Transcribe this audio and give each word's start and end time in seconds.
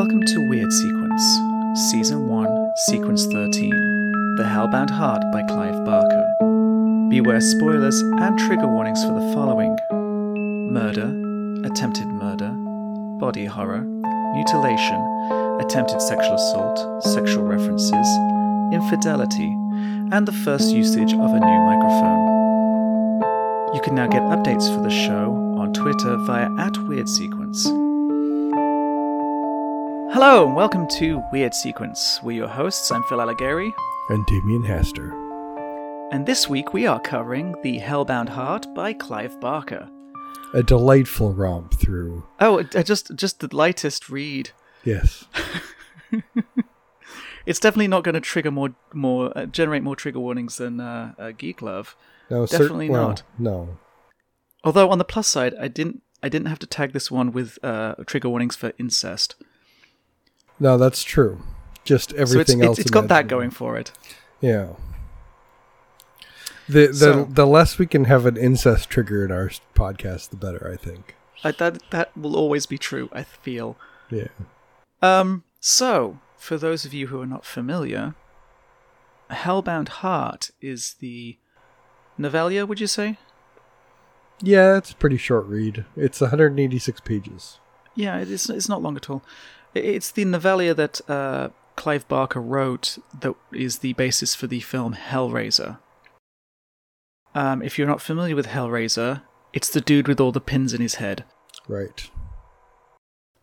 Welcome 0.00 0.22
to 0.22 0.48
Weird 0.48 0.72
Sequence, 0.72 1.22
Season 1.90 2.26
1, 2.26 2.72
Sequence 2.88 3.26
13 3.26 3.70
The 4.38 4.44
Hellbound 4.44 4.88
Heart 4.88 5.20
by 5.30 5.42
Clive 5.42 5.84
Barker. 5.84 6.26
Beware 7.10 7.42
spoilers 7.42 8.00
and 8.00 8.38
trigger 8.38 8.66
warnings 8.66 9.04
for 9.04 9.12
the 9.12 9.34
following 9.34 9.76
murder, 10.72 11.04
attempted 11.66 12.06
murder, 12.06 12.48
body 13.20 13.44
horror, 13.44 13.82
mutilation, 14.32 14.96
attempted 15.60 16.00
sexual 16.00 16.34
assault, 16.34 17.04
sexual 17.04 17.44
references, 17.44 18.08
infidelity, 18.72 19.52
and 20.16 20.26
the 20.26 20.40
first 20.46 20.72
usage 20.72 21.12
of 21.12 21.30
a 21.30 21.40
new 21.40 21.60
microphone. 21.68 22.24
You 23.74 23.82
can 23.82 23.94
now 23.96 24.06
get 24.06 24.22
updates 24.22 24.74
for 24.74 24.82
the 24.82 24.88
show 24.88 25.30
on 25.58 25.74
Twitter 25.74 26.16
via 26.24 26.48
at 26.58 26.78
Weird 26.88 27.06
Sequence. 27.06 27.68
Hello 30.12 30.46
and 30.46 30.56
welcome 30.56 30.86
to 30.88 31.22
Weird 31.32 31.54
Sequence. 31.54 32.20
We're 32.22 32.36
your 32.36 32.48
hosts. 32.48 32.90
I'm 32.90 33.02
Phil 33.04 33.18
Allegheri. 33.18 33.72
and 34.08 34.24
Damien 34.26 34.62
Haster. 34.62 35.10
and 36.12 36.26
this 36.26 36.48
week 36.48 36.72
we 36.72 36.86
are 36.86 37.00
covering 37.00 37.54
The 37.62 37.78
Hellbound 37.78 38.28
Heart 38.28 38.74
by 38.74 38.92
Clive 38.92 39.38
Barker. 39.40 39.88
A 40.54 40.62
delightful 40.62 41.32
romp 41.32 41.74
through. 41.74 42.24
Oh, 42.40 42.60
uh, 42.60 42.82
just 42.82 43.14
just 43.14 43.40
the 43.40 43.54
lightest 43.54 44.08
read. 44.08 44.50
Yes. 44.84 45.24
It's 47.46 47.58
definitely 47.58 47.88
not 47.88 48.04
going 48.04 48.14
to 48.14 48.20
trigger 48.20 48.50
more 48.50 48.74
more 48.92 49.36
uh, 49.36 49.46
generate 49.46 49.82
more 49.82 49.96
trigger 49.96 50.20
warnings 50.20 50.58
than 50.58 50.78
uh, 50.78 51.14
uh, 51.18 51.32
Geek 51.36 51.62
Love. 51.62 51.96
No, 52.30 52.46
Definitely 52.46 52.90
well, 52.90 53.08
not. 53.08 53.22
No. 53.38 53.78
Although 54.62 54.90
on 54.90 54.98
the 54.98 55.04
plus 55.04 55.26
side, 55.26 55.54
I 55.58 55.66
didn't 55.66 56.02
I 56.22 56.28
didn't 56.28 56.48
have 56.48 56.58
to 56.60 56.66
tag 56.66 56.92
this 56.92 57.10
one 57.10 57.32
with 57.32 57.58
uh, 57.64 57.94
trigger 58.06 58.28
warnings 58.28 58.56
for 58.56 58.72
incest. 58.78 59.36
No, 60.60 60.76
that's 60.78 61.02
true. 61.02 61.40
Just 61.84 62.10
So 62.10 62.16
everything 62.16 62.58
it's, 62.60 62.66
else. 62.66 62.78
it's, 62.78 62.86
it's 62.86 62.90
got 62.90 63.08
that 63.08 63.26
going 63.26 63.50
for 63.50 63.76
it. 63.78 63.90
Yeah. 64.40 64.74
The 66.68 66.88
the 66.88 66.94
So- 66.94 67.24
the 67.24 67.46
less 67.46 67.78
we 67.78 67.86
can 67.86 68.04
have 68.04 68.26
an 68.26 68.36
incest 68.36 68.88
trigger 68.90 69.24
in 69.24 69.32
our 69.32 69.50
podcast, 69.74 70.30
the 70.30 70.36
better. 70.36 70.70
I 70.72 70.76
think. 70.76 71.16
I, 71.42 71.52
that 71.52 71.82
that 71.90 72.16
will 72.16 72.36
always 72.36 72.66
be 72.66 72.78
true. 72.78 73.08
I 73.12 73.22
feel. 73.24 73.76
Yeah. 74.10 74.28
Um. 75.02 75.42
So, 75.58 76.18
for 76.36 76.56
those 76.58 76.84
of 76.84 76.92
you 76.94 77.08
who 77.08 77.20
are 77.22 77.26
not 77.26 77.44
familiar, 77.44 78.14
Hellbound 79.30 79.88
Heart 79.88 80.50
is 80.60 80.94
the 81.00 81.38
novella. 82.18 82.66
Would 82.66 82.80
you 82.80 82.86
say? 82.86 83.18
Yeah, 84.42 84.76
it's 84.76 84.92
a 84.92 84.96
pretty 84.96 85.16
short 85.18 85.46
read. 85.46 85.84
It's 85.96 86.20
186 86.22 87.00
pages. 87.00 87.58
Yeah, 87.94 88.18
it 88.18 88.30
is. 88.30 88.48
It's 88.48 88.68
not 88.70 88.80
long 88.82 88.96
at 88.96 89.10
all. 89.10 89.22
It's 89.74 90.10
the 90.10 90.24
novella 90.24 90.74
that 90.74 91.00
uh, 91.08 91.50
Clive 91.76 92.06
Barker 92.08 92.40
wrote 92.40 92.98
that 93.20 93.34
is 93.52 93.78
the 93.78 93.92
basis 93.94 94.34
for 94.34 94.46
the 94.46 94.60
film 94.60 94.94
Hellraiser. 94.94 95.78
Um, 97.34 97.62
if 97.62 97.78
you're 97.78 97.86
not 97.86 98.02
familiar 98.02 98.34
with 98.34 98.48
Hellraiser, 98.48 99.22
it's 99.52 99.70
the 99.70 99.80
dude 99.80 100.08
with 100.08 100.20
all 100.20 100.32
the 100.32 100.40
pins 100.40 100.74
in 100.74 100.80
his 100.80 100.96
head. 100.96 101.24
Right. 101.68 102.10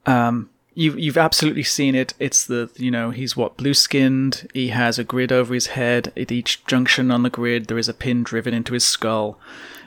Um, 0.05 0.49
you've 0.73 0.99
you've 0.99 1.17
absolutely 1.17 1.63
seen 1.63 1.95
it. 1.95 2.13
It's 2.19 2.45
the 2.45 2.69
you 2.75 2.91
know 2.91 3.11
he's 3.11 3.35
what 3.35 3.57
blue 3.57 3.73
skinned. 3.73 4.47
He 4.53 4.69
has 4.69 4.99
a 4.99 5.03
grid 5.03 5.31
over 5.31 5.53
his 5.53 5.67
head. 5.67 6.13
At 6.17 6.31
each 6.31 6.65
junction 6.65 7.11
on 7.11 7.23
the 7.23 7.29
grid, 7.29 7.67
there 7.67 7.77
is 7.77 7.89
a 7.89 7.93
pin 7.93 8.23
driven 8.23 8.53
into 8.53 8.73
his 8.73 8.85
skull, 8.85 9.39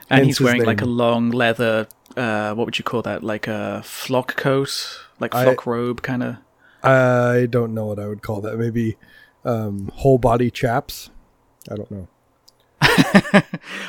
and 0.09 0.25
Hence 0.25 0.39
he's 0.39 0.41
wearing 0.41 0.65
like 0.65 0.83
a 0.83 0.87
long 0.87 1.31
leather. 1.31 1.87
Uh, 2.17 2.55
what 2.55 2.65
would 2.65 2.79
you 2.79 2.85
call 2.85 3.03
that? 3.03 3.23
Like 3.23 3.47
a 3.47 3.83
flock 3.85 4.37
coat, 4.37 5.01
like 5.21 5.35
I- 5.35 5.55
robe, 5.65 6.03
kind 6.03 6.23
of. 6.23 6.37
I 6.83 7.47
don't 7.51 7.75
know 7.75 7.87
what 7.87 7.99
I 7.99 8.07
would 8.09 8.23
call 8.23 8.41
that. 8.41 8.59
Maybe 8.59 8.97
um, 9.45 9.91
whole 9.95 10.17
body 10.19 10.51
chaps. 10.51 11.11
I 11.71 11.77
don't 11.77 11.91
know. 11.91 12.09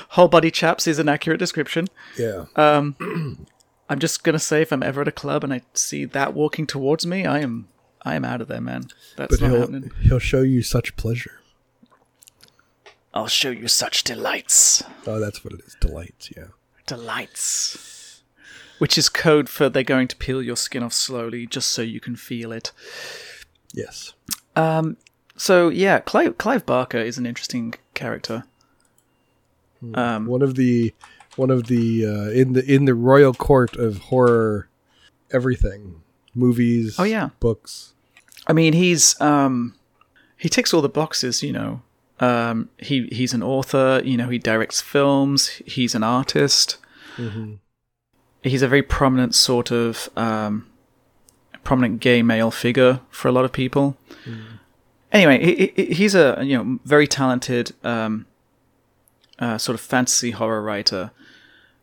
Whole 0.09 0.27
body 0.27 0.51
chaps 0.51 0.85
is 0.87 0.99
an 0.99 1.07
accurate 1.07 1.39
description. 1.39 1.87
Yeah. 2.19 2.45
Um, 2.57 3.45
I'm 3.89 3.99
just 3.99 4.23
gonna 4.25 4.39
say, 4.39 4.61
if 4.61 4.73
I'm 4.73 4.83
ever 4.83 5.01
at 5.01 5.07
a 5.07 5.11
club 5.13 5.43
and 5.45 5.53
I 5.53 5.61
see 5.73 6.03
that 6.03 6.33
walking 6.33 6.67
towards 6.67 7.05
me, 7.05 7.25
I 7.25 7.39
am 7.39 7.69
I 8.03 8.15
am 8.15 8.25
out 8.25 8.41
of 8.41 8.49
there, 8.49 8.59
man. 8.59 8.87
That's 9.15 9.37
but 9.37 9.41
not 9.41 9.51
he'll 9.51 9.59
happening. 9.61 9.91
he'll 10.01 10.19
show 10.19 10.41
you 10.41 10.61
such 10.61 10.95
pleasure. 10.97 11.39
I'll 13.13 13.27
show 13.27 13.49
you 13.49 13.67
such 13.69 14.03
delights. 14.03 14.83
Oh, 15.07 15.19
that's 15.19 15.43
what 15.45 15.53
it 15.53 15.61
is. 15.65 15.75
Delights. 15.79 16.29
Yeah. 16.35 16.47
delights, 16.87 17.77
which 18.81 18.97
is 18.97 19.09
code 19.09 19.47
for 19.47 19.69
they're 19.69 19.83
going 19.83 20.07
to 20.07 20.15
peel 20.15 20.41
your 20.41 20.55
skin 20.55 20.81
off 20.81 20.91
slowly 20.91 21.45
just 21.45 21.69
so 21.69 21.83
you 21.83 21.99
can 21.99 22.15
feel 22.15 22.51
it. 22.51 22.71
Yes. 23.75 24.13
Um, 24.55 24.97
so 25.37 25.69
yeah, 25.69 25.99
Clive, 25.99 26.39
Clive 26.39 26.65
Barker 26.65 26.97
is 26.97 27.19
an 27.19 27.27
interesting 27.27 27.75
character. 27.93 28.43
Um, 29.93 30.25
one 30.25 30.41
of 30.41 30.55
the 30.55 30.95
one 31.35 31.51
of 31.51 31.67
the 31.67 32.07
uh, 32.07 32.31
in 32.31 32.53
the 32.53 32.65
in 32.65 32.85
the 32.85 32.95
royal 32.95 33.35
court 33.35 33.75
of 33.75 33.99
horror 34.09 34.67
everything 35.31 36.01
movies 36.33 36.95
Oh, 36.97 37.03
yeah. 37.03 37.29
books 37.39 37.93
I 38.47 38.53
mean, 38.53 38.73
he's 38.73 39.19
um, 39.21 39.75
he 40.37 40.49
ticks 40.49 40.73
all 40.73 40.81
the 40.81 40.89
boxes, 40.89 41.43
you 41.43 41.53
know. 41.53 41.83
Um, 42.19 42.69
he 42.79 43.05
he's 43.11 43.35
an 43.35 43.43
author, 43.43 44.01
you 44.03 44.17
know. 44.17 44.29
He 44.29 44.39
directs 44.39 44.81
films. 44.81 45.49
He's 45.67 45.93
an 45.93 46.01
artist. 46.01 46.77
He's 48.43 48.61
a 48.61 48.67
very 48.67 48.81
prominent 48.81 49.35
sort 49.35 49.71
of 49.71 50.09
um, 50.15 50.67
prominent 51.63 51.99
gay 51.99 52.23
male 52.23 52.51
figure 52.51 53.01
for 53.09 53.27
a 53.27 53.31
lot 53.31 53.45
of 53.45 53.51
people. 53.51 53.97
Anyway, 55.11 55.43
he, 55.43 55.73
he, 55.75 55.93
he's 55.93 56.15
a 56.15 56.41
you 56.43 56.57
know 56.57 56.79
very 56.85 57.07
talented 57.07 57.73
um, 57.83 58.25
uh, 59.39 59.57
sort 59.57 59.75
of 59.75 59.81
fantasy 59.81 60.31
horror 60.31 60.61
writer, 60.61 61.11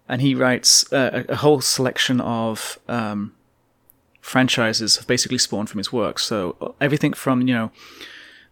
and 0.09 0.23
he 0.23 0.35
writes 0.35 0.91
uh, 0.93 1.25
a, 1.29 1.33
a 1.33 1.37
whole 1.37 1.61
selection 1.61 2.21
of 2.21 2.79
um, 2.89 3.35
franchises 4.21 4.97
have 4.97 5.07
basically 5.07 5.39
spawned 5.39 5.69
from 5.69 5.79
his 5.79 5.93
work. 5.93 6.19
So 6.19 6.57
uh, 6.61 6.71
everything 6.81 7.13
from 7.13 7.47
you 7.47 7.55
know 7.55 7.71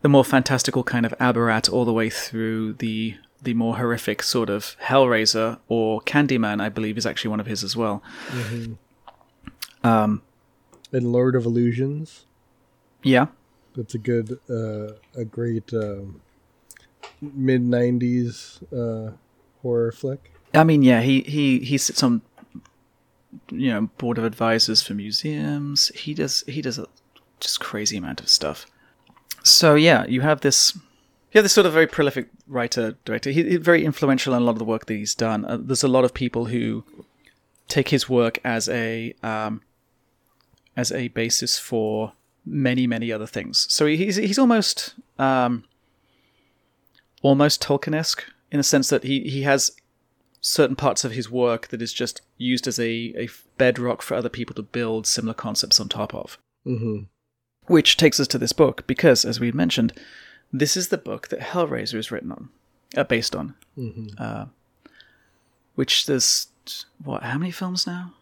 the 0.03 0.09
more 0.09 0.25
fantastical 0.25 0.85
kind 0.85 1.07
of 1.07 1.15
Abarat 1.19 1.73
all 1.73 1.85
the 1.85 1.93
way 1.93 2.11
through 2.11 2.75
the 2.75 3.17
the 3.47 3.55
more 3.55 3.77
horrific 3.79 4.23
sort 4.23 4.51
of 4.51 4.77
Hellraiser 4.83 5.59
or 5.69 6.03
Candyman, 6.03 6.61
I 6.61 6.69
believe, 6.69 6.99
is 6.99 7.07
actually 7.07 7.31
one 7.31 7.41
of 7.41 7.47
his 7.47 7.65
as 7.65 7.75
well. 7.75 8.03
Um, 9.83 10.23
and 10.93 11.13
lord 11.13 11.37
of 11.37 11.45
illusions 11.45 12.27
yeah, 13.03 13.27
that's 13.77 13.95
a 13.95 13.99
good 13.99 14.39
uh, 14.51 14.95
a 15.15 15.25
great 15.25 15.73
um, 15.73 16.21
mid 17.23 17.63
90s 17.63 18.63
uh, 18.73 19.13
horror 19.63 19.93
flick 19.93 20.33
I 20.57 20.65
mean, 20.65 20.83
yeah, 20.83 21.01
he 21.01 21.21
he 21.23 21.61
he 21.61 21.79
sits 21.79 22.03
on 22.03 22.23
you 23.51 23.71
know 23.71 23.83
board 23.99 24.19
of 24.19 24.25
advisors 24.25 24.83
for 24.83 24.95
museums. 24.95 25.89
He 25.89 26.15
does 26.15 26.45
he 26.47 26.63
does 26.63 26.79
a 26.79 26.87
just 27.41 27.61
crazy 27.61 27.97
amount 27.97 28.21
of 28.21 28.29
stuff. 28.29 28.67
So 29.43 29.75
yeah, 29.75 30.07
you 30.07 30.23
have 30.23 30.41
this 30.41 30.77
have 31.37 31.45
this 31.45 31.53
sort 31.53 31.67
of 31.67 31.73
very 31.73 31.87
prolific 31.87 32.29
writer 32.47 32.97
director. 33.05 33.31
He, 33.31 33.43
he's 33.43 33.59
very 33.59 33.85
influential 33.85 34.35
in 34.35 34.43
a 34.43 34.45
lot 34.45 34.53
of 34.53 34.59
the 34.59 34.65
work 34.65 34.87
that 34.87 34.95
he's 34.95 35.15
done. 35.15 35.45
Uh, 35.45 35.59
there's 35.61 35.83
a 35.83 35.89
lot 35.89 36.05
of 36.05 36.15
people 36.15 36.47
who 36.47 36.85
take 37.69 37.89
his 37.89 38.09
work 38.09 38.39
as 38.45 38.69
a 38.69 39.15
um, 39.23 39.63
as 40.77 40.93
a 40.93 41.09
basis 41.09 41.59
for 41.59 42.13
many 42.45 42.87
many 42.87 43.11
other 43.13 43.27
things. 43.27 43.67
So 43.73 43.87
he's 43.87 44.17
he's 44.17 44.39
almost 44.39 44.95
um, 45.19 45.65
almost 47.23 47.63
Tolkien-esque 47.63 48.25
in 48.51 48.59
the 48.59 48.65
sense 48.65 48.89
that 48.89 49.05
he 49.05 49.21
he 49.21 49.43
has 49.43 49.71
certain 50.41 50.77
parts 50.77 51.05
of 51.05 51.13
his 51.13 51.29
work 51.29 51.69
that 51.69 51.83
is 51.83 51.93
just 51.93 52.21
used 52.39 52.69
as 52.69 52.79
a, 52.79 53.13
a 53.17 53.29
bedrock 53.59 54.01
for 54.01 54.15
other 54.15 54.29
people 54.29 54.55
to 54.55 54.63
build 54.63 55.07
similar 55.07 55.35
concepts 55.35 55.81
on 55.81 55.89
top 55.89 56.15
of. 56.15 56.39
mm-hmm. 56.65 57.05
Which 57.67 57.97
takes 57.97 58.21
us 58.21 58.29
to 58.29 58.39
this 58.39 58.53
book, 58.53 58.87
because 58.87 59.25
as 59.25 59.41
we 59.41 59.51
mentioned, 59.51 59.93
this 60.53 60.77
is 60.77 60.89
the 60.89 60.99
book 60.99 61.29
that 61.29 61.41
Hellraiser 61.41 61.95
is 61.95 62.11
written 62.11 62.33
on, 62.33 62.49
uh, 62.97 63.05
based 63.05 63.35
on. 63.35 63.55
Mm-hmm. 63.79 64.09
Uh, 64.19 64.47
which 65.75 66.07
there's, 66.07 66.49
what, 67.05 67.23
how 67.23 67.39
many 67.39 67.51
films 67.51 67.87
now? 67.87 68.15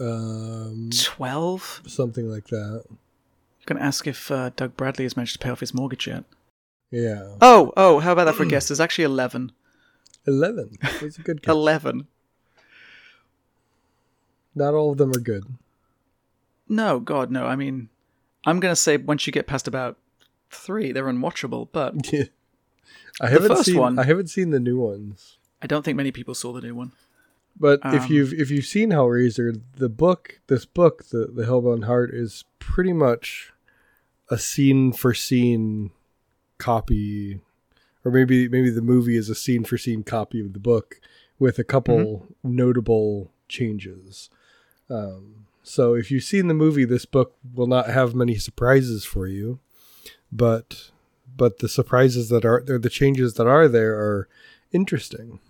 um, 0.00 0.90
12? 0.92 1.82
something 1.86 2.28
like 2.28 2.46
that 2.48 2.84
I'm 2.88 3.76
to 3.78 3.82
ask 3.82 4.06
if 4.06 4.30
uh, 4.30 4.50
Doug 4.56 4.76
Bradley 4.76 5.04
has 5.04 5.16
managed 5.16 5.34
to 5.34 5.38
pay 5.38 5.50
off 5.50 5.60
his 5.60 5.72
mortgage 5.72 6.06
yet. 6.06 6.24
yeah 6.90 7.36
Oh, 7.40 7.72
oh, 7.76 8.00
how 8.00 8.12
about 8.12 8.24
that 8.24 8.34
for 8.34 8.42
a 8.42 8.48
guess? 8.48 8.68
There's 8.68 8.80
actually 8.80 9.04
11. 9.04 9.52
11 10.26 10.78
that's 11.00 11.18
a 11.18 11.22
good 11.22 11.42
guess. 11.42 11.50
11. 11.50 12.06
not 14.54 14.74
all 14.74 14.92
of 14.92 14.98
them 14.98 15.10
are 15.10 15.20
good 15.20 15.44
No, 16.68 16.98
God, 16.98 17.30
no. 17.30 17.46
I 17.46 17.56
mean, 17.56 17.88
I'm 18.46 18.58
going 18.58 18.72
to 18.72 18.76
say 18.76 18.96
once 18.96 19.26
you 19.26 19.32
get 19.32 19.46
past 19.46 19.68
about 19.68 19.96
three, 20.54 20.92
they're 20.92 21.06
unwatchable, 21.06 21.68
but 21.72 21.94
I 23.20 23.28
haven't 23.28 23.56
seen 23.64 23.76
one- 23.78 23.98
I 23.98 24.04
haven't 24.04 24.28
seen 24.28 24.50
the 24.50 24.60
new 24.60 24.78
ones 24.78 25.38
I 25.62 25.66
don't 25.66 25.82
think 25.84 25.96
many 25.96 26.12
people 26.12 26.34
saw 26.34 26.52
the 26.52 26.60
new 26.60 26.74
one. 26.74 26.92
But 27.58 27.80
if 27.84 28.02
Um, 28.02 28.12
you've 28.12 28.34
if 28.34 28.50
you've 28.50 28.66
seen 28.66 28.90
Hellraiser, 28.90 29.60
the 29.76 29.88
book, 29.88 30.40
this 30.48 30.66
book, 30.66 31.04
the 31.10 31.26
the 31.32 31.44
Hellbound 31.44 31.84
Heart, 31.84 32.10
is 32.12 32.44
pretty 32.58 32.92
much 32.92 33.52
a 34.28 34.36
scene 34.36 34.92
for 34.92 35.14
scene 35.14 35.90
copy, 36.58 37.40
or 38.04 38.10
maybe 38.12 38.48
maybe 38.48 38.70
the 38.70 38.82
movie 38.82 39.16
is 39.16 39.28
a 39.30 39.34
scene 39.34 39.64
for 39.64 39.78
scene 39.78 40.02
copy 40.02 40.40
of 40.40 40.52
the 40.52 40.58
book 40.58 41.00
with 41.38 41.58
a 41.58 41.64
couple 41.64 42.26
notable 42.42 43.30
changes. 43.48 44.30
Um, 44.90 45.46
so 45.62 45.94
if 45.94 46.10
you've 46.10 46.24
seen 46.24 46.48
the 46.48 46.54
movie, 46.54 46.84
this 46.84 47.06
book 47.06 47.36
will 47.54 47.66
not 47.66 47.88
have 47.88 48.14
many 48.14 48.34
surprises 48.36 49.04
for 49.04 49.26
you, 49.26 49.60
but 50.34 50.90
but 51.36 51.60
the 51.60 51.68
surprises 51.68 52.28
that 52.28 52.44
are 52.44 52.62
there, 52.64 52.78
the 52.78 52.90
changes 52.90 53.34
that 53.34 53.46
are 53.46 53.68
there 53.68 53.94
are 53.94 54.28
interesting. 54.72 55.40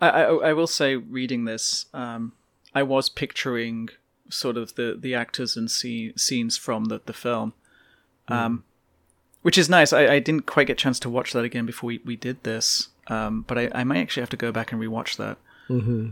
I, 0.00 0.08
I, 0.08 0.22
I 0.50 0.52
will 0.52 0.66
say, 0.66 0.96
reading 0.96 1.44
this, 1.44 1.86
um, 1.92 2.32
I 2.74 2.82
was 2.82 3.08
picturing 3.08 3.88
sort 4.28 4.56
of 4.56 4.74
the, 4.76 4.96
the 4.98 5.14
actors 5.14 5.56
and 5.56 5.70
see, 5.70 6.12
scenes 6.16 6.56
from 6.56 6.86
the, 6.86 7.00
the 7.04 7.12
film, 7.12 7.52
um, 8.28 8.64
which 9.42 9.58
is 9.58 9.68
nice. 9.68 9.92
I, 9.92 10.06
I 10.06 10.18
didn't 10.20 10.46
quite 10.46 10.68
get 10.68 10.74
a 10.74 10.76
chance 10.76 11.00
to 11.00 11.10
watch 11.10 11.32
that 11.32 11.44
again 11.44 11.66
before 11.66 11.88
we, 11.88 12.00
we 12.04 12.16
did 12.16 12.42
this, 12.44 12.88
um, 13.08 13.44
but 13.46 13.58
I, 13.58 13.70
I 13.74 13.84
might 13.84 13.98
actually 13.98 14.22
have 14.22 14.30
to 14.30 14.36
go 14.36 14.52
back 14.52 14.72
and 14.72 14.80
rewatch 14.80 15.16
that. 15.16 15.36
Mm-hmm. 15.68 16.10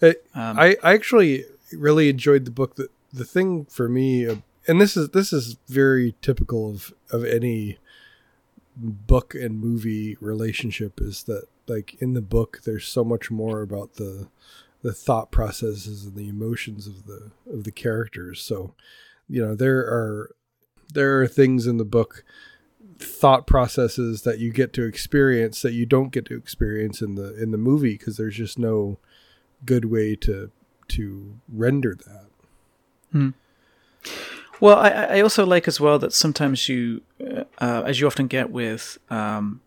It, 0.00 0.24
Um, 0.34 0.58
I, 0.58 0.76
I 0.82 0.94
actually 0.94 1.44
really 1.72 2.08
enjoyed 2.08 2.44
the 2.44 2.50
book. 2.50 2.76
The, 2.76 2.88
the 3.12 3.24
thing 3.24 3.66
for 3.66 3.88
me, 3.88 4.26
uh, 4.26 4.36
and 4.66 4.80
this 4.80 4.96
is 4.96 5.10
this 5.10 5.32
is 5.32 5.56
very 5.66 6.14
typical 6.22 6.70
of 6.70 6.92
of 7.10 7.24
any 7.24 7.78
book 8.76 9.34
and 9.34 9.58
movie 9.58 10.16
relationship, 10.20 11.00
is 11.00 11.24
that 11.24 11.46
like 11.66 11.96
in 12.00 12.14
the 12.14 12.22
book, 12.22 12.60
there's 12.64 12.86
so 12.86 13.04
much 13.04 13.30
more 13.30 13.62
about 13.62 13.94
the 13.94 14.28
the 14.82 14.92
thought 14.92 15.30
processes 15.30 16.04
and 16.04 16.14
the 16.14 16.28
emotions 16.28 16.86
of 16.86 17.06
the 17.06 17.30
of 17.50 17.64
the 17.64 17.72
characters. 17.72 18.40
So, 18.40 18.74
you 19.28 19.44
know, 19.44 19.54
there 19.54 19.80
are 19.80 20.34
there 20.92 21.20
are 21.20 21.28
things 21.28 21.66
in 21.66 21.76
the 21.76 21.84
book 21.84 22.24
thought 22.98 23.46
processes 23.46 24.22
that 24.22 24.38
you 24.38 24.52
get 24.52 24.72
to 24.72 24.84
experience 24.84 25.62
that 25.62 25.72
you 25.72 25.86
don't 25.86 26.10
get 26.10 26.24
to 26.26 26.36
experience 26.36 27.00
in 27.00 27.14
the 27.14 27.40
in 27.40 27.50
the 27.50 27.58
movie 27.58 27.96
because 27.96 28.16
there's 28.16 28.36
just 28.36 28.58
no 28.58 28.98
good 29.64 29.84
way 29.84 30.16
to 30.16 30.50
to 30.88 31.38
render 31.48 31.94
that. 31.94 32.26
Hmm. 33.12 33.30
Well, 34.60 34.76
I, 34.76 34.88
I 34.90 35.20
also 35.20 35.46
like 35.46 35.68
as 35.68 35.80
well 35.80 35.98
that 35.98 36.12
sometimes 36.12 36.68
you, 36.68 37.02
uh, 37.20 37.44
uh, 37.58 37.82
as 37.86 38.00
you 38.00 38.06
often 38.06 38.26
get 38.26 38.50
with 38.50 38.98
um, 39.10 39.60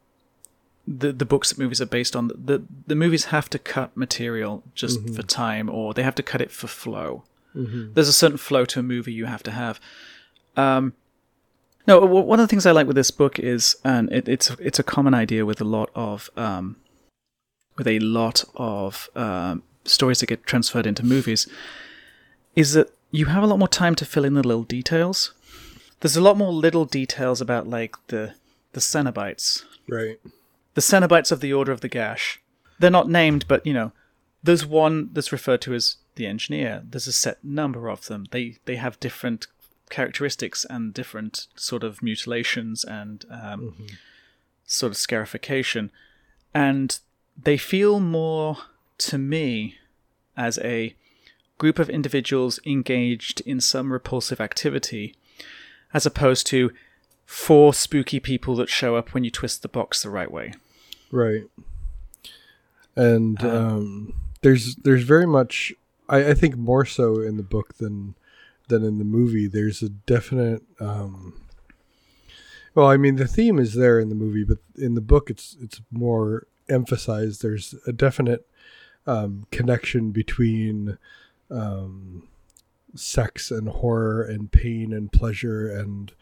the 0.87 1.11
the 1.11 1.25
books 1.25 1.49
that 1.49 1.57
movies 1.57 1.79
are 1.81 1.85
based 1.85 2.15
on, 2.15 2.27
the 2.29 2.63
the 2.87 2.95
movies 2.95 3.25
have 3.25 3.49
to 3.51 3.59
cut 3.59 3.95
material 3.95 4.63
just 4.75 4.99
for 5.15 5.23
time, 5.23 5.69
or 5.69 5.93
they 5.93 6.03
have 6.03 6.15
to 6.15 6.23
cut 6.23 6.41
it 6.41 6.51
for 6.51 6.67
flow. 6.67 7.23
There's 7.93 8.07
a 8.07 8.13
certain 8.13 8.37
flow 8.37 8.65
to 8.65 8.79
a 8.79 8.83
movie 8.83 9.13
you 9.13 9.25
have 9.25 9.43
to 9.43 9.51
have. 9.51 9.79
Um, 10.55 10.93
no, 11.87 11.99
one 12.05 12.39
of 12.39 12.43
the 12.43 12.47
things 12.47 12.65
I 12.65 12.71
like 12.71 12.87
with 12.87 12.95
this 12.95 13.11
book 13.11 13.39
is, 13.39 13.75
and 13.83 14.11
it, 14.11 14.27
it's 14.27 14.49
it's 14.59 14.79
a 14.79 14.83
common 14.83 15.13
idea 15.13 15.45
with 15.45 15.61
a 15.61 15.65
lot 15.65 15.89
of 15.95 16.29
um, 16.35 16.75
with 17.77 17.87
a 17.87 17.99
lot 17.99 18.43
of 18.55 19.09
um, 19.15 19.63
stories 19.85 20.19
that 20.19 20.27
get 20.27 20.45
transferred 20.45 20.85
into 20.85 21.03
movies, 21.03 21.47
is 22.55 22.73
that 22.73 22.91
you 23.11 23.25
have 23.25 23.43
a 23.43 23.47
lot 23.47 23.59
more 23.59 23.67
time 23.67 23.95
to 23.95 24.05
fill 24.05 24.25
in 24.25 24.33
the 24.33 24.43
little 24.47 24.63
details. 24.63 25.33
There's 25.99 26.15
a 26.17 26.21
lot 26.21 26.37
more 26.37 26.51
little 26.53 26.85
details 26.85 27.41
about 27.41 27.67
like 27.67 27.95
the 28.07 28.33
the 28.73 28.79
Cenobites, 28.79 29.63
Right. 29.89 30.19
the 30.75 30.81
Cenobites 30.81 31.31
of 31.31 31.41
the 31.41 31.51
Order 31.53 31.71
of 31.73 31.81
the 31.81 31.89
Gash. 31.89 32.39
They're 32.79 32.89
not 32.89 33.09
named, 33.09 33.45
but 33.47 33.65
you 33.67 33.73
know, 33.73 33.91
there's 34.41 34.65
one 34.65 35.09
that's 35.13 35.31
referred 35.31 35.61
to 35.61 35.73
as 35.73 35.97
the 36.15 36.25
engineer. 36.25 36.81
There's 36.89 37.07
a 37.07 37.11
set 37.11 37.43
number 37.43 37.89
of 37.89 38.07
them. 38.07 38.25
They 38.31 38.57
they 38.65 38.77
have 38.77 38.99
different 38.99 39.47
characteristics 39.89 40.65
and 40.69 40.93
different 40.93 41.47
sort 41.55 41.83
of 41.83 42.01
mutilations 42.01 42.85
and 42.85 43.25
um, 43.29 43.75
sort 44.65 44.91
of 44.91 44.97
scarification, 44.97 45.91
and 46.53 46.97
they 47.41 47.57
feel 47.57 47.99
more 47.99 48.57
to 48.99 49.17
me 49.17 49.75
as 50.37 50.57
a 50.59 50.95
group 51.61 51.77
of 51.77 51.91
individuals 51.91 52.59
engaged 52.65 53.39
in 53.41 53.61
some 53.61 53.93
repulsive 53.93 54.41
activity, 54.41 55.13
as 55.93 56.07
opposed 56.07 56.47
to 56.47 56.71
four 57.23 57.71
spooky 57.71 58.19
people 58.19 58.55
that 58.55 58.67
show 58.67 58.95
up 58.95 59.13
when 59.13 59.23
you 59.23 59.29
twist 59.29 59.61
the 59.61 59.67
box 59.67 60.01
the 60.01 60.09
right 60.09 60.31
way. 60.31 60.53
Right. 61.11 61.43
And 62.95 63.43
um, 63.43 64.15
there's 64.41 64.75
there's 64.77 65.03
very 65.03 65.27
much 65.27 65.71
I, 66.09 66.29
I 66.29 66.33
think 66.33 66.57
more 66.57 66.83
so 66.83 67.21
in 67.21 67.37
the 67.37 67.43
book 67.43 67.75
than 67.75 68.15
than 68.69 68.83
in 68.83 68.97
the 68.97 69.05
movie. 69.05 69.45
There's 69.45 69.83
a 69.83 69.89
definite 69.89 70.63
um, 70.79 71.39
well, 72.73 72.87
I 72.87 72.97
mean 72.97 73.17
the 73.17 73.27
theme 73.27 73.59
is 73.59 73.75
there 73.75 73.99
in 73.99 74.09
the 74.09 74.15
movie, 74.15 74.43
but 74.43 74.57
in 74.75 74.95
the 74.95 75.07
book 75.13 75.29
it's 75.29 75.55
it's 75.61 75.79
more 75.91 76.47
emphasized. 76.67 77.43
There's 77.43 77.75
a 77.85 77.93
definite 77.93 78.47
um, 79.05 79.45
connection 79.51 80.09
between 80.09 80.97
um, 81.51 82.27
sex 82.95 83.51
and 83.51 83.69
horror 83.69 84.23
and 84.23 84.51
pain 84.51 84.93
and 84.93 85.11
pleasure 85.11 85.69
and 85.69 86.13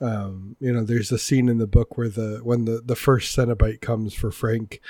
um, 0.00 0.56
you 0.60 0.72
know 0.72 0.84
there's 0.84 1.12
a 1.12 1.18
scene 1.18 1.48
in 1.48 1.58
the 1.58 1.66
book 1.66 1.96
where 1.96 2.08
the 2.08 2.40
when 2.42 2.64
the 2.64 2.82
the 2.84 2.96
first 2.96 3.36
cenobite 3.36 3.80
comes 3.80 4.14
for 4.14 4.30
frank 4.30 4.80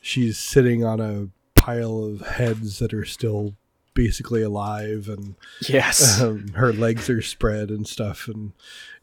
she's 0.00 0.38
sitting 0.38 0.84
on 0.84 1.00
a 1.00 1.28
pile 1.54 2.04
of 2.04 2.20
heads 2.22 2.78
that 2.78 2.92
are 2.94 3.04
still 3.04 3.54
basically 3.94 4.42
alive 4.42 5.08
and 5.08 5.34
Yes. 5.68 6.20
um, 6.22 6.48
her 6.54 6.72
legs 6.72 7.10
are 7.10 7.22
spread 7.22 7.70
and 7.70 7.86
stuff 7.86 8.28
and 8.28 8.52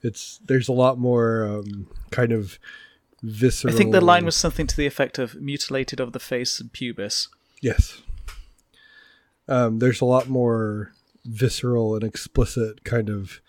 it's 0.02 0.40
there's 0.46 0.68
a 0.68 0.74
lot 0.74 0.98
more 0.98 1.46
um, 1.46 1.88
kind 2.12 2.32
of 2.32 2.58
visceral 3.22 3.74
I 3.74 3.78
think 3.78 3.92
the 3.92 4.02
line 4.02 4.26
was 4.26 4.36
something 4.36 4.68
to 4.68 4.78
the 4.78 4.86
effect 4.86 5.18
of 5.20 5.36
mutilated 5.36 6.00
of 6.00 6.14
the 6.14 6.20
face 6.20 6.60
and 6.60 6.72
pubis. 6.72 7.28
yes 7.62 8.02
um, 9.48 9.80
there's 9.80 10.02
a 10.02 10.06
lot 10.06 10.28
more 10.28 10.92
visceral 11.26 11.96
and 11.96 12.04
explicit 12.04 12.84
kind 12.84 13.10
of 13.10 13.42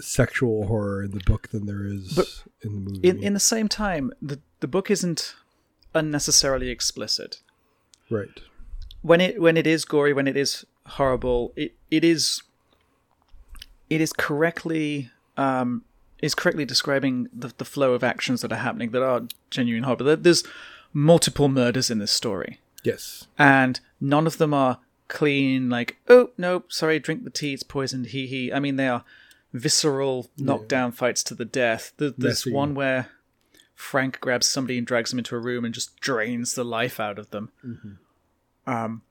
sexual 0.00 0.66
horror 0.66 1.02
in 1.02 1.10
the 1.10 1.20
book 1.26 1.48
than 1.48 1.66
there 1.66 1.84
is 1.84 2.12
But 2.14 2.26
in 2.62 2.84
the 2.84 2.90
movie 2.90 3.08
In 3.08 3.22
in 3.22 3.34
the 3.34 3.40
same 3.40 3.68
time, 3.68 4.12
the 4.22 4.38
the 4.60 4.68
book 4.68 4.90
isn't 4.90 5.34
unnecessarily 5.94 6.68
explicit. 6.70 7.40
right 8.10 8.40
When 9.02 9.20
it 9.20 9.40
when 9.40 9.56
it 9.56 9.66
is 9.66 9.84
gory, 9.84 10.12
when 10.12 10.28
it 10.28 10.36
is 10.36 10.64
horrible, 10.86 11.52
it, 11.56 11.74
it 11.90 12.04
is 12.04 12.42
it 13.90 14.00
is 14.00 14.12
correctly 14.12 15.10
um 15.36 15.82
is 16.22 16.34
correctly 16.34 16.64
describing 16.64 17.28
the 17.32 17.52
the 17.58 17.64
flow 17.64 17.92
of 17.94 18.04
actions 18.04 18.40
that 18.42 18.52
are 18.52 18.56
happening 18.62 18.90
that 18.92 19.02
are 19.02 19.22
genuine 19.50 19.82
horror. 19.84 20.04
There- 20.04 20.16
There's 20.16 20.44
multiple 20.92 21.48
murders 21.48 21.90
in 21.90 21.98
this 21.98 22.12
story. 22.12 22.60
Yes. 22.82 23.26
And 23.38 23.80
none 24.00 24.26
of 24.26 24.38
them 24.38 24.52
are 24.54 24.78
clean 25.08 25.70
like 25.70 25.96
oh 26.08 26.30
nope, 26.36 26.70
sorry 26.72 26.98
drink 26.98 27.24
the 27.24 27.30
tea 27.30 27.54
it's 27.54 27.62
poisoned 27.62 28.06
hee 28.06 28.26
hee. 28.26 28.52
I 28.52 28.60
mean 28.60 28.76
they 28.76 28.88
are 28.88 29.04
visceral 29.54 30.28
knockdown 30.36 30.92
fights 30.92 31.22
to 31.24 31.34
the 31.34 31.44
death. 31.46 31.92
There- 31.96 32.10
there's 32.10 32.44
Messy. 32.46 32.52
one 32.52 32.74
where 32.74 33.08
frank 33.74 34.20
grabs 34.20 34.46
somebody 34.46 34.76
and 34.76 34.86
drags 34.86 35.10
them 35.10 35.18
into 35.18 35.34
a 35.36 35.38
room 35.38 35.64
and 35.64 35.72
just 35.72 35.98
drains 36.00 36.54
the 36.54 36.64
life 36.64 37.00
out 37.00 37.18
of 37.18 37.30
them. 37.30 37.98
Um 38.66 39.02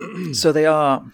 so 0.32 0.52
they 0.52 0.66
are 0.66 1.04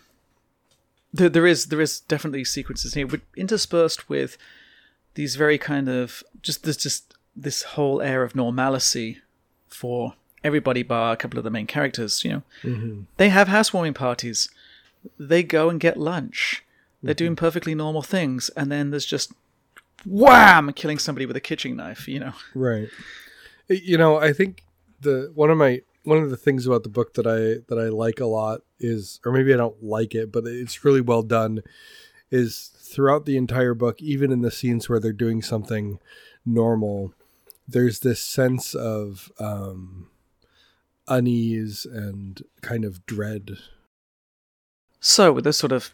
there, 1.13 1.29
there 1.29 1.47
is 1.47 1.67
there 1.67 1.81
is 1.81 2.01
definitely 2.01 2.45
sequences 2.45 2.95
here. 2.95 3.07
But 3.07 3.23
interspersed 3.37 4.09
with 4.09 4.39
these 5.15 5.35
very 5.37 5.59
kind 5.59 5.89
of 5.89 6.23
just 6.43 6.63
there's 6.63 6.77
just 6.77 7.15
this 7.35 7.63
whole 7.63 8.01
air 8.01 8.23
of 8.23 8.37
normalcy 8.37 9.19
for 9.69 10.15
everybody 10.43 10.83
bar 10.83 11.13
a 11.13 11.17
couple 11.17 11.39
of 11.39 11.45
the 11.45 11.51
main 11.51 11.67
characters 11.67 12.25
you 12.25 12.43
know. 12.65 13.05
They 13.17 13.29
have 13.29 13.49
housewarming 13.49 13.95
parties. 13.95 14.49
They 15.19 15.43
go 15.43 15.71
and 15.71 15.81
get 15.81 15.97
lunch. 15.97 16.65
They're 17.03 17.15
doing 17.15 17.37
perfectly 17.37 17.75
normal 17.75 18.03
things 18.03 18.51
and 18.51 18.71
then 18.71 18.91
there's 18.91 19.07
just 19.07 19.33
wham 20.07 20.73
killing 20.73 20.99
somebody 20.99 21.27
with 21.27 21.37
a 21.37 21.41
kitchen 21.41 21.77
knife 21.77 22.09
you 22.09 22.21
know. 22.21 22.33
Right. 22.55 22.89
You 23.69 23.99
know 23.99 24.17
i 24.19 24.33
think 24.33 24.65
the 25.01 25.31
one 25.35 25.51
of 25.51 25.59
my 25.59 25.83
one 26.05 26.19
of 26.19 26.31
the 26.31 26.37
things 26.37 26.67
about 26.67 26.83
the 26.83 26.89
book 26.89 27.15
that 27.15 27.27
i 27.27 27.63
that 27.69 27.79
i 27.81 27.89
like 27.89 28.21
a 28.21 28.27
lot 28.27 28.63
is 28.79 29.21
or 29.25 29.33
maybe 29.33 29.53
i 29.53 29.57
don't 29.57 29.83
like 29.83 30.15
it 30.15 30.33
but 30.33 30.45
it's 30.47 30.85
really 30.85 31.01
well 31.01 31.23
done 31.23 31.63
is 32.31 32.71
throughout 32.77 33.27
the 33.27 33.37
entire 33.37 33.75
book 33.75 34.01
even 34.01 34.33
in 34.33 34.41
the 34.43 34.51
scenes 34.51 34.89
where 34.89 35.01
they're 35.01 35.13
doing 35.13 35.43
something 35.43 35.99
normal 36.45 37.13
there's 37.69 38.01
this 38.01 38.21
sense 38.21 38.75
of 38.75 39.31
um 39.39 40.09
unease 41.11 41.85
and 41.85 42.43
kind 42.63 42.85
of 42.85 43.05
dread 43.05 43.59
so 45.01 45.33
with 45.33 45.45
those 45.45 45.57
sort 45.59 45.73
of 45.73 45.93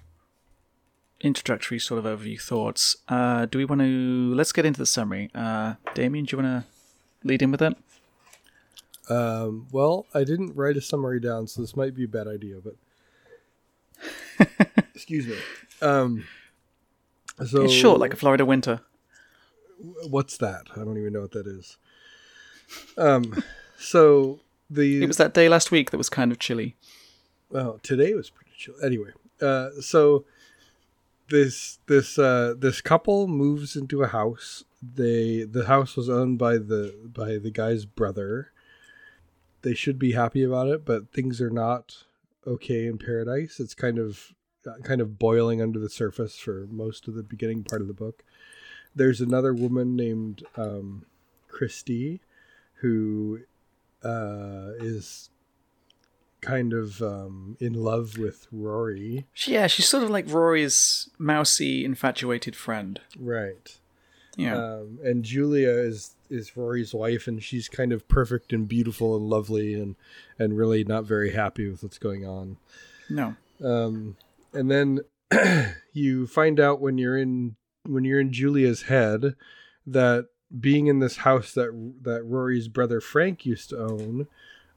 introductory 1.21 1.79
sort 1.79 2.05
of 2.05 2.21
overview 2.21 2.41
thoughts 2.41 2.97
uh 3.09 3.47
do 3.47 3.57
we 3.59 3.65
want 3.65 3.81
to 3.81 4.33
let's 4.35 4.53
get 4.53 4.65
into 4.67 4.79
the 4.79 4.87
summary 4.87 5.31
uh 5.35 5.75
damien 5.95 6.25
do 6.27 6.37
you 6.37 6.43
want 6.43 6.63
to 6.63 6.69
lead 7.27 7.41
in 7.43 7.51
with 7.51 7.61
that 7.61 7.77
Um, 9.09 9.69
well, 9.71 10.07
I 10.13 10.25
didn't 10.25 10.57
write 10.57 10.77
a 10.77 10.81
summary 10.81 11.21
down, 11.21 11.47
so 11.47 11.61
this 11.61 11.77
might 11.77 11.95
be 11.95 12.03
a 12.05 12.09
bad 12.09 12.27
idea, 12.27 12.57
but 12.61 12.75
excuse 14.95 15.27
me. 15.29 15.37
Um, 15.81 16.25
so 17.47 17.63
It's 17.65 17.73
short, 17.73 18.01
like 18.01 18.13
a 18.13 18.17
Florida 18.17 18.45
winter. 18.45 18.81
what's 20.11 20.37
that? 20.39 20.63
I 20.75 20.79
don't 20.85 20.99
even 20.99 21.13
know 21.13 21.21
what 21.21 21.31
that 21.33 21.47
is. 21.47 21.77
Um, 22.99 23.45
so 23.79 24.41
the 24.71 25.03
It 25.03 25.07
was 25.07 25.17
that 25.17 25.35
day 25.35 25.49
last 25.49 25.71
week 25.71 25.91
that 25.91 25.99
was 25.99 26.09
kind 26.09 26.33
of 26.33 26.39
chilly. 26.39 26.77
well 27.51 27.79
today 27.83 28.15
was 28.15 28.31
pretty 28.31 28.53
chill. 28.57 28.75
Anyway, 28.83 29.11
uh, 29.41 29.71
so 29.81 30.25
this 31.29 31.79
this 31.87 32.19
uh, 32.19 32.55
this 32.57 32.81
couple 32.81 33.27
moves 33.29 33.77
into 33.77 34.03
a 34.03 34.09
house. 34.09 34.65
They 34.83 35.43
the 35.43 35.67
house 35.67 35.97
was 35.97 36.09
owned 36.09 36.39
by 36.39 36.59
the 36.59 36.95
by 37.05 37.39
the 37.39 37.51
guy's 37.51 37.85
brother. 37.85 38.53
They 39.63 39.75
should 39.75 39.99
be 39.99 40.13
happy 40.13 40.43
about 40.43 40.69
it, 40.69 40.85
but 40.85 41.13
things 41.13 41.41
are 41.41 41.51
not 41.51 42.05
okay 42.47 42.87
in 42.87 42.99
paradise. 42.99 43.59
It's 43.59 43.75
kind 43.75 43.99
of 43.99 44.35
kind 44.83 45.01
of 45.01 45.19
boiling 45.19 45.63
under 45.63 45.79
the 45.79 45.89
surface 45.89 46.39
for 46.39 46.67
most 46.71 47.09
of 47.09 47.15
the 47.15 47.23
beginning 47.23 47.65
part 47.65 47.83
of 47.83 47.89
the 47.89 47.95
book. 47.95 48.25
There's 48.95 49.21
another 49.21 49.53
woman 49.53 49.95
named 49.95 50.45
um, 50.57 51.05
Christy 51.49 52.21
who 52.81 53.41
uh, 54.03 54.73
is 54.79 55.31
kind 56.41 56.73
of 56.73 57.03
um, 57.03 57.57
in 57.61 57.75
love 57.75 58.19
with 58.19 58.47
Rory. 58.53 59.27
Yeah, 59.47 59.67
she's 59.67 59.89
sort 59.89 60.05
of 60.05 60.11
like 60.11 60.27
Rory's 60.29 61.11
mousy, 61.19 61.85
infatuated 61.85 62.55
friend. 62.55 63.01
Right. 63.19 63.79
Yeah. 64.37 64.57
Um, 64.57 64.99
and 65.03 65.25
Julia 65.25 65.71
is 65.71 66.15
is 66.29 66.57
Rory's 66.57 66.93
wife, 66.93 67.27
and 67.27 67.43
she's 67.43 67.69
kind 67.69 67.93
of 67.93 68.07
perfect 68.09 68.53
and 68.53 68.69
beautiful 68.69 69.17
and 69.17 69.29
lovely, 69.29 69.75
and 69.75 69.97
and 70.39 70.57
really 70.57 70.85
not 70.85 71.05
very 71.05 71.33
happy 71.33 71.69
with 71.69 71.83
what's 71.83 71.99
going 71.99 72.27
on. 72.27 72.59
no. 73.09 73.37
Um, 73.65 74.17
and 74.53 74.71
then 74.71 75.01
you 75.93 76.27
find 76.27 76.61
out 76.61 76.81
when 76.81 76.99
you're 76.99 77.17
in 77.17 77.57
when 77.85 78.05
you're 78.05 78.21
in 78.21 78.33
Julia's 78.33 78.83
head 78.83 79.35
that 79.87 80.29
being 80.61 80.87
in 80.87 81.01
this 81.01 81.19
house 81.19 81.53
that 81.55 81.93
that 82.03 82.23
Rory's 82.25 82.69
brother 82.69 83.01
Frank 83.01 83.45
used 83.45 83.71
to 83.71 83.79
own 83.79 84.27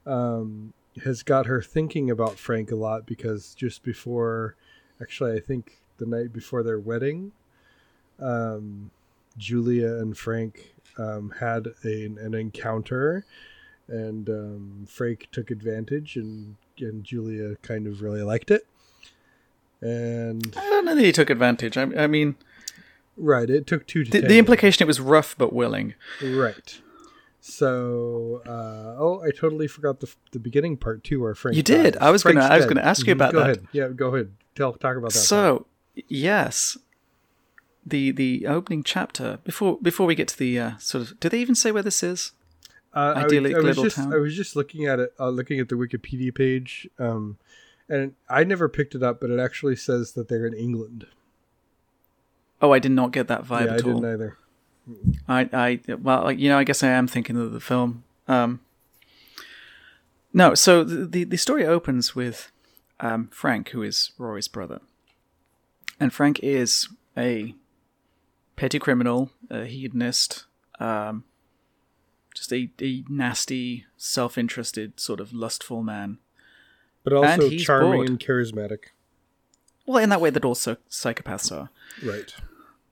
um, 0.06 0.72
has 1.04 1.22
got 1.22 1.46
her 1.46 1.62
thinking 1.62 2.10
about 2.10 2.38
Frank 2.38 2.70
a 2.70 2.76
lot 2.76 3.06
because 3.06 3.54
just 3.54 3.82
before, 3.82 4.56
actually, 5.00 5.36
I 5.36 5.40
think 5.40 5.78
the 5.98 6.06
night 6.06 6.32
before 6.32 6.62
their 6.62 6.80
wedding, 6.80 7.32
um, 8.18 8.90
Julia 9.38 9.96
and 9.96 10.16
Frank 10.16 10.74
um, 10.98 11.34
had 11.38 11.68
a, 11.84 12.04
an 12.04 12.34
encounter, 12.34 13.24
and 13.88 14.28
um, 14.28 14.86
Frank 14.88 15.28
took 15.32 15.50
advantage, 15.50 16.16
and 16.16 16.56
and 16.78 17.04
Julia 17.04 17.56
kind 17.62 17.86
of 17.86 18.02
really 18.02 18.22
liked 18.22 18.50
it. 18.50 18.66
And 19.82 20.54
I 20.56 20.60
don't 20.60 20.84
know 20.84 20.94
that 20.94 21.04
he 21.04 21.12
took 21.12 21.30
advantage. 21.30 21.76
I, 21.76 21.82
I 21.96 22.06
mean, 22.06 22.36
right, 23.20 23.48
it 23.50 23.66
took 23.66 23.86
two 23.86 24.04
to 24.04 24.10
the, 24.10 24.20
the 24.26 24.38
implication 24.38 24.82
it 24.84 24.86
was 24.86 25.00
rough 25.00 25.34
but 25.38 25.52
willing. 25.52 25.94
Right. 26.22 26.80
So, 27.42 28.42
uh, 28.46 29.00
oh, 29.02 29.22
I 29.26 29.30
totally 29.30 29.66
forgot 29.66 30.00
the 30.00 30.12
the 30.32 30.38
beginning 30.38 30.76
part 30.76 31.02
too, 31.04 31.20
where 31.20 31.34
Frank. 31.34 31.56
You 31.56 31.62
did. 31.62 31.94
dies. 31.94 32.02
I 32.02 32.10
was 32.10 32.22
gonna- 32.22 32.40
I 32.40 32.56
was 32.56 32.66
dead. 32.66 32.74
gonna 32.74 32.86
ask 32.86 33.06
you 33.06 33.12
Mhm. 33.14 33.16
about 33.16 33.32
go 33.32 33.38
that. 33.40 33.44
ahead. 33.50 33.66
Yeah, 33.72 33.88
go 33.88 34.14
ahead. 34.14 34.32
Tell 34.54 34.72
talk 34.74 34.96
about 34.96 35.10
that. 35.12 35.18
part. 35.18 35.24
So, 35.24 35.66
yes, 36.08 36.76
the 37.86 38.10
the 38.10 38.46
opening 38.46 38.82
chapter 38.82 39.38
before 39.44 39.78
before 39.80 40.06
we 40.06 40.14
get 40.14 40.28
to 40.28 40.38
the 40.38 40.58
uh, 40.58 40.70
sort 40.78 41.02
of. 41.10 41.18
Do 41.20 41.28
they 41.30 41.40
even 41.40 41.54
say 41.54 41.72
where 41.72 41.82
this 41.82 42.02
is? 42.02 42.32
uh, 42.92 43.14
I, 43.16 43.22
idyllic 43.24 43.54
I 43.54 43.58
was 43.58 43.64
little 43.64 43.84
just 43.84 43.96
town. 43.96 44.12
I 44.12 44.16
was 44.18 44.34
just 44.36 44.54
looking 44.56 44.84
at 44.86 44.98
it, 44.98 45.14
uh, 45.18 45.30
looking 45.30 45.60
at 45.60 45.68
the 45.68 45.76
Wikipedia 45.76 46.34
page, 46.34 46.88
um, 46.98 47.38
and 47.88 48.14
I 48.28 48.44
never 48.44 48.68
picked 48.68 48.94
it 48.94 49.02
up, 49.02 49.20
but 49.20 49.30
it 49.30 49.38
actually 49.40 49.76
says 49.76 50.12
that 50.12 50.28
they're 50.28 50.46
in 50.46 50.54
England. 50.54 51.06
Oh, 52.62 52.72
I 52.72 52.78
did 52.78 52.92
not 52.92 53.12
get 53.12 53.28
that 53.28 53.44
vibe 53.44 53.66
yeah, 53.66 53.72
I 53.72 53.74
at 53.76 53.84
all. 53.84 54.00
didn't 54.00 54.12
either. 54.14 54.36
I, 55.28 55.48
I, 55.52 55.80
well, 55.96 56.24
like, 56.24 56.38
you 56.38 56.48
know, 56.48 56.58
I 56.58 56.64
guess 56.64 56.82
I 56.82 56.88
am 56.88 57.06
thinking 57.06 57.36
of 57.36 57.52
the 57.52 57.60
film. 57.60 58.04
Um, 58.26 58.60
no, 60.32 60.54
so 60.54 60.84
the, 60.84 61.06
the 61.06 61.24
the 61.24 61.36
story 61.36 61.64
opens 61.66 62.14
with 62.14 62.52
um, 63.00 63.28
Frank, 63.32 63.70
who 63.70 63.82
is 63.82 64.12
Rory's 64.18 64.48
brother, 64.48 64.80
and 65.98 66.12
Frank 66.12 66.38
is 66.40 66.88
a 67.16 67.54
petty 68.56 68.78
criminal, 68.78 69.30
a 69.48 69.64
hedonist, 69.64 70.44
um, 70.78 71.24
just 72.34 72.52
a, 72.52 72.70
a 72.80 73.04
nasty, 73.08 73.86
self-interested, 73.96 75.00
sort 75.00 75.18
of 75.20 75.32
lustful 75.32 75.82
man. 75.82 76.18
But 77.02 77.12
also 77.14 77.48
he's 77.48 77.64
charming 77.64 77.92
bored. 77.92 78.08
and 78.08 78.20
charismatic. 78.20 78.78
Well, 79.86 80.02
in 80.02 80.10
that 80.10 80.20
way 80.20 80.30
that 80.30 80.44
also 80.44 80.76
psychopaths 80.88 81.50
are. 81.50 81.70
Right. 82.04 82.32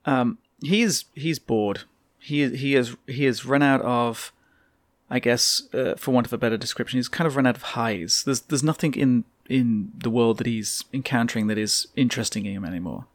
Um, 0.04 0.38
he's 0.62 1.04
he's 1.14 1.38
bored. 1.38 1.80
He 2.18 2.48
he 2.56 2.72
has 2.74 2.96
he 3.06 3.24
has 3.24 3.44
run 3.44 3.62
out 3.62 3.80
of, 3.82 4.32
I 5.10 5.18
guess, 5.18 5.62
uh, 5.72 5.94
for 5.96 6.12
want 6.12 6.26
of 6.26 6.32
a 6.32 6.38
better 6.38 6.56
description, 6.56 6.98
he's 6.98 7.08
kind 7.08 7.26
of 7.26 7.36
run 7.36 7.46
out 7.46 7.56
of 7.56 7.62
highs. 7.62 8.24
There's 8.24 8.40
there's 8.42 8.62
nothing 8.62 8.94
in 8.94 9.24
in 9.48 9.92
the 9.96 10.10
world 10.10 10.38
that 10.38 10.46
he's 10.46 10.84
encountering 10.92 11.46
that 11.46 11.58
is 11.58 11.88
interesting 11.96 12.44
him 12.44 12.64
anymore. 12.64 13.06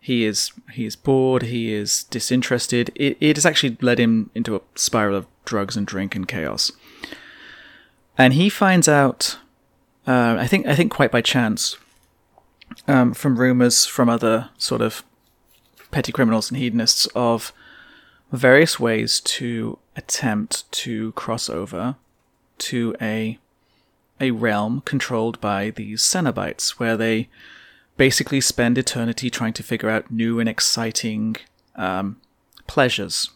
He 0.00 0.24
is 0.24 0.52
he 0.72 0.86
is 0.86 0.96
bored. 0.96 1.42
He 1.42 1.72
is 1.72 2.04
disinterested. 2.04 2.90
It 2.94 3.16
it 3.20 3.36
has 3.36 3.46
actually 3.46 3.76
led 3.80 3.98
him 3.98 4.30
into 4.34 4.56
a 4.56 4.60
spiral 4.74 5.16
of 5.16 5.26
drugs 5.44 5.76
and 5.76 5.86
drink 5.86 6.14
and 6.14 6.26
chaos. 6.28 6.72
And 8.18 8.32
he 8.32 8.48
finds 8.48 8.88
out, 8.88 9.38
uh, 10.06 10.36
I 10.38 10.46
think 10.46 10.66
I 10.66 10.74
think 10.74 10.90
quite 10.92 11.12
by 11.12 11.20
chance, 11.20 11.76
um, 12.88 13.14
from 13.14 13.38
rumors 13.38 13.84
from 13.84 14.08
other 14.08 14.50
sort 14.58 14.80
of 14.80 15.02
petty 15.90 16.12
criminals 16.12 16.50
and 16.50 16.58
hedonists 16.58 17.06
of 17.14 17.52
various 18.32 18.78
ways 18.78 19.20
to 19.20 19.78
attempt 19.94 20.70
to 20.72 21.12
cross 21.12 21.48
over 21.48 21.96
to 22.58 22.94
a 23.00 23.38
a 24.20 24.30
realm 24.30 24.80
controlled 24.86 25.38
by 25.40 25.70
these 25.70 26.02
Cenobites, 26.02 26.70
where 26.78 26.96
they 26.96 27.28
basically 27.96 28.40
spend 28.40 28.78
eternity 28.78 29.28
trying 29.28 29.52
to 29.52 29.62
figure 29.62 29.90
out 29.90 30.10
new 30.10 30.40
and 30.40 30.48
exciting 30.48 31.36
um, 31.76 32.16
pleasures. 32.66 33.30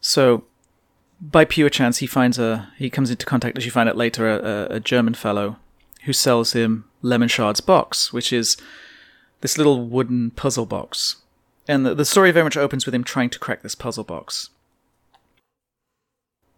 So, 0.00 0.44
by 1.20 1.44
pure 1.44 1.70
chance, 1.70 1.98
he 1.98 2.06
finds 2.06 2.38
a 2.38 2.72
he 2.76 2.90
comes 2.90 3.10
into 3.10 3.26
contact, 3.26 3.56
as 3.58 3.64
you 3.64 3.70
find 3.70 3.88
out 3.88 3.96
later, 3.96 4.28
a, 4.28 4.38
a, 4.38 4.76
a 4.76 4.80
German 4.80 5.14
fellow 5.14 5.56
who 6.04 6.12
sells 6.12 6.52
him 6.52 6.84
Lemarchand's 7.02 7.60
box, 7.60 8.12
which 8.12 8.32
is 8.32 8.56
this 9.40 9.58
little 9.58 9.86
wooden 9.86 10.30
puzzle 10.30 10.66
box. 10.66 11.16
And 11.68 11.84
the, 11.84 11.94
the 11.94 12.04
story 12.04 12.30
very 12.30 12.44
much 12.44 12.56
opens 12.56 12.86
with 12.86 12.94
him 12.94 13.04
trying 13.04 13.30
to 13.30 13.38
crack 13.38 13.62
this 13.62 13.74
puzzle 13.74 14.04
box. 14.04 14.50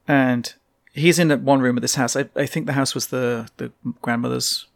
And 0.06 0.54
he's 0.92 1.18
in 1.18 1.30
one 1.44 1.60
room 1.60 1.76
of 1.76 1.82
this 1.82 1.96
house. 1.96 2.16
I, 2.16 2.28
I 2.36 2.46
think 2.46 2.66
the 2.66 2.72
house 2.72 2.94
was 2.94 3.08
the, 3.08 3.48
the 3.56 3.72
grandmother's. 4.02 4.66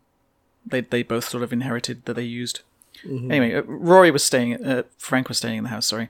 They, 0.65 0.81
they 0.81 1.03
both 1.03 1.29
sort 1.29 1.43
of 1.43 1.53
inherited 1.53 2.05
that 2.05 2.15
they 2.15 2.23
used. 2.23 2.61
Anyway, 3.05 3.55
uh, 3.55 3.63
Rory 3.63 4.11
was 4.11 4.23
staying, 4.23 4.65
uh, 4.65 4.85
Frank 4.97 5.29
was 5.29 5.39
staying 5.39 5.59
in 5.59 5.65
the 5.65 5.71
house, 5.71 5.87
sorry. 5.87 6.09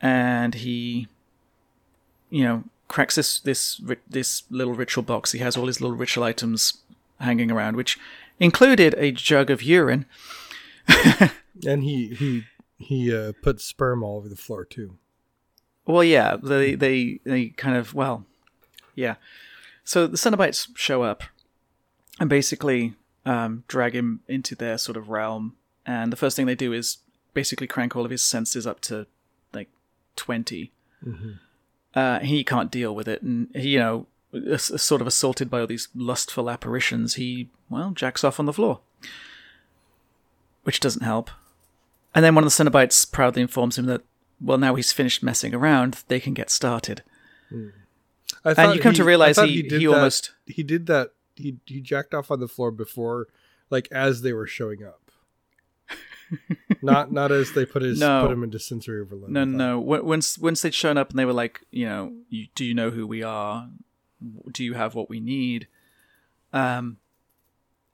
And 0.00 0.54
he, 0.54 1.06
you 2.30 2.44
know, 2.44 2.64
cracks 2.88 3.14
this, 3.14 3.40
this, 3.40 3.80
this 4.08 4.44
little 4.50 4.72
ritual 4.72 5.02
box. 5.02 5.32
He 5.32 5.40
has 5.40 5.56
all 5.56 5.66
his 5.66 5.80
little 5.80 5.96
ritual 5.96 6.24
items 6.24 6.78
hanging 7.20 7.50
around, 7.50 7.76
which 7.76 7.98
included 8.40 8.94
a 8.96 9.12
jug 9.12 9.50
of 9.50 9.62
urine. 9.62 10.06
And 11.66 11.84
he 11.84 12.08
he 12.08 12.44
he 12.78 13.14
uh, 13.14 13.32
put 13.42 13.60
sperm 13.60 14.02
all 14.02 14.16
over 14.16 14.28
the 14.28 14.36
floor 14.36 14.64
too. 14.64 14.96
Well, 15.86 16.02
yeah, 16.02 16.36
they 16.42 16.74
they 16.74 17.20
they 17.24 17.48
kind 17.48 17.76
of 17.76 17.94
well, 17.94 18.24
yeah. 18.94 19.16
So 19.84 20.06
the 20.06 20.16
Cenobites 20.16 20.68
show 20.74 21.02
up 21.02 21.22
and 22.18 22.30
basically 22.30 22.94
um, 23.26 23.64
drag 23.68 23.94
him 23.94 24.20
into 24.28 24.54
their 24.54 24.78
sort 24.78 24.96
of 24.96 25.08
realm, 25.08 25.56
and 25.84 26.12
the 26.12 26.16
first 26.16 26.36
thing 26.36 26.46
they 26.46 26.54
do 26.54 26.72
is 26.72 26.98
basically 27.34 27.66
crank 27.66 27.94
all 27.96 28.04
of 28.04 28.10
his 28.10 28.22
senses 28.22 28.66
up 28.66 28.80
to 28.80 29.06
like 29.52 29.68
20 30.16 30.72
Uh, 31.94 32.20
he 32.20 32.42
can't 32.42 32.70
deal 32.70 32.94
with 32.94 33.06
it, 33.06 33.20
and 33.22 33.48
he, 33.54 33.70
you 33.70 33.78
know, 33.78 34.06
sort 34.56 35.02
of 35.02 35.06
assaulted 35.06 35.50
by 35.50 35.60
all 35.60 35.66
these 35.66 35.88
lustful 35.94 36.48
apparitions. 36.48 37.14
He 37.14 37.50
well 37.68 37.90
jacks 37.90 38.24
off 38.24 38.40
on 38.40 38.46
the 38.46 38.52
floor, 38.52 38.80
which 40.64 40.80
doesn't 40.80 41.02
help. 41.04 41.30
And 42.14 42.24
then 42.24 42.34
one 42.34 42.44
of 42.44 42.54
the 42.54 42.64
Cenobites 42.64 43.10
proudly 43.10 43.42
informs 43.42 43.78
him 43.78 43.86
that, 43.86 44.02
well, 44.40 44.58
now 44.58 44.74
he's 44.74 44.92
finished 44.92 45.22
messing 45.22 45.54
around, 45.54 46.02
they 46.08 46.20
can 46.20 46.34
get 46.34 46.50
started. 46.50 47.02
I 48.44 48.52
And 48.56 48.74
you 48.74 48.80
come 48.80 48.94
to 48.94 49.04
realize 49.04 49.38
he- 49.38 49.62
he 49.62 49.68
that- 49.68 49.86
almost- 49.86 50.32
he 50.46 50.62
did 50.62 50.86
that 50.86 51.12
he 51.34 51.56
he 51.64 51.80
jacked 51.80 52.12
off 52.12 52.30
on 52.30 52.40
the 52.40 52.48
floor 52.48 52.70
before 52.70 53.26
like 53.70 53.88
as 53.90 54.20
they 54.22 54.32
were 54.34 54.46
showing 54.46 54.84
up. 54.84 55.00
not 56.82 57.12
not 57.12 57.30
as 57.32 57.52
they 57.52 57.64
put 57.64 57.82
his 57.82 57.98
No. 58.00 58.22
put 58.22 58.32
him 58.32 58.42
into 58.42 58.58
sensory 58.58 59.00
overload. 59.00 59.30
No, 59.30 59.44
no. 59.44 59.78
Once 59.78 60.38
once 60.38 60.62
they'd 60.62 60.74
shown 60.74 60.96
up 60.98 61.10
and 61.10 61.18
they 61.18 61.24
were 61.24 61.32
like, 61.32 61.60
you 61.70 61.86
know, 61.86 62.12
you, 62.28 62.46
do 62.54 62.64
you 62.64 62.74
know 62.74 62.90
who 62.90 63.06
we 63.06 63.22
are? 63.22 63.68
Do 64.50 64.64
you 64.64 64.74
have 64.74 64.94
what 64.94 65.08
we 65.10 65.20
need? 65.20 65.66
Um, 66.52 66.98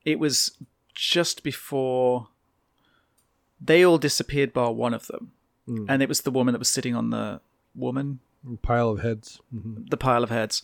it 0.04 0.18
was 0.18 0.56
just 0.94 1.42
before 1.42 2.28
they 3.60 3.84
all 3.84 3.98
disappeared, 3.98 4.52
bar 4.52 4.72
one 4.72 4.94
of 4.94 5.06
them, 5.06 5.32
Mm. 5.68 5.84
and 5.88 6.02
it 6.02 6.08
was 6.08 6.22
the 6.22 6.30
woman 6.30 6.52
that 6.52 6.58
was 6.58 6.68
sitting 6.70 6.94
on 6.94 7.10
the 7.10 7.40
woman, 7.74 8.20
pile 8.62 8.88
of 8.88 9.00
heads. 9.00 9.40
hmm 9.50 9.84
the 9.90 9.96
pile 9.96 10.22
of 10.24 10.30
heads. 10.30 10.62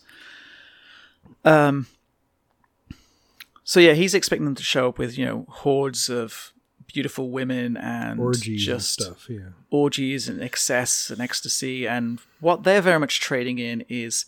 Um. 1.43 1.87
So 3.63 3.79
yeah, 3.79 3.93
he's 3.93 4.13
expecting 4.13 4.45
them 4.45 4.55
to 4.55 4.63
show 4.63 4.89
up 4.89 4.97
with 4.97 5.17
you 5.17 5.25
know 5.25 5.45
hordes 5.49 6.09
of 6.09 6.51
beautiful 6.87 7.29
women 7.31 7.75
and 7.77 8.19
Orgies 8.19 8.63
just 8.65 9.01
and 9.01 9.07
stuff. 9.07 9.29
Yeah. 9.29 9.49
orgies 9.71 10.29
and 10.29 10.41
excess 10.41 11.09
and 11.09 11.19
ecstasy 11.19 11.87
and 11.87 12.19
what 12.39 12.63
they're 12.63 12.81
very 12.81 12.99
much 12.99 13.19
trading 13.19 13.57
in 13.59 13.83
is 13.89 14.25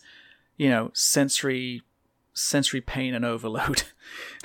you 0.56 0.68
know 0.68 0.90
sensory 0.92 1.82
sensory 2.34 2.80
pain 2.80 3.14
and 3.14 3.24
overload 3.24 3.84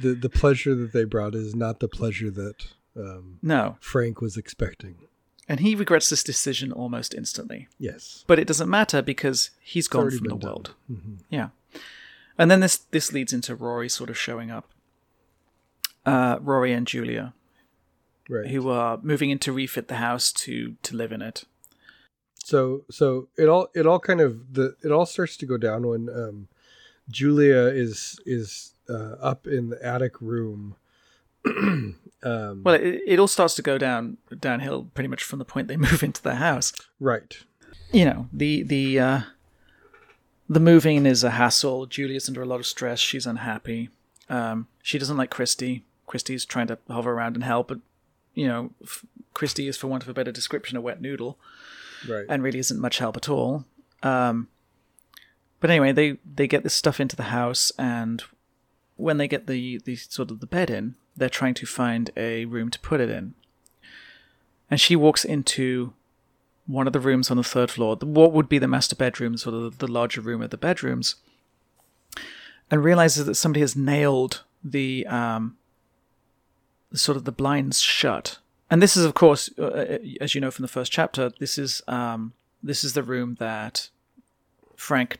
The 0.00 0.14
the 0.14 0.28
pleasure 0.30 0.74
that 0.74 0.92
they 0.92 1.04
brought 1.04 1.34
is 1.34 1.54
not 1.54 1.80
the 1.80 1.88
pleasure 1.88 2.30
that 2.30 2.56
um, 2.96 3.38
no 3.42 3.76
Frank 3.80 4.20
was 4.20 4.36
expecting. 4.36 4.96
and 5.48 5.60
he 5.60 5.74
regrets 5.74 6.08
this 6.10 6.22
decision 6.24 6.70
almost 6.72 7.14
instantly 7.14 7.68
Yes. 7.78 8.24
but 8.26 8.38
it 8.38 8.46
doesn't 8.46 8.68
matter 8.70 9.02
because 9.02 9.50
he's 9.60 9.88
gone 9.88 10.10
from 10.10 10.28
the 10.28 10.36
done. 10.36 10.40
world 10.48 10.74
hmm 10.88 11.14
yeah 11.30 11.48
and 12.38 12.50
then 12.50 12.60
this 12.60 12.76
this 12.90 13.12
leads 13.12 13.32
into 13.32 13.54
rory 13.54 13.88
sort 13.88 14.10
of 14.10 14.18
showing 14.18 14.50
up 14.50 14.70
uh, 16.06 16.38
rory 16.40 16.72
and 16.72 16.86
julia 16.86 17.34
Right. 18.28 18.48
who 18.50 18.68
are 18.68 18.98
moving 19.02 19.30
in 19.30 19.38
to 19.40 19.52
refit 19.52 19.88
the 19.88 19.96
house 19.96 20.32
to 20.32 20.76
to 20.82 20.96
live 20.96 21.12
in 21.12 21.20
it 21.22 21.44
So 22.44 22.84
so 22.90 23.28
it 23.36 23.48
all 23.48 23.68
it 23.74 23.86
all 23.86 23.98
kind 24.00 24.20
of 24.20 24.54
the 24.54 24.76
it 24.82 24.90
all 24.92 25.06
starts 25.06 25.36
to 25.38 25.46
go 25.46 25.56
down 25.56 25.86
when 25.86 26.08
um, 26.08 26.48
Julia 27.10 27.66
is 27.66 28.18
is 28.24 28.74
uh, 28.88 29.14
up 29.20 29.46
in 29.46 29.70
the 29.70 29.84
attic 29.84 30.20
room. 30.20 30.76
um, 32.24 32.62
well 32.64 32.74
it, 32.74 33.00
it 33.06 33.18
all 33.18 33.26
starts 33.28 33.54
to 33.56 33.62
go 33.62 33.78
down 33.78 34.16
downhill 34.38 34.84
pretty 34.94 35.08
much 35.08 35.22
from 35.24 35.38
the 35.38 35.44
point 35.44 35.68
they 35.68 35.76
move 35.88 36.02
into 36.02 36.22
the 36.22 36.36
house. 36.36 36.72
Right. 37.00 37.36
you 37.92 38.04
know 38.04 38.28
the 38.32 38.62
the 38.62 38.98
uh 39.00 39.20
the 40.48 40.60
moving 40.60 41.06
is 41.06 41.24
a 41.24 41.30
hassle. 41.30 41.86
Julia's 41.86 42.28
under 42.28 42.42
a 42.42 42.46
lot 42.46 42.60
of 42.60 42.66
stress. 42.66 42.98
She's 43.00 43.26
unhappy. 43.26 43.88
Um 44.28 44.68
she 44.82 44.98
doesn't 44.98 45.16
like 45.16 45.30
christy. 45.30 45.84
Christy's 46.06 46.44
trying 46.44 46.66
to 46.68 46.78
hover 46.88 47.12
around 47.12 47.36
and 47.36 47.44
help 47.44 47.68
but 47.68 47.78
you 48.34 48.46
know 48.46 48.70
f- 48.82 49.04
christy 49.34 49.66
is 49.68 49.76
for 49.76 49.86
want 49.88 50.02
of 50.02 50.08
a 50.08 50.14
better 50.14 50.32
description 50.32 50.76
a 50.76 50.80
wet 50.80 51.00
noodle 51.00 51.38
Right. 52.08 52.26
and 52.28 52.42
really 52.42 52.58
isn't 52.58 52.80
much 52.80 52.98
help 52.98 53.16
at 53.16 53.28
all. 53.28 53.64
Um 54.02 54.48
but 55.60 55.70
anyway 55.70 55.92
they 55.92 56.18
they 56.36 56.46
get 56.46 56.62
this 56.64 56.74
stuff 56.74 57.00
into 57.00 57.16
the 57.16 57.24
house 57.24 57.72
and 57.78 58.22
when 58.96 59.16
they 59.16 59.26
get 59.28 59.46
the 59.46 59.78
the 59.84 59.96
sort 59.96 60.30
of 60.30 60.40
the 60.40 60.46
bed 60.46 60.70
in 60.70 60.94
they're 61.16 61.28
trying 61.28 61.54
to 61.54 61.66
find 61.66 62.10
a 62.16 62.44
room 62.46 62.70
to 62.70 62.78
put 62.80 63.00
it 63.00 63.10
in 63.10 63.34
and 64.72 64.80
she 64.80 64.96
walks 64.96 65.22
into 65.22 65.92
one 66.66 66.86
of 66.86 66.94
the 66.94 66.98
rooms 66.98 67.30
on 67.30 67.36
the 67.36 67.42
third 67.42 67.70
floor, 67.70 67.94
what 67.96 68.32
would 68.32 68.48
be 68.48 68.58
the 68.58 68.66
master 68.66 68.96
bedrooms 68.96 69.46
or 69.46 69.68
the 69.68 69.86
larger 69.86 70.22
room 70.22 70.40
of 70.40 70.48
the 70.48 70.56
bedrooms, 70.56 71.16
and 72.70 72.82
realizes 72.82 73.26
that 73.26 73.34
somebody 73.34 73.60
has 73.60 73.76
nailed 73.76 74.44
the 74.64 75.06
um, 75.08 75.58
sort 76.94 77.18
of 77.18 77.26
the 77.26 77.32
blinds 77.32 77.82
shut. 77.82 78.38
And 78.70 78.80
this 78.80 78.96
is, 78.96 79.04
of 79.04 79.12
course, 79.12 79.50
uh, 79.58 79.98
as 80.22 80.34
you 80.34 80.40
know 80.40 80.50
from 80.50 80.62
the 80.62 80.68
first 80.68 80.90
chapter, 80.90 81.30
this 81.38 81.58
is 81.58 81.82
um, 81.86 82.32
this 82.62 82.82
is 82.82 82.94
the 82.94 83.02
room 83.02 83.36
that 83.40 83.90
Frank 84.74 85.18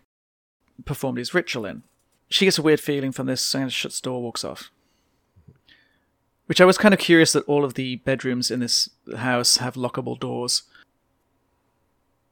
performed 0.86 1.18
his 1.18 1.34
ritual 1.34 1.66
in. 1.66 1.82
She 2.30 2.46
gets 2.46 2.56
a 2.56 2.62
weird 2.62 2.80
feeling 2.80 3.12
from 3.12 3.26
this, 3.26 3.54
and 3.54 3.70
shuts 3.70 4.00
the 4.00 4.08
door, 4.08 4.22
walks 4.22 4.44
off. 4.44 4.70
Which 6.46 6.60
I 6.60 6.64
was 6.64 6.78
kind 6.78 6.92
of 6.92 7.00
curious 7.00 7.32
that 7.32 7.44
all 7.44 7.64
of 7.64 7.74
the 7.74 7.96
bedrooms 7.96 8.50
in 8.50 8.60
this 8.60 8.90
house 9.16 9.58
have 9.58 9.74
lockable 9.74 10.18
doors. 10.18 10.62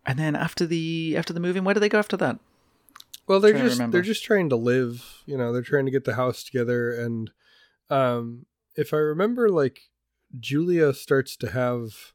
And 0.05 0.19
then 0.19 0.35
after 0.35 0.67
the 0.67 1.15
after 1.17 1.33
the 1.33 1.41
moving, 1.41 1.65
where 1.65 1.75
do 1.75 1.81
they 1.81 1.89
go 1.89 1.99
after 1.99 2.17
that? 2.17 2.39
Well, 3.27 3.39
they're 3.39 3.53
just 3.53 3.91
they're 3.93 4.03
just 4.03 4.25
trying 4.25 4.49
to 4.49 4.57
live. 4.57 5.23
You 5.27 5.39
know, 5.39 5.53
they're 5.53 5.63
trying 5.63 5.85
to 5.85 5.93
get 5.93 6.05
the 6.05 6.17
house 6.17 6.43
together. 6.43 6.93
And 6.93 7.31
um, 7.89 8.47
if 8.77 8.93
I 8.93 8.97
remember, 8.97 9.49
like 9.49 9.91
Julia 10.39 10.93
starts 10.93 11.37
to 11.37 11.51
have 11.51 12.13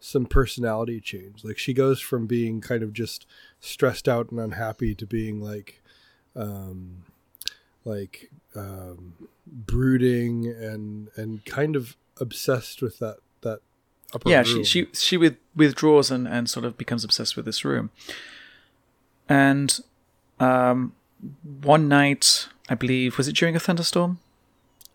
some 0.00 0.26
personality 0.26 1.00
change. 1.00 1.44
Like 1.44 1.58
she 1.58 1.72
goes 1.72 2.00
from 2.00 2.26
being 2.26 2.60
kind 2.60 2.82
of 2.82 2.92
just 2.92 3.26
stressed 3.60 4.08
out 4.08 4.30
and 4.30 4.38
unhappy 4.38 4.94
to 4.94 5.06
being 5.06 5.40
like, 5.40 5.82
um, 6.36 7.04
like 7.84 8.30
um, 8.56 9.14
brooding 9.46 10.46
and 10.46 11.08
and 11.16 11.44
kind 11.44 11.76
of 11.76 11.96
obsessed 12.20 12.82
with 12.82 12.98
that 12.98 13.18
that 13.42 13.60
upper 14.14 14.28
yeah, 14.28 14.38
room. 14.38 14.64
she 14.64 14.64
she 14.64 14.86
she 14.92 15.16
with, 15.16 15.36
withdraws 15.54 16.10
and, 16.10 16.26
and 16.26 16.48
sort 16.48 16.64
of 16.64 16.76
becomes 16.78 17.04
obsessed 17.04 17.36
with 17.36 17.44
this 17.44 17.64
room. 17.64 17.90
And 19.28 19.80
um, 20.38 20.92
one 21.62 21.88
night, 21.88 22.48
I 22.68 22.74
believe, 22.74 23.16
was 23.16 23.28
it 23.28 23.36
during 23.36 23.56
a 23.56 23.60
thunderstorm? 23.60 24.18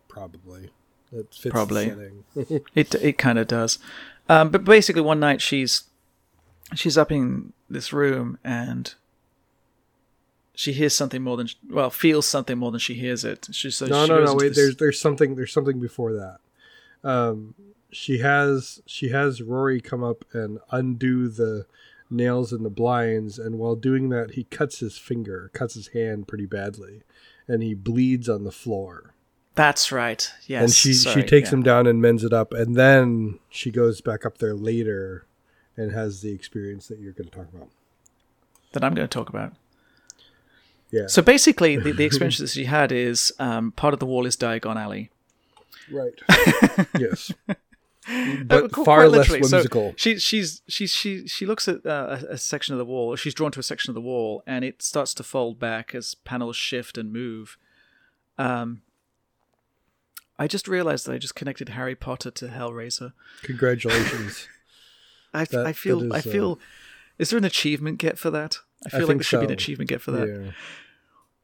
probably 0.08 0.70
it 1.12 1.34
fits 1.34 1.52
Probably. 1.52 1.90
the. 2.34 2.62
It 2.74 2.94
it 2.96 3.18
kind 3.18 3.38
of 3.38 3.46
does. 3.48 3.78
Um, 4.28 4.50
but 4.50 4.64
basically, 4.64 5.02
one 5.02 5.20
night 5.20 5.40
she's 5.40 5.84
she's 6.74 6.96
up 6.96 7.10
in 7.10 7.52
this 7.68 7.92
room 7.92 8.38
and 8.44 8.94
she 10.60 10.74
hears 10.74 10.94
something 10.94 11.22
more 11.22 11.38
than 11.38 11.48
well 11.70 11.88
feels 11.88 12.26
something 12.26 12.58
more 12.58 12.70
than 12.70 12.80
she 12.80 12.92
hears 12.92 13.24
it. 13.24 13.48
She 13.50 13.70
so 13.70 13.86
no, 13.86 14.04
she 14.04 14.12
no, 14.12 14.24
no. 14.24 14.34
Wait, 14.34 14.48
this- 14.48 14.56
there's 14.56 14.76
there's 14.76 15.00
something 15.00 15.34
there's 15.34 15.54
something 15.54 15.80
before 15.80 16.12
that. 16.12 16.38
Um, 17.02 17.54
she 17.90 18.18
has 18.18 18.82
she 18.84 19.08
has 19.08 19.40
Rory 19.40 19.80
come 19.80 20.04
up 20.04 20.26
and 20.34 20.58
undo 20.70 21.30
the 21.30 21.64
nails 22.10 22.52
in 22.52 22.62
the 22.62 22.68
blinds, 22.68 23.38
and 23.38 23.58
while 23.58 23.74
doing 23.74 24.10
that, 24.10 24.32
he 24.32 24.44
cuts 24.44 24.80
his 24.80 24.98
finger, 24.98 25.50
cuts 25.54 25.72
his 25.72 25.88
hand 25.88 26.28
pretty 26.28 26.44
badly, 26.44 27.04
and 27.48 27.62
he 27.62 27.72
bleeds 27.72 28.28
on 28.28 28.44
the 28.44 28.52
floor. 28.52 29.14
that's 29.54 29.90
right. 29.90 30.30
Yes, 30.46 30.62
and 30.62 30.72
she 30.74 30.92
sorry, 30.92 31.22
she 31.22 31.26
takes 31.26 31.48
yeah. 31.48 31.54
him 31.54 31.62
down 31.62 31.86
and 31.86 32.02
mends 32.02 32.22
it 32.22 32.34
up, 32.34 32.52
and 32.52 32.76
then 32.76 33.38
she 33.48 33.70
goes 33.70 34.02
back 34.02 34.26
up 34.26 34.36
there 34.36 34.54
later 34.54 35.24
and 35.74 35.92
has 35.92 36.20
the 36.20 36.32
experience 36.32 36.86
that 36.88 36.98
you're 36.98 37.14
going 37.14 37.30
to 37.30 37.34
talk 37.34 37.48
about. 37.54 37.70
that 38.72 38.84
I'm 38.84 38.92
going 38.92 39.08
to 39.08 39.18
talk 39.18 39.30
about. 39.30 39.54
Yeah, 40.92 41.06
So 41.06 41.22
basically, 41.22 41.76
the, 41.76 41.92
the 41.92 42.04
experience 42.04 42.38
that 42.38 42.48
she 42.50 42.64
had 42.64 42.90
is 42.92 43.32
um, 43.38 43.72
part 43.72 43.94
of 43.94 44.00
the 44.00 44.06
wall 44.06 44.26
is 44.26 44.36
Diagon 44.36 44.76
Alley. 44.76 45.10
right. 45.90 46.14
yes, 46.98 47.32
Uh, 47.48 47.54
but 48.44 48.72
qu- 48.72 48.84
far 48.84 49.08
less 49.08 49.28
literally. 49.28 49.42
So 49.48 49.56
whimsical. 49.58 49.94
she 49.96 50.18
she's 50.18 50.62
she 50.66 50.86
she 50.88 51.28
she 51.28 51.46
looks 51.46 51.68
at 51.68 51.84
uh, 51.86 52.18
a, 52.28 52.32
a 52.32 52.38
section 52.38 52.74
of 52.74 52.78
the 52.78 52.84
wall. 52.84 53.14
She's 53.14 53.34
drawn 53.34 53.52
to 53.52 53.60
a 53.60 53.62
section 53.62 53.90
of 53.90 53.94
the 53.94 54.00
wall, 54.00 54.42
and 54.46 54.64
it 54.64 54.82
starts 54.82 55.14
to 55.14 55.22
fold 55.22 55.60
back 55.60 55.94
as 55.94 56.14
panels 56.16 56.56
shift 56.56 56.98
and 56.98 57.12
move. 57.12 57.56
Um, 58.38 58.82
I 60.38 60.46
just 60.48 60.66
realized 60.66 61.06
that 61.06 61.12
I 61.12 61.18
just 61.18 61.34
connected 61.36 61.68
Harry 61.70 61.94
Potter 61.94 62.30
to 62.32 62.46
Hellraiser. 62.48 63.12
Congratulations. 63.42 64.48
I, 65.34 65.44
That- 65.44 65.66
I 65.66 65.72
feel 65.72 66.00
that 66.00 66.12
I 66.12 66.18
is, 66.18 66.26
uh, 66.26 66.30
feel. 66.30 66.58
Is 67.18 67.30
there 67.30 67.38
an 67.38 67.44
achievement 67.44 67.98
get 67.98 68.18
for 68.18 68.30
that? 68.30 68.58
I 68.86 68.90
feel 68.90 69.00
like 69.00 69.08
think 69.08 69.18
there 69.20 69.24
should 69.24 69.40
be 69.40 69.46
an 69.46 69.52
achievement 69.52 69.90
get 69.90 70.00
for 70.00 70.12
that. 70.12 70.52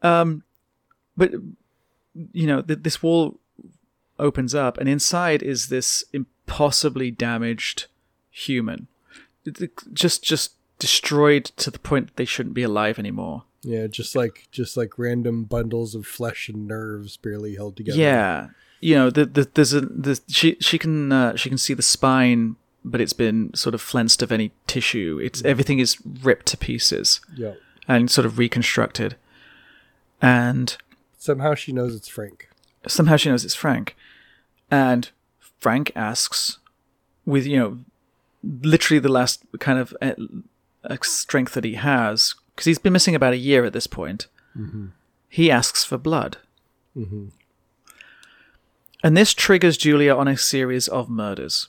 yeah. 0.02 0.20
Um, 0.20 0.42
but 1.16 1.32
you 2.32 2.46
know, 2.46 2.62
th- 2.62 2.80
this 2.82 3.02
wall 3.02 3.38
opens 4.18 4.54
up, 4.54 4.78
and 4.78 4.88
inside 4.88 5.42
is 5.42 5.68
this 5.68 6.04
impossibly 6.12 7.10
damaged 7.10 7.86
human, 8.30 8.88
just 9.92 10.22
just 10.22 10.52
destroyed 10.78 11.46
to 11.56 11.70
the 11.70 11.78
point 11.78 12.08
that 12.08 12.16
they 12.16 12.24
shouldn't 12.24 12.54
be 12.54 12.62
alive 12.62 12.98
anymore. 12.98 13.44
Yeah, 13.62 13.86
just 13.86 14.14
like 14.14 14.48
just 14.50 14.76
like 14.76 14.98
random 14.98 15.44
bundles 15.44 15.94
of 15.94 16.06
flesh 16.06 16.48
and 16.48 16.68
nerves 16.68 17.16
barely 17.16 17.56
held 17.56 17.76
together. 17.76 17.98
Yeah, 17.98 18.48
you 18.80 18.94
know, 18.94 19.10
the, 19.10 19.26
the, 19.26 19.50
there's 19.54 19.72
a 19.72 19.80
the, 19.80 20.20
she 20.28 20.56
she 20.60 20.78
can 20.78 21.10
uh, 21.10 21.36
she 21.36 21.48
can 21.48 21.58
see 21.58 21.74
the 21.74 21.82
spine, 21.82 22.56
but 22.88 23.00
it's 23.00 23.12
been 23.12 23.52
sort 23.54 23.74
of 23.74 23.80
flensed 23.82 24.22
of 24.22 24.30
any 24.32 24.52
tissue. 24.66 25.20
It's 25.22 25.42
everything 25.44 25.78
is 25.80 25.98
ripped 26.22 26.46
to 26.46 26.56
pieces 26.56 27.20
Yeah. 27.36 27.54
and 27.88 28.10
sort 28.10 28.24
of 28.26 28.38
reconstructed, 28.38 29.16
and 30.22 30.76
Somehow 31.18 31.54
she 31.54 31.72
knows 31.72 31.94
it's 31.94 32.08
Frank. 32.08 32.48
somehow 32.86 33.16
she 33.16 33.28
knows 33.28 33.44
it's 33.44 33.54
Frank. 33.54 33.96
And 34.70 35.10
Frank 35.60 35.90
asks, 35.96 36.58
with, 37.24 37.46
you 37.46 37.58
know, 37.58 37.78
literally 38.62 39.00
the 39.00 39.08
last 39.10 39.44
kind 39.58 39.78
of 39.78 39.96
uh, 40.00 40.12
uh, 40.84 40.96
strength 41.02 41.54
that 41.54 41.64
he 41.64 41.74
has, 41.74 42.34
because 42.54 42.66
he's 42.66 42.78
been 42.78 42.92
missing 42.92 43.14
about 43.16 43.32
a 43.32 43.36
year 43.38 43.64
at 43.64 43.72
this 43.72 43.86
point, 43.88 44.28
he 45.28 45.50
asks 45.50 45.84
for 45.84 45.98
blood. 45.98 46.38
Mm-hmm. 46.96 47.26
And 49.02 49.16
this 49.16 49.34
triggers 49.34 49.76
Julia 49.76 50.14
on 50.14 50.28
a 50.28 50.36
series 50.36 50.88
of 50.88 51.08
murders. 51.10 51.68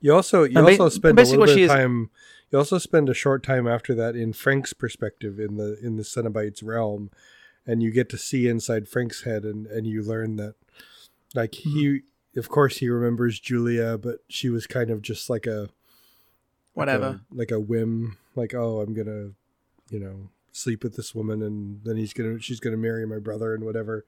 You 0.00 0.14
also 0.14 0.44
you 0.44 0.54
ba- 0.54 0.60
also 0.60 0.88
spend 0.88 1.18
a 1.18 1.22
little 1.22 1.46
bit 1.46 1.52
of 1.52 1.58
is- 1.58 1.70
time. 1.70 2.10
You 2.50 2.58
also 2.58 2.78
spend 2.78 3.08
a 3.08 3.14
short 3.14 3.42
time 3.42 3.66
after 3.66 3.94
that 3.94 4.14
in 4.14 4.32
Frank's 4.32 4.72
perspective 4.72 5.40
in 5.40 5.56
the 5.56 5.78
in 5.82 5.96
the 5.96 6.02
Cenobites 6.02 6.62
realm, 6.62 7.10
and 7.66 7.82
you 7.82 7.90
get 7.90 8.08
to 8.10 8.18
see 8.18 8.46
inside 8.46 8.88
Frank's 8.88 9.24
head, 9.24 9.44
and 9.44 9.66
and 9.66 9.86
you 9.86 10.02
learn 10.02 10.36
that, 10.36 10.54
like 11.34 11.52
mm-hmm. 11.52 11.70
he, 11.70 12.00
of 12.36 12.48
course, 12.48 12.76
he 12.76 12.88
remembers 12.88 13.40
Julia, 13.40 13.98
but 13.98 14.18
she 14.28 14.48
was 14.48 14.66
kind 14.66 14.90
of 14.90 15.02
just 15.02 15.28
like 15.28 15.46
a 15.46 15.60
like 15.60 15.70
Whatever. 16.74 17.06
a, 17.06 17.20
like 17.32 17.50
a 17.50 17.58
whim, 17.58 18.18
like 18.36 18.54
oh, 18.54 18.80
I'm 18.80 18.94
gonna, 18.94 19.30
you 19.90 19.98
know, 19.98 20.28
sleep 20.52 20.84
with 20.84 20.96
this 20.96 21.14
woman, 21.14 21.42
and 21.42 21.80
then 21.84 21.96
he's 21.96 22.12
gonna 22.12 22.40
she's 22.40 22.60
gonna 22.60 22.76
marry 22.76 23.06
my 23.06 23.18
brother 23.18 23.54
and 23.54 23.64
whatever. 23.64 24.04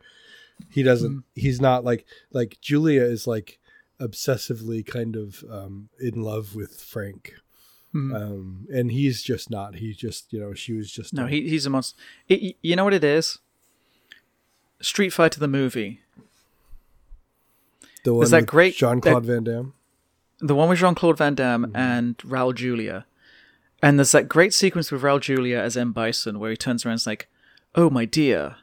He 0.70 0.82
doesn't. 0.82 1.10
Mm-hmm. 1.10 1.40
He's 1.40 1.60
not 1.60 1.84
like 1.84 2.06
like 2.32 2.60
Julia 2.60 3.02
is 3.02 3.26
like 3.26 3.58
obsessively 4.00 4.84
kind 4.86 5.16
of 5.16 5.44
um, 5.50 5.88
in 5.98 6.22
love 6.22 6.54
with 6.54 6.82
Frank, 6.82 7.34
Mhm. 7.94 8.14
um, 8.14 8.66
and 8.72 8.90
he's 8.92 9.22
just 9.22 9.50
not. 9.50 9.76
He 9.76 9.92
just 9.94 10.32
you 10.32 10.40
know 10.40 10.52
she 10.54 10.72
was 10.74 10.90
just 10.92 11.14
No, 11.14 11.24
a- 11.24 11.28
he, 11.28 11.48
he's 11.48 11.66
a 11.66 11.70
monster. 11.70 11.96
It, 12.28 12.56
you 12.62 12.76
know 12.76 12.84
what 12.84 12.94
it 12.94 13.04
is? 13.04 13.38
Street 14.80 15.10
Fighter 15.10 15.40
the 15.40 15.48
movie. 15.48 16.00
the 18.04 18.14
one 18.14 18.30
that 18.30 18.42
with 18.42 18.46
great- 18.46 18.76
Jean 18.76 19.00
Claude 19.00 19.24
Van 19.24 19.42
Damme. 19.44 19.72
The 20.38 20.54
one 20.54 20.68
with 20.68 20.78
Jean 20.78 20.94
Claude 20.94 21.18
Van 21.18 21.34
Damme 21.34 21.72
and 21.74 22.16
Raul 22.18 22.54
Julia. 22.54 23.06
And 23.82 23.98
there's 23.98 24.12
that 24.12 24.28
great 24.28 24.52
sequence 24.54 24.92
with 24.92 25.02
Raul 25.02 25.20
Julia 25.20 25.58
as 25.58 25.76
M. 25.76 25.92
Bison 25.92 26.38
where 26.38 26.50
he 26.50 26.56
turns 26.56 26.84
around 26.84 26.92
and 26.92 26.98
is 27.00 27.06
like, 27.06 27.28
Oh, 27.74 27.90
my 27.90 28.04
dear. 28.04 28.56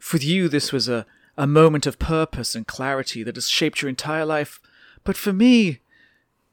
For 0.00 0.16
you, 0.18 0.48
this 0.48 0.70
was 0.72 0.88
a, 0.88 1.06
a 1.36 1.46
moment 1.46 1.86
of 1.86 1.98
purpose 1.98 2.54
and 2.54 2.66
clarity 2.66 3.22
that 3.22 3.36
has 3.36 3.48
shaped 3.48 3.82
your 3.82 3.88
entire 3.88 4.24
life. 4.24 4.60
But 5.04 5.16
for 5.16 5.32
me, 5.32 5.80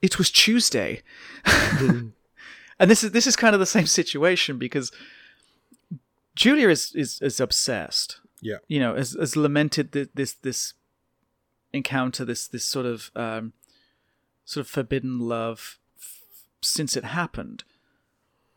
it 0.02 0.18
was 0.18 0.32
Tuesday. 0.32 1.02
and 1.46 2.13
this 2.80 3.04
is 3.04 3.12
this 3.12 3.28
is 3.28 3.36
kind 3.36 3.54
of 3.54 3.60
the 3.60 3.65
same 3.65 3.86
situation 3.86 4.58
because 4.58 4.92
Julia 6.36 6.70
is 6.70 6.94
is, 6.96 7.22
is 7.22 7.39
obsessed. 7.39 8.20
Yeah. 8.42 8.58
You 8.68 8.80
know, 8.80 8.96
has, 8.96 9.12
has 9.20 9.36
lamented 9.36 9.92
th- 9.92 10.10
this 10.13 10.34
this 10.34 10.74
encounter, 11.74 12.24
this 12.24 12.48
this 12.48 12.65
sort 12.65 12.86
of 12.86 13.12
um, 13.15 13.54
sort 14.46 14.65
of 14.65 14.70
forbidden 14.72 15.20
love 15.20 15.78
f- 15.98 16.24
since 16.62 16.96
it 16.96 17.04
happened. 17.04 17.63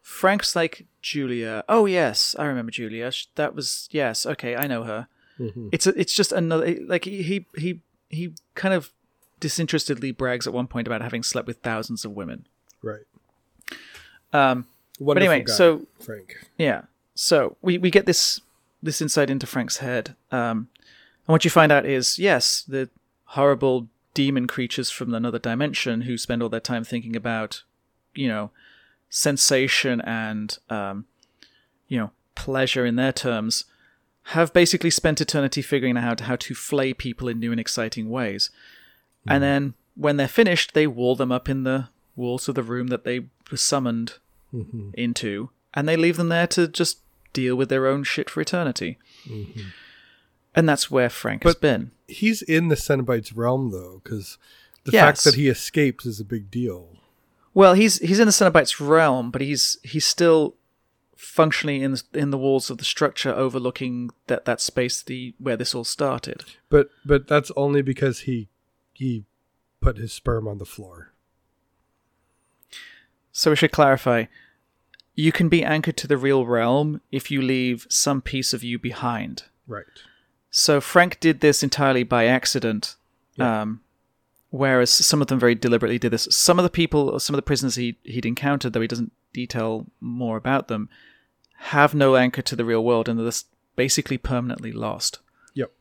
Frank's 0.00 0.54
like 0.54 0.86
Julia. 1.00 1.64
Oh 1.68 1.86
yes, 1.86 2.36
I 2.38 2.44
remember 2.44 2.70
Julia. 2.70 3.10
That 3.34 3.54
was 3.54 3.88
yes. 3.90 4.24
Okay, 4.24 4.54
I 4.54 4.66
know 4.66 4.84
her. 4.84 5.08
Mhm. 5.42 5.68
It's 5.72 5.86
a, 5.86 5.98
it's 6.00 6.14
just 6.14 6.32
another 6.32 6.76
like 6.86 7.04
he 7.04 7.46
he 7.56 7.80
he 8.08 8.32
kind 8.54 8.74
of 8.74 8.90
disinterestedly 9.40 10.12
brags 10.12 10.46
at 10.46 10.52
one 10.52 10.66
point 10.68 10.86
about 10.86 11.02
having 11.02 11.22
slept 11.22 11.48
with 11.48 11.58
thousands 11.58 12.04
of 12.04 12.12
women. 12.12 12.46
Right. 12.82 13.02
Um, 14.32 14.66
Wonderful 14.98 15.30
anyway, 15.32 15.44
guy, 15.44 15.52
so- 15.52 15.86
Frank. 16.00 16.46
yeah. 16.58 16.82
So 17.14 17.56
we, 17.60 17.76
we 17.78 17.90
get 17.90 18.06
this 18.06 18.40
this 18.82 19.00
insight 19.02 19.30
into 19.30 19.46
Frank's 19.46 19.78
head. 19.78 20.14
Um, 20.30 20.68
and 21.26 21.32
what 21.34 21.44
you 21.44 21.50
find 21.50 21.70
out 21.72 21.84
is 21.86 22.18
yes, 22.18 22.62
the 22.62 22.88
horrible 23.26 23.88
demon 24.14 24.46
creatures 24.46 24.90
from 24.90 25.12
another 25.14 25.38
dimension 25.38 26.02
who 26.02 26.16
spend 26.18 26.42
all 26.42 26.48
their 26.48 26.60
time 26.60 26.84
thinking 26.84 27.14
about, 27.16 27.62
you 28.14 28.28
know, 28.28 28.50
sensation 29.08 30.00
and 30.02 30.58
um, 30.70 31.04
you 31.88 31.98
know, 31.98 32.10
pleasure 32.34 32.86
in 32.86 32.96
their 32.96 33.12
terms, 33.12 33.64
have 34.24 34.52
basically 34.52 34.90
spent 34.90 35.20
eternity 35.20 35.62
figuring 35.62 35.96
out 35.96 36.04
how 36.04 36.14
to, 36.14 36.24
how 36.24 36.36
to 36.36 36.54
flay 36.54 36.94
people 36.94 37.28
in 37.28 37.40
new 37.40 37.50
and 37.50 37.60
exciting 37.60 38.08
ways. 38.08 38.50
And 39.26 39.38
hmm. 39.38 39.42
then 39.42 39.74
when 39.94 40.16
they're 40.16 40.28
finished, 40.28 40.74
they 40.74 40.86
wall 40.86 41.16
them 41.16 41.32
up 41.32 41.48
in 41.48 41.64
the 41.64 41.88
walls 42.16 42.48
of 42.48 42.54
the 42.54 42.62
room 42.62 42.88
that 42.88 43.04
they 43.04 43.20
were 43.50 43.56
summoned 43.56 44.14
mm-hmm. 44.52 44.90
into, 44.94 45.50
and 45.74 45.88
they 45.88 45.96
leave 45.96 46.16
them 46.16 46.28
there 46.28 46.46
to 46.48 46.68
just 46.68 46.98
deal 47.32 47.56
with 47.56 47.68
their 47.68 47.86
own 47.86 48.04
shit 48.04 48.28
for 48.28 48.40
eternity. 48.40 48.98
Mm-hmm. 49.26 49.60
And 50.54 50.68
that's 50.68 50.90
where 50.90 51.08
Frank 51.08 51.44
has 51.44 51.54
been. 51.54 51.92
He's 52.06 52.42
in 52.42 52.68
the 52.68 52.74
Cenobites 52.74 53.32
realm 53.34 53.70
though, 53.70 54.02
because 54.04 54.36
the 54.84 54.92
Yes. 54.92 55.02
fact 55.02 55.24
that 55.24 55.34
he 55.34 55.48
escapes 55.48 56.04
is 56.04 56.20
a 56.20 56.24
big 56.24 56.50
deal. 56.50 56.98
Well, 57.54 57.74
he's 57.74 57.98
he's 57.98 58.20
in 58.20 58.26
the 58.26 58.32
Cenobites 58.32 58.86
realm, 58.86 59.30
but 59.30 59.40
he's 59.40 59.78
he's 59.82 60.06
still 60.06 60.56
functionally 61.22 61.82
in 61.82 61.92
the, 61.92 62.02
in 62.14 62.30
the 62.30 62.38
walls 62.38 62.68
of 62.68 62.78
the 62.78 62.84
structure, 62.84 63.32
overlooking 63.32 64.10
that 64.26 64.44
that 64.44 64.60
space 64.60 65.02
the 65.02 65.34
where 65.38 65.56
this 65.56 65.74
all 65.74 65.84
started. 65.84 66.44
But 66.68 66.90
but 67.04 67.28
that's 67.28 67.52
only 67.56 67.82
because 67.82 68.20
he 68.20 68.48
he 68.92 69.24
put 69.80 69.96
his 69.96 70.12
sperm 70.12 70.48
on 70.48 70.58
the 70.58 70.66
floor. 70.66 71.12
So 73.30 73.50
we 73.50 73.56
should 73.56 73.72
clarify. 73.72 74.26
You 75.14 75.32
can 75.32 75.48
be 75.48 75.62
anchored 75.62 75.96
to 75.98 76.06
the 76.06 76.16
real 76.16 76.46
realm 76.46 77.00
if 77.10 77.30
you 77.30 77.42
leave 77.42 77.86
some 77.88 78.20
piece 78.22 78.52
of 78.52 78.64
you 78.64 78.78
behind. 78.78 79.44
Right. 79.66 79.84
So 80.50 80.80
Frank 80.80 81.20
did 81.20 81.40
this 81.40 81.62
entirely 81.62 82.02
by 82.02 82.26
accident, 82.26 82.96
um, 83.38 83.80
whereas 84.50 84.90
some 84.90 85.22
of 85.22 85.28
them 85.28 85.38
very 85.38 85.54
deliberately 85.54 85.98
did 85.98 86.12
this. 86.12 86.28
Some 86.30 86.58
of 86.58 86.62
the 86.62 86.70
people, 86.70 87.18
some 87.20 87.34
of 87.34 87.38
the 87.38 87.42
prisoners 87.42 87.74
he, 87.74 87.96
he'd 88.02 88.26
encountered, 88.26 88.72
though 88.72 88.80
he 88.80 88.86
doesn't 88.86 89.12
detail 89.32 89.86
more 90.00 90.36
about 90.36 90.68
them, 90.68 90.88
have 91.66 91.94
no 91.94 92.16
anchor 92.16 92.42
to 92.42 92.56
the 92.56 92.64
real 92.64 92.84
world 92.84 93.08
and 93.08 93.18
they're 93.18 93.32
basically 93.76 94.18
permanently 94.18 94.72
lost. 94.72 95.20
Yep. 95.54 95.72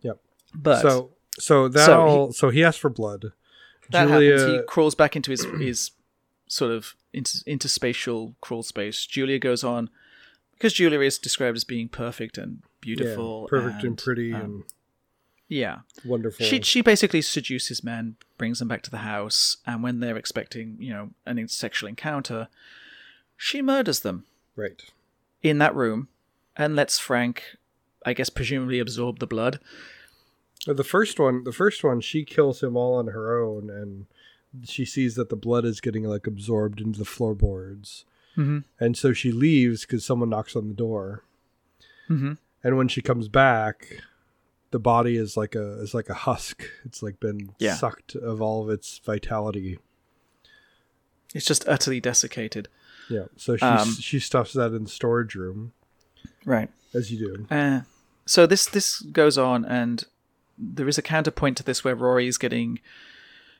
Yep. 0.00 0.18
But 0.54 0.80
so 0.80 1.10
so 1.38 1.68
that 1.68 1.86
So 1.86 2.00
all 2.00 2.32
so 2.32 2.48
he 2.48 2.64
asks 2.64 2.80
for 2.80 2.88
blood. 2.88 3.32
that 3.90 4.08
Julia 4.08 4.38
happens. 4.38 4.52
He 4.52 4.62
crawls 4.66 4.94
back 4.94 5.14
into 5.14 5.30
his, 5.30 5.44
his 5.58 5.90
sort 6.48 6.70
of 6.72 6.94
inter, 7.12 7.38
interspatial 7.46 8.34
crawl 8.40 8.62
space. 8.62 9.04
Julia 9.04 9.38
goes 9.38 9.62
on 9.62 9.90
because 10.54 10.72
Julia 10.72 11.00
is 11.00 11.18
described 11.18 11.56
as 11.56 11.64
being 11.64 11.88
perfect 11.88 12.38
and 12.38 12.62
beautiful, 12.80 13.42
yeah, 13.52 13.58
perfect 13.58 13.84
and, 13.84 13.98
pretty 13.98 14.32
um, 14.32 14.40
and 14.40 14.64
yeah. 15.48 15.80
wonderful. 16.02 16.46
She 16.46 16.62
she 16.62 16.80
basically 16.80 17.20
seduces 17.20 17.84
men, 17.84 18.16
brings 18.38 18.58
them 18.58 18.68
back 18.68 18.80
to 18.82 18.90
the 18.90 18.98
house, 18.98 19.58
and 19.66 19.82
when 19.82 20.00
they're 20.00 20.16
expecting, 20.16 20.78
you 20.80 20.94
know, 20.94 21.10
an 21.26 21.46
sexual 21.48 21.90
encounter, 21.90 22.48
she 23.42 23.62
murders 23.62 24.00
them 24.00 24.24
right. 24.54 24.82
in 25.42 25.56
that 25.58 25.74
room 25.74 26.08
and 26.56 26.76
lets 26.76 26.98
Frank, 26.98 27.56
I 28.04 28.12
guess, 28.12 28.28
presumably 28.28 28.78
absorb 28.78 29.18
the 29.18 29.26
blood. 29.26 29.58
The 30.66 30.84
first 30.84 31.18
one, 31.18 31.44
the 31.44 31.52
first 31.52 31.82
one, 31.82 32.02
she 32.02 32.22
kills 32.22 32.62
him 32.62 32.76
all 32.76 32.96
on 32.96 33.06
her 33.06 33.42
own, 33.42 33.70
and 33.70 34.68
she 34.68 34.84
sees 34.84 35.14
that 35.14 35.30
the 35.30 35.36
blood 35.36 35.64
is 35.64 35.80
getting 35.80 36.04
like 36.04 36.26
absorbed 36.26 36.80
into 36.82 36.98
the 36.98 37.04
floorboards, 37.06 38.04
Mm-hmm. 38.36 38.58
and 38.78 38.96
so 38.96 39.12
she 39.12 39.32
leaves 39.32 39.80
because 39.86 40.04
someone 40.04 40.28
knocks 40.30 40.54
on 40.54 40.68
the 40.68 40.74
door. 40.74 41.24
Mm-hmm. 42.08 42.34
And 42.62 42.76
when 42.76 42.88
she 42.88 43.00
comes 43.02 43.26
back, 43.28 44.02
the 44.70 44.78
body 44.78 45.16
is 45.16 45.36
like 45.36 45.54
a 45.56 45.80
is 45.80 45.94
like 45.94 46.08
a 46.10 46.14
husk. 46.14 46.62
It's 46.84 47.02
like 47.02 47.18
been 47.20 47.54
Yeah. 47.58 47.74
sucked 47.74 48.14
of 48.14 48.40
all 48.42 48.62
of 48.62 48.68
its 48.70 48.98
vitality. 49.04 49.78
It's 51.34 51.46
just 51.46 51.66
utterly 51.68 52.00
desiccated. 52.00 52.68
Yeah. 53.10 53.24
So 53.36 53.56
she 53.56 53.64
Um, 53.64 53.92
she 53.94 54.18
stuffs 54.20 54.52
that 54.54 54.72
in 54.72 54.84
the 54.84 54.88
storage 54.90 55.34
room, 55.34 55.72
Right. 56.44 56.70
as 56.94 57.10
you 57.12 57.18
do. 57.18 57.46
Uh, 57.54 57.80
so 58.26 58.46
this 58.46 58.64
this 58.66 59.00
goes 59.00 59.36
on, 59.36 59.64
and 59.64 60.04
there 60.56 60.88
is 60.88 60.96
a 60.98 61.02
counterpoint 61.02 61.56
to 61.58 61.62
this 61.62 61.82
where 61.84 61.94
Rory 61.94 62.26
is 62.28 62.38
getting 62.38 62.78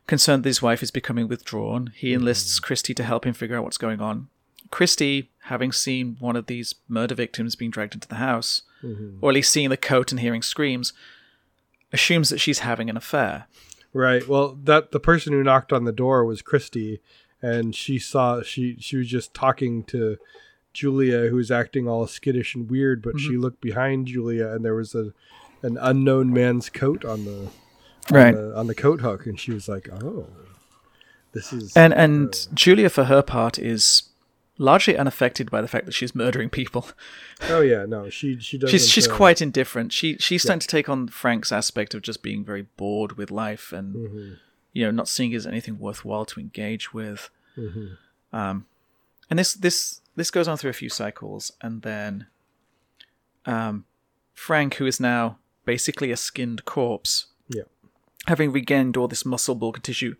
concerned 0.06 0.44
that 0.44 0.48
his 0.48 0.62
wife 0.62 0.82
is 0.82 0.90
becoming 0.90 1.28
withdrawn. 1.28 1.92
He 1.96 2.14
enlists 2.14 2.58
Christy 2.60 2.94
to 2.94 3.02
help 3.04 3.24
him 3.26 3.34
figure 3.34 3.56
out 3.56 3.64
what's 3.64 3.78
going 3.78 4.00
on. 4.00 4.28
Christy, 4.70 5.30
having 5.44 5.72
seen 5.72 6.16
one 6.20 6.36
of 6.36 6.46
these 6.46 6.74
murder 6.88 7.14
victims 7.14 7.56
being 7.56 7.70
dragged 7.72 7.94
into 7.94 8.06
the 8.08 8.16
house, 8.16 8.62
or 9.20 9.30
at 9.30 9.34
least 9.34 9.52
seeing 9.52 9.68
the 9.70 9.76
coat 9.76 10.10
and 10.12 10.20
hearing 10.20 10.42
screams, 10.42 10.92
assumes 11.92 12.28
that 12.30 12.38
she's 12.38 12.60
having 12.60 12.88
an 12.88 12.96
affair. 12.96 13.46
Right. 13.92 14.26
Well, 14.28 14.56
that 14.64 14.92
the 14.92 15.00
person 15.00 15.32
who 15.32 15.42
knocked 15.42 15.72
on 15.72 15.84
the 15.84 15.92
door 15.92 16.24
was 16.24 16.40
Christy, 16.42 17.00
and 17.42 17.74
she 17.74 17.98
saw 17.98 18.42
she 18.42 18.76
she 18.81 18.96
was 18.96 19.09
just 19.09 19.35
talking 19.35 19.85
to 19.85 20.18
Julia, 20.72 21.29
who 21.29 21.37
was 21.37 21.50
acting 21.50 21.88
all 21.88 22.07
skittish 22.07 22.55
and 22.55 22.70
weird. 22.70 23.03
But 23.03 23.18
she 23.18 23.37
looked 23.37 23.61
behind 23.61 24.07
Julia, 24.07 24.48
and 24.48 24.64
there 24.64 24.74
was 24.74 24.94
a 24.94 25.12
an 25.62 25.76
unknown 25.81 26.33
man's 26.33 26.70
coat 26.70 27.05
on 27.05 27.24
the 27.24 27.48
Right. 28.11 28.35
on 28.35 28.48
the, 28.50 28.57
on 28.57 28.66
the 28.66 28.74
coat 28.74 29.00
hook, 29.03 29.26
and 29.26 29.38
she 29.38 29.53
was 29.53 29.68
like, 29.68 29.88
"Oh, 29.92 30.26
this 31.33 31.53
is 31.53 31.76
And 31.76 31.92
and 31.94 32.48
Julia, 32.55 32.88
for 32.88 33.05
her 33.05 33.22
part, 33.22 33.59
is 33.59 34.05
largely 34.59 34.96
unaffected 34.96 35.50
by 35.50 35.61
the 35.62 35.68
fact 35.68 35.87
that 35.87 35.92
she's 35.92 36.14
murdering 36.14 36.50
people. 36.50 36.88
oh 37.48 37.61
yeah, 37.61 37.87
no, 37.87 38.09
she 38.11 38.38
she 38.40 38.59
doesn't. 38.59 38.70
she's 38.72 38.88
she's 38.88 39.09
uh, 39.09 39.14
quite 39.14 39.40
indifferent. 39.40 39.92
She 39.92 40.16
she's 40.18 40.42
starting 40.42 40.61
to 40.61 40.66
take 40.66 40.88
on 40.88 41.09
Frank's 41.09 41.53
aspect 41.53 41.94
of 41.94 42.03
just 42.03 42.22
being 42.22 42.44
very 42.44 42.62
bored 42.76 43.12
with 43.16 43.31
life 43.31 43.72
and 43.72 43.94
Mm-hmm. 43.94 44.33
You 44.72 44.85
know 44.85 44.90
not 44.90 45.09
seeing 45.09 45.35
as 45.35 45.46
anything 45.46 45.78
worthwhile 45.78 46.24
to 46.26 46.40
engage 46.40 46.92
with. 46.92 47.30
Mm-hmm. 47.56 47.87
Um, 48.37 48.66
and 49.28 49.38
this 49.38 49.54
this 49.54 50.00
this 50.16 50.30
goes 50.30 50.48
on 50.48 50.56
through 50.56 50.70
a 50.70 50.74
few 50.74 50.88
cycles, 50.88 51.52
and 51.61 51.83
then 51.83 52.26
um, 53.46 53.85
Frank, 54.35 54.74
who 54.74 54.87
is 54.87 55.00
now 55.00 55.38
basically 55.64 56.11
a 56.11 56.16
skinned 56.16 56.64
corpse, 56.64 57.26
Yeah. 57.48 57.62
having 58.26 58.52
regained 58.52 58.96
all 58.96 59.09
this 59.09 59.24
muscle, 59.24 59.54
bulk, 59.54 59.76
and 59.76 59.85
tissue, 59.85 60.16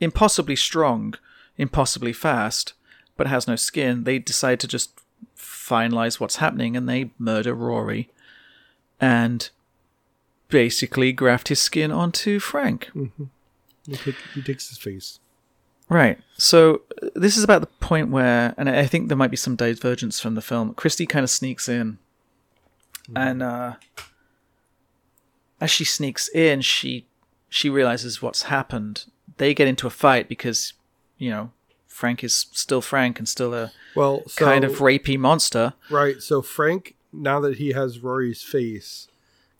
impossibly 0.00 0.56
strong, 0.56 1.14
impossibly 1.56 2.12
fast, 2.12 2.72
but 3.16 3.26
has 3.26 3.48
no 3.48 3.56
skin, 3.56 4.04
they 4.04 4.18
decide 4.18 4.60
to 4.60 4.68
just 4.68 4.90
finalize 5.36 6.20
what's 6.20 6.36
happening 6.36 6.76
and 6.76 6.88
they 6.88 7.10
murder 7.18 7.54
Rory 7.54 8.08
and 9.00 9.50
basically 10.48 11.12
graft 11.12 11.48
his 11.48 11.60
skin 11.60 11.90
onto 11.90 12.38
Frank. 12.38 12.90
He, 12.94 13.10
take, 13.94 14.16
he 14.34 14.42
takes 14.42 14.68
his 14.68 14.78
face. 14.78 15.20
Right. 15.88 16.18
So 16.36 16.82
this 17.14 17.36
is 17.36 17.44
about 17.44 17.60
the 17.60 17.68
point 17.68 18.10
where, 18.10 18.54
and 18.56 18.68
I 18.68 18.86
think 18.86 19.06
there 19.08 19.16
might 19.16 19.30
be 19.30 19.36
some 19.36 19.54
divergence 19.54 20.18
from 20.18 20.34
the 20.34 20.40
film. 20.42 20.74
Christy 20.74 21.06
kind 21.06 21.22
of 21.22 21.30
sneaks 21.30 21.68
in, 21.68 21.98
and 23.14 23.40
uh, 23.42 23.74
as 25.60 25.70
she 25.70 25.84
sneaks 25.84 26.28
in, 26.28 26.60
she 26.60 27.06
she 27.48 27.70
realizes 27.70 28.20
what's 28.20 28.42
happened. 28.44 29.04
They 29.36 29.54
get 29.54 29.68
into 29.68 29.86
a 29.86 29.90
fight 29.90 30.28
because, 30.28 30.72
you 31.18 31.30
know, 31.30 31.52
Frank 31.86 32.24
is 32.24 32.46
still 32.52 32.80
Frank 32.80 33.18
and 33.18 33.28
still 33.28 33.54
a 33.54 33.70
Well, 33.94 34.22
so, 34.26 34.44
kind 34.44 34.64
of 34.64 34.78
rapey 34.78 35.16
monster. 35.18 35.74
right. 35.88 36.20
So 36.20 36.42
Frank, 36.42 36.96
now 37.12 37.38
that 37.40 37.58
he 37.58 37.72
has 37.72 38.00
Rory's 38.00 38.42
face, 38.42 39.06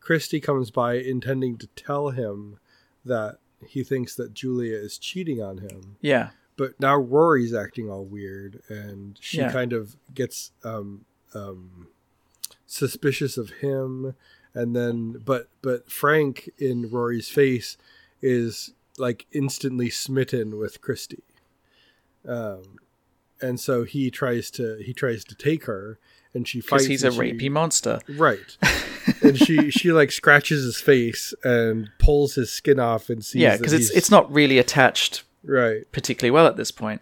Christy 0.01 0.41
comes 0.41 0.71
by 0.73 0.95
intending 0.95 1.57
to 1.59 1.69
tell 1.69 2.11
him 2.11 2.59
that 3.05 3.39
he 3.66 3.83
thinks 3.85 4.14
that 4.16 4.35
Julia 4.35 4.77
is 4.77 4.99
cheating 4.99 5.40
on 5.42 5.59
him. 5.59 5.97
Yeah. 6.01 6.31
But 6.57 6.81
now 6.81 6.97
Rory's 6.97 7.53
acting 7.55 7.90
all 7.90 8.05
weird, 8.05 8.62
and 8.69 9.19
she 9.21 9.38
Yeah. 9.38 9.53
kind 9.53 9.73
of 9.73 9.97
gets 10.14 10.53
um, 10.64 11.05
um, 11.35 11.88
suspicious 12.66 13.37
of 13.37 13.51
him. 13.61 14.14
And 14.55 14.75
then, 14.75 15.21
but 15.25 15.49
but 15.61 15.90
Frank 15.90 16.49
in 16.57 16.88
Rory's 16.90 17.29
face 17.29 17.77
is 18.23 18.73
like 18.97 19.27
instantly 19.33 19.90
smitten 19.90 20.57
with 20.57 20.81
Christy. 20.81 21.23
Um, 22.27 22.79
and 23.42 23.61
so 23.61 23.85
he 23.85 24.11
tries 24.11 24.51
to 24.53 24.77
he 24.79 24.95
tries 24.95 25.25
to 25.25 25.35
take 25.35 25.64
her, 25.66 25.99
and 26.37 26.46
she 26.46 26.61
fights. 26.61 26.85
Because 26.85 26.87
he's 26.87 27.05
a 27.05 27.11
she- 27.12 27.18
rapey 27.18 27.51
monster. 27.51 27.99
right? 28.09 28.57
and 29.22 29.37
she 29.38 29.70
she 29.70 29.92
like 29.92 30.12
scratches 30.12 30.62
his 30.64 30.81
face 30.81 31.33
and 31.42 31.90
pulls 31.99 32.35
his 32.37 32.51
skin 32.53 32.79
off 32.79 33.09
and 33.11 33.25
sees. 33.25 33.42
Yeah, 33.42 33.57
because 33.57 33.72
it's 33.72 33.90
it's 33.90 34.11
not 34.11 34.31
really 34.33 34.59
attached 34.59 35.25
right. 35.44 35.90
particularly 35.92 36.31
well 36.31 36.46
at 36.46 36.57
this 36.57 36.70
point. 36.70 37.01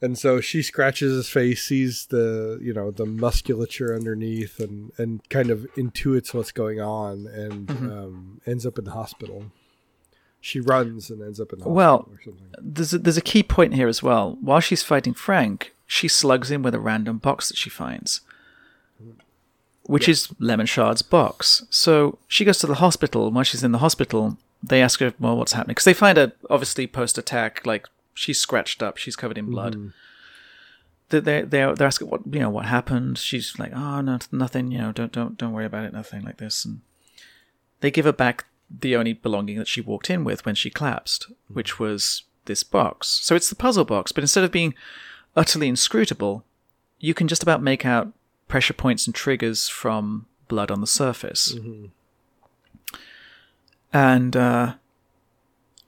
and 0.00 0.18
so 0.18 0.40
she 0.40 0.62
scratches 0.62 1.12
his 1.14 1.28
face 1.28 1.62
sees 1.64 2.06
the 2.06 2.58
you 2.62 2.72
know 2.72 2.90
the 2.90 3.06
musculature 3.06 3.94
underneath 3.94 4.58
and 4.60 4.92
and 4.98 5.28
kind 5.30 5.50
of 5.50 5.66
intuits 5.76 6.34
what's 6.34 6.52
going 6.52 6.80
on 6.80 7.26
and 7.26 7.66
Mm-hmm. 7.68 7.90
um, 7.90 8.40
ends 8.46 8.66
up 8.66 8.78
in 8.78 8.84
the 8.84 8.90
hospital 8.92 9.46
she 10.40 10.58
runs 10.60 11.08
and 11.10 11.22
ends 11.22 11.38
up 11.40 11.52
in 11.52 11.60
the 11.60 11.64
hospital 11.64 11.74
Well, 11.76 12.08
or 12.10 12.18
something 12.24 12.48
there's 12.58 12.92
a, 12.92 12.98
there's 12.98 13.16
a 13.16 13.20
key 13.22 13.42
point 13.44 13.74
here 13.74 13.86
as 13.88 14.02
well. 14.02 14.36
While 14.40 14.58
she's 14.60 14.82
fighting 14.82 15.14
Frank, 15.14 15.72
she 15.92 16.08
slugs 16.08 16.50
him 16.50 16.62
with 16.62 16.74
a 16.74 16.80
random 16.80 17.18
box 17.18 17.48
that 17.50 17.58
she 17.58 17.68
finds, 17.68 18.22
which 19.82 20.08
is 20.08 20.28
Lemarchand's 20.40 21.02
box. 21.02 21.66
So 21.68 22.18
she 22.26 22.46
goes 22.46 22.56
to 22.60 22.66
the 22.66 22.76
hospital. 22.76 23.30
While 23.30 23.44
she's 23.44 23.62
in 23.62 23.72
the 23.72 23.84
hospital, 23.86 24.38
they 24.62 24.80
ask 24.80 25.00
her, 25.00 25.12
"Well, 25.20 25.36
what's 25.36 25.52
happening?" 25.52 25.74
Because 25.74 25.84
they 25.84 25.92
find 25.92 26.16
her 26.16 26.32
obviously 26.48 26.86
post-attack, 26.86 27.66
like 27.66 27.86
she's 28.14 28.40
scratched 28.40 28.82
up, 28.82 28.96
she's 28.96 29.16
covered 29.16 29.36
in 29.36 29.50
blood. 29.50 29.74
Mm-hmm. 29.76 29.88
They 31.10 31.20
they 31.20 31.42
they're, 31.42 31.74
they're 31.74 31.88
asking 31.88 32.08
what 32.08 32.22
you 32.24 32.40
know 32.40 32.48
what 32.48 32.64
happened. 32.64 33.18
She's 33.18 33.58
like, 33.58 33.72
"Oh 33.74 34.00
no, 34.00 34.18
nothing. 34.32 34.72
You 34.72 34.78
know, 34.78 34.92
don't 34.92 35.12
don't 35.12 35.36
don't 35.36 35.52
worry 35.52 35.66
about 35.66 35.84
it. 35.84 35.92
Nothing 35.92 36.22
like 36.22 36.38
this." 36.38 36.64
And 36.64 36.80
they 37.80 37.90
give 37.90 38.06
her 38.06 38.14
back 38.14 38.46
the 38.70 38.96
only 38.96 39.12
belonging 39.12 39.58
that 39.58 39.68
she 39.68 39.82
walked 39.82 40.08
in 40.08 40.24
with 40.24 40.46
when 40.46 40.54
she 40.54 40.70
collapsed, 40.70 41.26
which 41.48 41.74
mm-hmm. 41.74 41.84
was 41.84 42.22
this 42.46 42.64
box. 42.64 43.08
So 43.08 43.34
it's 43.34 43.50
the 43.50 43.56
puzzle 43.56 43.84
box, 43.84 44.10
but 44.10 44.24
instead 44.24 44.42
of 44.42 44.50
being 44.50 44.74
utterly 45.36 45.68
inscrutable, 45.68 46.44
you 46.98 47.14
can 47.14 47.28
just 47.28 47.42
about 47.42 47.62
make 47.62 47.84
out 47.84 48.12
pressure 48.48 48.74
points 48.74 49.06
and 49.06 49.14
triggers 49.14 49.68
from 49.68 50.26
blood 50.48 50.70
on 50.70 50.80
the 50.80 50.86
surface. 50.86 51.56
And 53.92 54.36
uh, 54.36 54.74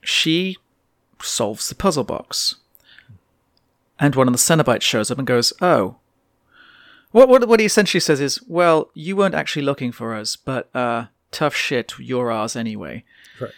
she 0.01 0.57
solves 1.21 1.69
the 1.69 1.75
puzzle 1.75 2.03
box. 2.03 2.55
And 3.99 4.15
one 4.15 4.27
of 4.27 4.33
the 4.33 4.37
Cenobites 4.37 4.81
shows 4.81 5.09
up 5.09 5.17
and 5.17 5.27
goes, 5.27 5.53
Oh. 5.61 5.97
What, 7.11 7.29
what, 7.29 7.47
what 7.47 7.61
he 7.61 7.65
essentially 7.65 8.01
says 8.01 8.19
is, 8.19 8.41
Well, 8.47 8.89
you 8.93 9.15
weren't 9.15 9.35
actually 9.35 9.61
looking 9.61 9.91
for 9.91 10.13
us, 10.13 10.35
but 10.35 10.75
uh, 10.75 11.05
tough 11.31 11.55
shit, 11.55 11.93
you're 11.97 12.31
ours 12.31 12.55
anyway. 12.55 13.03
Right. 13.39 13.51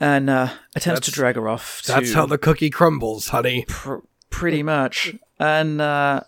And 0.00 0.28
uh, 0.30 0.48
attempts 0.74 1.06
to 1.06 1.12
drag 1.12 1.36
her 1.36 1.48
off. 1.48 1.82
To, 1.82 1.92
that's 1.92 2.14
how 2.14 2.26
the 2.26 2.38
cookie 2.38 2.70
crumbles 2.70 3.28
honey 3.28 3.64
pr- 3.68 3.98
pretty 4.30 4.62
much. 4.76 5.14
And 5.38 5.80
uh, 5.80 6.22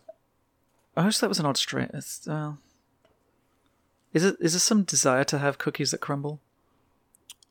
I 0.96 1.04
wish 1.04 1.18
that 1.18 1.28
was 1.28 1.38
an 1.38 1.46
odd. 1.46 1.58
It's, 1.94 2.28
uh, 2.28 2.52
is 4.12 4.24
it 4.24 4.36
is 4.40 4.52
there 4.52 4.60
some 4.60 4.82
desire 4.82 5.24
to 5.24 5.38
have 5.38 5.58
cookies 5.58 5.90
that 5.92 6.00
crumble? 6.00 6.40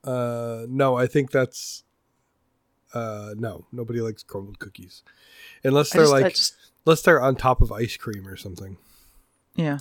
uh 0.04 0.66
no 0.68 0.98
i 0.98 1.06
think 1.06 1.30
that's 1.30 1.84
uh 2.96 3.36
no 3.38 3.66
nobody 3.72 4.02
likes 4.02 4.24
crumbled 4.24 4.58
cookies 4.58 5.04
unless 5.64 5.92
they're 5.92 6.02
just, 6.02 6.12
like 6.12 6.34
just, 6.34 6.56
unless 6.88 7.04
they're 7.04 7.22
on 7.22 7.36
top 7.36 7.62
of 7.62 7.72
ice 7.72 7.98
cream 7.98 8.28
or 8.28 8.36
something 8.36 8.78
yeah. 9.56 9.80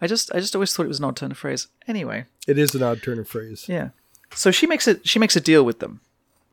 I 0.00 0.06
just, 0.06 0.32
I 0.32 0.40
just 0.40 0.54
always 0.54 0.72
thought 0.72 0.84
it 0.84 0.88
was 0.88 0.98
an 0.98 1.06
odd 1.06 1.16
turn 1.16 1.30
of 1.32 1.38
phrase. 1.38 1.68
Anyway, 1.86 2.26
it 2.46 2.58
is 2.58 2.74
an 2.74 2.82
odd 2.82 3.02
turn 3.02 3.18
of 3.18 3.28
phrase 3.28 3.64
yeah. 3.68 3.88
So 4.34 4.50
she 4.50 4.66
makes 4.66 4.86
it. 4.86 5.08
She 5.08 5.18
makes 5.18 5.36
a 5.36 5.40
deal 5.40 5.64
with 5.64 5.78
them 5.80 6.00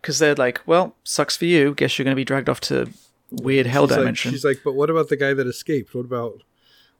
because 0.01 0.17
they're 0.19 0.33
like, 0.33 0.61
"Well, 0.65 0.95
sucks 1.03 1.35
for 1.35 1.45
you. 1.45 1.73
Guess 1.75 1.97
you're 1.97 2.05
going 2.05 2.13
to 2.13 2.19
be 2.19 2.25
dragged 2.25 2.49
off 2.49 2.61
to 2.61 2.89
weird 3.31 3.65
hell 3.65 3.85
she's 3.85 3.91
like, 3.91 3.99
dimension." 3.99 4.31
she's 4.31 4.45
like 4.45 4.61
but 4.63 4.73
what 4.73 4.89
about 4.89 5.09
the 5.09 5.17
guy 5.17 5.33
that 5.33 5.47
escaped 5.47 5.93
what 5.93 6.05
about 6.05 6.41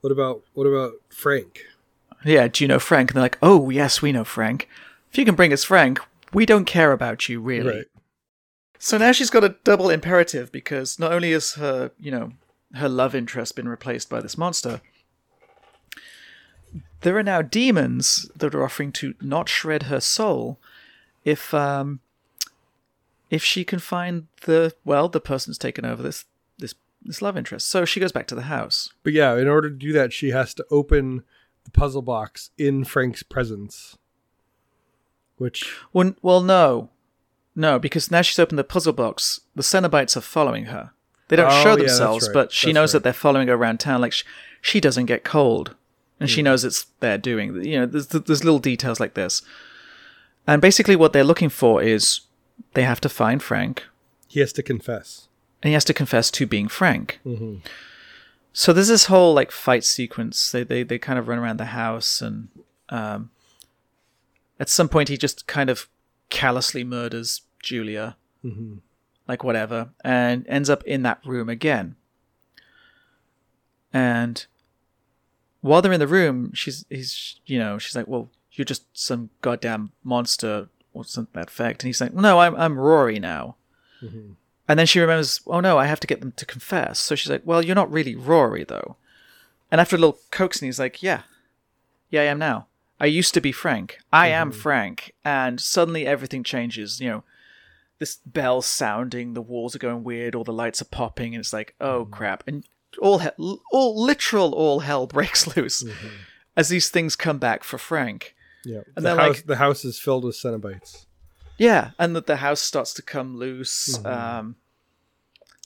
what 0.02 0.12
about 0.12 0.44
what 0.54 0.66
about 0.66 0.94
frank 1.10 1.66
yeah. 2.26 2.48
Do 2.48 2.64
you 2.64 2.68
know 2.68 2.80
Frank? 2.80 3.12
And 3.12 3.16
they're 3.16 3.24
like, 3.24 3.38
"Oh, 3.42 3.70
yes, 3.70 4.02
we 4.02 4.12
know 4.12 4.24
Frank. 4.24 4.68
If 5.12 5.18
you 5.18 5.26
can 5.26 5.36
bring 5.36 5.54
us 5.54 5.64
Frank, 5.64 6.00
we 6.34 6.46
don't 6.46 6.66
care 6.66 6.92
about 6.92 7.30
you, 7.30 7.40
really." 7.40 7.78
right 7.78 7.86
So 8.80 8.98
now 8.98 9.12
she's 9.12 9.30
got 9.30 9.44
a 9.44 9.56
double 9.64 9.90
imperative 9.90 10.52
because 10.52 11.00
not 11.00 11.14
only 11.14 11.32
is 11.32 11.54
her, 11.54 11.92
you 12.00 12.12
know, 12.12 12.32
her 12.74 12.90
love 12.90 13.16
interest 13.16 13.56
been 13.56 13.70
replaced 13.70 14.10
by 14.10 14.20
this 14.20 14.38
monster, 14.38 14.82
there 17.02 17.16
are 17.16 17.24
now 17.24 17.42
demons 17.42 18.30
that 18.36 18.54
are 18.56 18.64
offering 18.64 18.92
to 18.94 19.14
not 19.22 19.48
shred 19.48 19.84
her 19.84 20.00
soul 20.00 20.60
if 21.24 21.54
um 21.54 22.00
if 23.36 23.44
she 23.44 23.66
can 23.66 23.80
find 23.80 24.28
the 24.46 24.74
well, 24.86 25.10
the 25.10 25.20
person's 25.20 25.58
taken 25.58 25.86
over 25.86 26.02
this 26.02 26.26
this 26.58 26.74
this 27.04 27.22
love 27.22 27.38
interest. 27.38 27.68
So 27.68 27.84
she 27.84 28.00
goes 28.00 28.14
back 28.14 28.28
to 28.28 28.36
the 28.36 28.44
house. 28.44 28.94
But 29.04 29.14
yeah, 29.14 29.36
in 29.38 29.48
order 29.48 29.70
to 29.70 29.76
do 29.76 29.92
that, 29.92 30.14
she 30.14 30.30
has 30.30 30.54
to 30.56 30.66
open 30.72 31.24
the 31.66 31.72
puzzle 31.72 32.02
box 32.02 32.52
in 32.58 32.86
Frank's 32.86 33.24
presence. 33.24 33.98
Which 35.38 35.76
Well, 35.92 36.16
well 36.22 36.42
no. 36.42 36.90
No, 37.58 37.78
because 37.78 38.12
now 38.12 38.22
she's 38.22 38.40
opened 38.40 38.60
the 38.60 38.66
puzzle 38.66 38.94
box, 38.94 39.42
the 39.56 39.62
Cenobites 39.64 40.18
are 40.18 40.22
following 40.22 40.66
her. 40.66 40.92
They 41.28 41.38
don't 41.38 41.52
Oh, 41.52 41.64
show 41.64 41.72
yeah, 41.72 41.86
themselves, 41.86 42.28
right. 42.28 42.34
but 42.34 42.52
she 42.52 42.68
That's 42.68 42.76
knows 42.76 42.90
right. 42.90 43.00
that 43.00 43.04
they're 43.04 43.14
following 43.14 43.48
her 43.48 43.54
around 43.54 43.80
town. 43.80 44.02
Like 44.02 44.12
sh- 44.14 44.24
she 44.62 44.80
doesn't 44.80 45.06
get 45.06 45.24
cold, 45.24 45.76
and 46.20 46.30
she 46.30 46.42
hmm. 46.42 46.46
knows 46.46 46.64
it's 46.64 46.88
their 47.00 47.18
doing. 47.18 47.64
You 47.64 47.80
know, 47.80 47.86
there's 47.86 48.08
there's 48.08 48.44
little 48.44 48.60
details 48.60 49.00
like 49.00 49.14
this, 49.14 49.42
and 50.48 50.62
basically 50.62 50.96
what 50.96 51.14
they're 51.14 51.24
looking 51.24 51.50
for 51.50 51.82
is 51.82 52.22
they 52.74 52.84
have 52.84 53.02
to 53.02 53.10
find 53.10 53.42
Frank, 53.44 53.84
he 54.28 54.40
has 54.40 54.54
to 54.54 54.64
confess. 54.64 55.28
and 55.64 55.70
he 55.70 55.74
has 55.74 55.86
to 55.86 55.94
confess 55.94 56.30
to 56.32 56.46
being 56.46 56.68
Frank. 56.68 57.20
Mhm. 57.26 57.62
So 58.54 58.72
there's 58.72 58.88
this 58.88 59.06
whole 59.06 59.34
like 59.34 59.52
fight 59.52 59.84
sequence. 59.84 60.52
They 60.52 60.64
they 60.64 60.84
they 60.84 60.98
kind 61.00 61.20
of 61.20 61.28
run 61.28 61.40
around 61.40 61.58
the 61.58 61.66
house, 61.66 62.22
and 62.22 62.48
um, 62.90 63.32
at 64.60 64.70
some 64.70 64.88
point 64.90 65.10
he 65.10 65.18
just 65.18 65.48
kind 65.48 65.70
of 65.70 65.88
callously 66.30 66.84
murders 66.84 67.42
Julia, 67.62 68.16
Mhm. 68.44 68.80
like 69.28 69.44
whatever, 69.44 69.90
and 70.04 70.46
ends 70.48 70.70
up 70.70 70.84
in 70.84 71.02
that 71.04 71.20
room 71.26 71.50
again. 71.50 71.96
And 73.94 74.46
while 75.62 75.82
they're 75.82 75.94
in 75.94 76.00
the 76.00 76.08
room, 76.08 76.52
she's 76.54 76.86
he's 76.90 77.40
you 77.46 77.58
know 77.60 77.78
she's 77.78 77.96
like, 77.96 78.08
well, 78.08 78.30
you're 78.52 78.66
just 78.66 78.84
some 78.94 79.30
goddamn 79.42 79.92
monster 80.04 80.70
or 80.96 81.06
something 81.06 81.40
that 81.40 81.50
effect, 81.50 81.84
and 81.84 81.88
he's 81.88 82.02
like, 82.02 82.14
no, 82.14 82.40
I'm 82.40 82.56
I'm 82.56 82.80
Rory 82.80 83.20
now. 83.20 83.56
Mhm. 84.02 84.36
And 84.68 84.80
then 84.80 84.88
she 84.88 85.00
remembers, 85.00 85.42
oh 85.46 85.60
no, 85.60 85.78
I 85.78 85.86
have 85.86 86.00
to 86.00 86.08
get 86.08 86.22
them 86.22 86.32
to 86.34 86.46
confess. 86.46 87.00
So 87.00 87.16
she's 87.16 87.30
like, 87.30 87.44
well, 87.46 87.64
you're 87.64 87.76
not 87.76 87.92
really 87.92 88.16
Rory, 88.16 88.64
though. 88.64 88.96
And 89.72 89.80
after 89.80 89.96
a 89.96 90.00
little 90.00 90.20
coaxing, 90.32 90.68
he's 90.68 90.80
like, 90.80 91.04
yeah, 91.04 91.24
yeah, 92.10 92.22
I 92.22 92.26
am 92.26 92.40
now. 92.40 92.68
I 93.00 93.06
used 93.08 93.34
to 93.34 93.42
be 93.42 93.52
Frank. 93.52 94.00
I 94.12 94.28
am 94.30 94.50
mm-hmm. 94.50 94.60
Frank. 94.60 95.14
And 95.24 95.60
suddenly 95.60 96.08
everything 96.08 96.44
changes. 96.44 97.00
You 97.00 97.10
know, 97.10 97.24
this 98.00 98.18
bell 98.26 98.62
sounding, 98.62 99.34
the 99.34 99.42
walls 99.42 99.76
are 99.76 99.80
going 99.80 100.04
weird, 100.04 100.34
all 100.34 100.44
the 100.44 100.54
lights 100.54 100.82
are 100.82 100.86
popping, 100.86 101.36
and 101.36 101.42
it's 101.42 101.54
like, 101.54 101.76
oh 101.80 102.04
mm-hmm. 102.04 102.14
crap. 102.14 102.44
And 102.48 102.66
all, 103.00 103.20
he- 103.20 103.60
all 103.72 104.02
literal 104.02 104.54
all 104.54 104.80
hell 104.80 105.08
breaks 105.08 105.46
loose. 105.58 105.84
Mm-hmm. 105.84 106.08
as 106.58 106.70
these 106.70 106.90
things 106.90 107.16
come 107.16 107.38
back 107.38 107.64
for 107.64 107.78
Frank. 107.78 108.35
Yeah. 108.66 108.82
And 108.96 109.06
the 109.06 109.16
house 109.16 109.36
like- 109.38 109.46
the 109.46 109.56
house 109.58 109.86
is 109.86 110.00
filled 110.00 110.24
with 110.26 110.36
Cenobites. 110.36 111.06
Yeah, 111.58 111.92
and 111.98 112.16
that 112.16 112.26
the 112.26 112.38
house 112.38 112.60
starts 112.60 112.94
to 112.96 113.02
come 113.02 113.38
loose. 113.38 113.98
Mhm. 114.00 114.06
Um, 114.06 114.56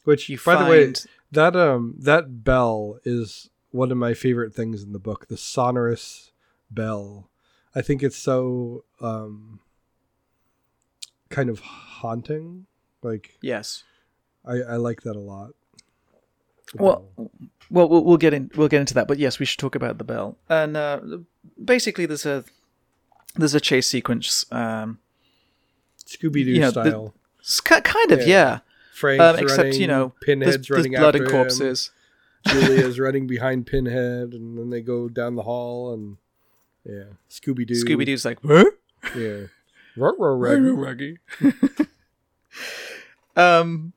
Which 0.04 0.30
you 0.30 0.38
by 0.38 0.42
find 0.44 0.66
the 0.66 0.70
way, 0.70 0.94
that 1.32 1.56
um 1.56 1.96
that 2.00 2.44
bell 2.44 3.00
is 3.04 3.50
one 3.72 3.92
of 3.92 3.98
my 3.98 4.14
favorite 4.14 4.54
things 4.54 4.84
in 4.84 4.92
the 4.94 5.00
book, 5.00 5.28
the 5.28 5.38
sonorous 5.38 6.32
bell. 6.70 7.30
I 7.74 7.82
think 7.82 8.04
it's 8.04 8.18
so 8.18 8.84
um 9.02 9.60
kind 11.30 11.50
of 11.50 11.60
haunting. 11.60 12.66
Like 13.02 13.38
yes. 13.42 13.84
I, 14.46 14.56
I 14.62 14.76
like 14.78 15.02
that 15.04 15.16
a 15.16 15.20
lot. 15.20 15.52
Well, 16.76 17.06
we'll 17.70 17.90
we'll 17.90 18.18
get 18.18 18.34
in 18.34 18.52
we'll 18.56 18.68
get 18.68 18.80
into 18.82 18.94
that, 18.96 19.08
but 19.08 19.18
yes, 19.18 19.40
we 19.40 19.46
should 19.46 19.60
talk 19.60 19.76
about 19.76 19.98
the 19.98 20.04
bell. 20.04 20.38
And 20.50 20.78
uh, 20.78 21.00
basically, 21.64 22.06
there's 22.06 22.26
a 22.28 22.44
there's 23.36 23.54
a 23.54 23.60
chase 23.60 23.88
sequence. 23.88 24.46
Um, 24.52 25.00
Scooby 26.06 26.44
Doo 26.46 26.52
you 26.52 26.60
know, 26.62 26.72
style. 26.72 27.14
it's 27.40 27.62
kind 27.62 28.12
of 28.12 28.20
Yeah. 28.22 28.26
yeah, 28.28 28.60
Frank's 28.94 29.24
um, 29.24 29.40
except 29.40 29.58
running, 29.60 29.82
you 29.82 29.88
know, 29.88 30.14
Pinhead's 30.22 30.56
there's, 30.56 30.68
there's 30.68 30.78
running 30.78 30.92
blood 30.94 31.16
after 31.16 31.24
and 31.24 31.32
corpses. 31.32 31.92
him. 32.46 32.62
Julia's 32.62 33.00
running 33.06 33.28
behind 33.28 33.68
Pinhead, 33.68 34.34
and 34.34 34.58
then 34.58 34.70
they 34.70 34.82
go 34.82 35.10
down 35.10 35.36
the 35.36 35.44
hall, 35.44 35.94
and 35.94 36.18
yeah, 36.86 37.14
Scooby 37.30 37.68
Doo. 37.68 37.84
Scooby 37.84 38.06
Doo's 38.06 38.26
like, 38.26 38.40
huh? 38.46 38.66
Yeah. 39.16 39.44
Raggy. 39.96 41.18
um, 43.36 43.94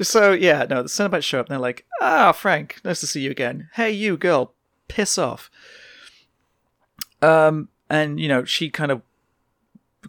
so 0.00 0.32
yeah, 0.32 0.66
no, 0.68 0.82
the 0.82 0.88
Cenobites 0.88 1.24
show 1.24 1.40
up 1.40 1.46
and 1.46 1.52
they're 1.54 1.58
like, 1.60 1.86
"Ah, 2.00 2.32
Frank, 2.32 2.80
nice 2.84 3.00
to 3.00 3.06
see 3.06 3.22
you 3.22 3.30
again. 3.30 3.68
Hey, 3.74 3.90
you 3.92 4.16
girl, 4.16 4.54
piss 4.88 5.16
off." 5.18 5.50
Um, 7.20 7.68
and 7.92 8.18
you 8.18 8.28
know, 8.28 8.44
she 8.44 8.70
kind 8.70 8.90
of 8.90 9.02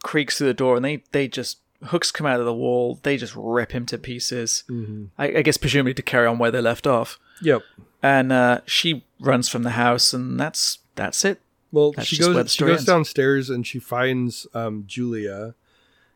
creaks 0.02 0.38
through 0.38 0.48
the 0.48 0.54
door, 0.64 0.76
and 0.78 0.86
they 0.86 1.04
they 1.12 1.28
just 1.28 1.60
hooks 1.92 2.12
come 2.12 2.26
out 2.26 2.40
of 2.40 2.46
the 2.46 2.54
wall. 2.54 3.00
They 3.04 3.18
just 3.18 3.36
rip 3.36 3.72
him 3.74 3.86
to 3.88 3.98
pieces. 3.98 4.64
Mhm. 4.70 5.10
I, 5.18 5.26
I 5.40 5.42
guess 5.44 5.58
presumably 5.58 5.94
to 5.96 6.02
carry 6.02 6.28
on 6.28 6.38
where 6.40 6.52
they 6.52 6.62
left 6.62 6.88
off. 6.88 7.20
Yep. 7.42 7.62
And 8.02 8.32
uh, 8.32 8.62
she 8.66 9.04
runs 9.20 9.50
from 9.50 9.64
the 9.64 9.72
house, 9.72 10.14
and 10.14 10.40
that's 10.40 10.80
that's 10.96 11.26
it. 11.26 11.40
Well, 11.72 11.92
That's 11.92 12.08
she 12.08 12.18
just 12.18 12.28
where 12.30 12.36
the 12.36 12.44
goes. 12.44 12.54
She 12.54 12.64
goes 12.66 12.72
ends. 12.82 12.86
downstairs 12.86 13.50
and 13.50 13.66
she 13.66 13.80
finds 13.80 14.46
um, 14.54 14.84
Julia 14.86 15.56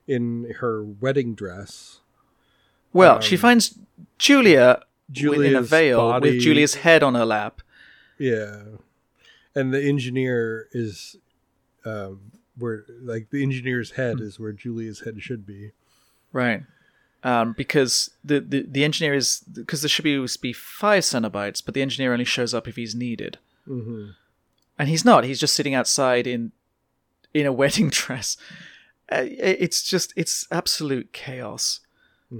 in 0.07 0.53
her 0.59 0.83
wedding 0.83 1.33
dress. 1.33 1.99
Well, 2.93 3.19
she 3.21 3.35
Um, 3.37 3.41
finds 3.41 3.77
Julia 4.19 4.83
Julia's 5.11 5.51
in 5.53 5.55
a 5.55 5.61
veil 5.63 5.97
body, 5.97 6.31
with 6.33 6.41
Julia's 6.41 6.75
head 6.75 7.01
on 7.01 7.15
her 7.15 7.25
lap. 7.25 7.61
Yeah, 8.19 8.61
and 9.55 9.73
the 9.73 9.81
engineer 9.83 10.67
is, 10.73 11.15
um, 11.87 12.31
where 12.57 12.85
like 13.01 13.29
the 13.29 13.43
engineer's 13.43 13.91
Hmm. 13.91 14.01
head 14.01 14.19
is 14.21 14.39
where 14.39 14.51
Julia's 14.51 15.01
head 15.01 15.21
should 15.21 15.45
be. 15.45 15.71
Right. 16.33 16.63
Um, 17.23 17.53
because 17.53 18.11
the, 18.23 18.39
the, 18.39 18.61
the 18.67 18.83
engineer 18.83 19.13
is 19.15 19.43
because 19.51 19.81
there 19.81 19.89
should 19.89 20.03
be, 20.03 20.25
be 20.41 20.53
five 20.53 21.03
Cenobites, 21.03 21.63
but 21.65 21.73
the 21.73 21.81
engineer 21.81 22.13
only 22.13 22.25
shows 22.25 22.53
up 22.53 22.67
if 22.67 22.75
he's 22.75 22.93
needed, 22.95 23.37
Mm-hmm. 23.67 24.11
and 24.79 24.87
he's 24.89 25.03
not. 25.03 25.23
He's 25.25 25.39
just 25.39 25.55
sitting 25.55 25.73
outside 25.73 26.25
in 26.27 26.51
in 27.33 27.45
a 27.45 27.51
wedding 27.61 27.89
dress. 27.89 28.37
Uh, 29.11 29.25
it's 29.27 29.83
just 29.83 30.13
it's 30.15 30.47
absolute 30.51 31.11
chaos, 31.11 31.79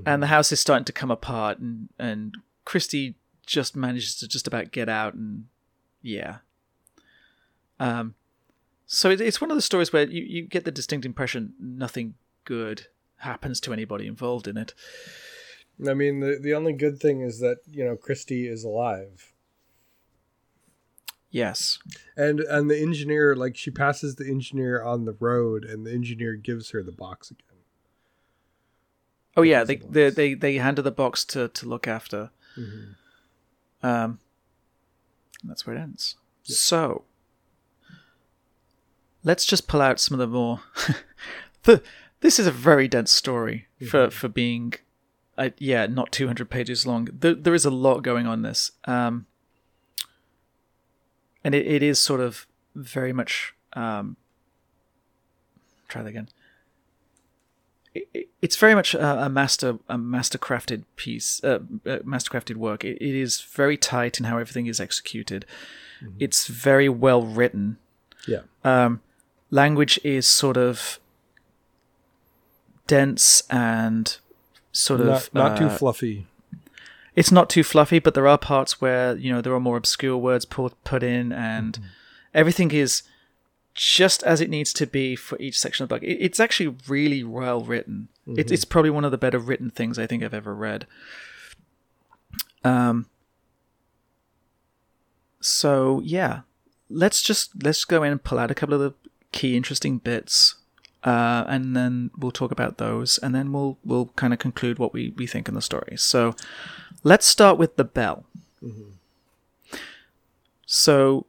and 0.05 0.21
the 0.21 0.27
house 0.27 0.51
is 0.51 0.59
starting 0.59 0.85
to 0.85 0.93
come 0.93 1.11
apart, 1.11 1.57
and 1.59 1.89
and 1.97 2.35
Christy 2.63 3.15
just 3.45 3.75
manages 3.75 4.15
to 4.17 4.27
just 4.27 4.47
about 4.47 4.71
get 4.71 4.87
out, 4.89 5.15
and 5.15 5.45
yeah. 6.01 6.37
Um, 7.79 8.15
so 8.87 9.09
it's 9.11 9.39
one 9.41 9.51
of 9.51 9.57
the 9.57 9.61
stories 9.61 9.93
where 9.93 10.07
you, 10.07 10.23
you 10.23 10.41
get 10.43 10.65
the 10.65 10.71
distinct 10.71 11.05
impression 11.05 11.53
nothing 11.59 12.15
good 12.45 12.87
happens 13.17 13.59
to 13.61 13.73
anybody 13.73 14.07
involved 14.07 14.47
in 14.47 14.57
it. 14.57 14.73
I 15.87 15.93
mean, 15.93 16.21
the 16.21 16.39
the 16.41 16.53
only 16.55 16.73
good 16.73 16.99
thing 16.99 17.21
is 17.21 17.39
that 17.39 17.57
you 17.69 17.83
know 17.85 17.95
Christy 17.95 18.47
is 18.47 18.63
alive, 18.63 19.33
Yes. 21.29 21.77
and 22.15 22.39
and 22.39 22.69
the 22.69 22.79
engineer 22.81 23.35
like 23.35 23.55
she 23.57 23.69
passes 23.69 24.15
the 24.15 24.27
engineer 24.27 24.81
on 24.81 25.05
the 25.05 25.15
road, 25.19 25.65
and 25.65 25.85
the 25.85 25.91
engineer 25.93 26.33
gives 26.33 26.71
her 26.71 26.81
the 26.81 26.91
box 26.91 27.29
again. 27.29 27.43
Oh 29.35 29.41
yeah, 29.43 29.63
they 29.63 29.75
it 29.75 29.91
they 29.93 30.09
they, 30.09 30.33
they 30.33 30.55
hand 30.55 30.77
her 30.77 30.81
the 30.83 30.91
box 30.91 31.23
to, 31.25 31.47
to 31.49 31.67
look 31.67 31.87
after. 31.87 32.31
Um, 33.83 34.19
and 35.41 35.51
that's 35.51 35.67
where 35.67 35.75
it 35.75 35.79
ends. 35.79 36.15
So 36.41 37.03
let's 39.27 39.45
just 39.45 39.67
pull 39.67 39.81
out 39.81 39.99
some 39.99 40.15
of 40.15 40.19
the 40.19 40.27
more. 40.27 40.61
the 41.63 41.81
this 42.21 42.39
is 42.39 42.47
a 42.47 42.51
very 42.51 42.87
dense 42.87 43.11
story 43.11 43.67
for 43.89 44.09
for 44.09 44.27
being, 44.29 44.73
uh, 45.37 45.49
yeah, 45.57 45.85
not 45.87 46.11
two 46.11 46.27
hundred 46.27 46.49
pages 46.49 46.85
long. 46.87 47.07
There, 47.11 47.35
there 47.35 47.53
is 47.55 47.65
a 47.65 47.69
lot 47.71 48.01
going 48.03 48.25
on 48.27 48.39
in 48.39 48.41
this. 48.43 48.71
Um, 48.85 49.25
and 51.43 51.53
it, 51.55 51.65
it 51.67 51.83
is 51.83 51.99
sort 51.99 52.19
of 52.21 52.47
very 52.75 53.13
much. 53.13 53.53
Um, 53.73 54.17
try 55.87 56.01
that 56.03 56.09
again. 56.09 56.29
It- 57.93 58.09
it- 58.13 58.29
It's 58.41 58.55
very 58.55 58.75
much 58.75 58.93
a, 58.93 59.25
a 59.25 59.29
master, 59.29 59.79
a 59.89 59.97
master 59.97 60.37
crafted 60.37 60.83
piece, 60.95 61.43
uh, 61.43 61.59
uh, 61.85 61.97
master 62.03 62.29
crafted 62.31 62.55
work. 62.55 62.83
It, 62.85 62.97
it 63.01 63.15
is 63.15 63.41
very 63.41 63.77
tight 63.77 64.19
in 64.19 64.25
how 64.25 64.37
everything 64.37 64.67
is 64.67 64.79
executed. 64.79 65.45
It's 66.19 66.45
very 66.47 66.87
well 66.89 67.23
written. 67.23 67.77
Yeah. 68.27 68.41
Um, 68.63 69.01
language 69.51 69.99
is 70.03 70.27
sort 70.27 70.57
of 70.57 70.99
dense 72.87 73.43
and 73.49 74.17
sort 74.71 75.01
Not, 75.01 75.09
of 75.27 75.33
not 75.33 75.57
too 75.57 75.65
uh, 75.65 75.75
fluffy. 75.77 76.27
it's 77.15 77.31
not 77.31 77.49
too 77.49 77.63
fluffy, 77.63 77.99
but 77.99 78.13
there 78.13 78.27
are 78.27 78.37
parts 78.37 78.79
where 78.81 79.15
you 79.15 79.31
know 79.31 79.41
there 79.41 79.53
are 79.53 79.59
more 79.59 79.77
obscure 79.77 80.17
words 80.17 80.45
put 80.45 80.81
put 80.83 81.03
in, 81.03 81.31
and 81.31 81.73
Mm-hmm. 81.73 81.85
everything 82.33 82.71
is 82.71 83.03
just 83.73 84.23
as 84.23 84.41
it 84.41 84.49
needs 84.49 84.73
to 84.73 84.87
be 84.87 85.15
for 85.15 85.37
each 85.39 85.59
section 85.59 85.83
of 85.83 85.89
the 85.89 85.95
book. 85.95 86.03
It, 86.03 86.17
it's 86.19 86.39
actually 86.39 86.75
really 86.87 87.23
well 87.23 87.61
written. 87.61 88.07
Mm-hmm. 88.27 88.39
It, 88.39 88.51
it's 88.51 88.65
probably 88.65 88.89
one 88.91 89.05
of 89.05 89.11
the 89.11 89.17
better 89.17 89.39
written 89.39 89.69
things 89.69 89.99
I 89.99 90.07
think 90.07 90.23
I've 90.23 90.33
ever 90.33 90.53
read. 90.55 90.87
Um. 92.63 93.05
So 95.41 96.01
yeah, 96.03 96.41
let's 96.89 97.21
just 97.21 97.51
let's 97.63 97.85
go 97.85 98.03
in 98.03 98.11
and 98.11 98.23
pull 98.23 98.39
out 98.39 98.51
a 98.51 98.55
couple 98.55 98.73
of 98.75 98.79
the 98.81 98.93
key 99.31 99.55
interesting 99.55 99.97
bits, 99.97 100.55
uh, 101.03 101.43
and 101.47 101.75
then 101.75 102.11
we'll 102.17 102.31
talk 102.31 102.51
about 102.51 102.77
those, 102.77 103.17
and 103.19 103.33
then 103.33 103.51
we'll 103.51 103.77
we'll 103.83 104.07
kind 104.15 104.33
of 104.33 104.39
conclude 104.39 104.79
what 104.79 104.93
we 104.93 105.13
we 105.17 105.27
think 105.27 105.47
in 105.47 105.55
the 105.55 105.61
story. 105.61 105.97
So. 105.97 106.35
Let's 107.03 107.25
start 107.25 107.57
with 107.57 107.75
the 107.75 107.83
bell. 107.83 108.25
So, 110.65 111.25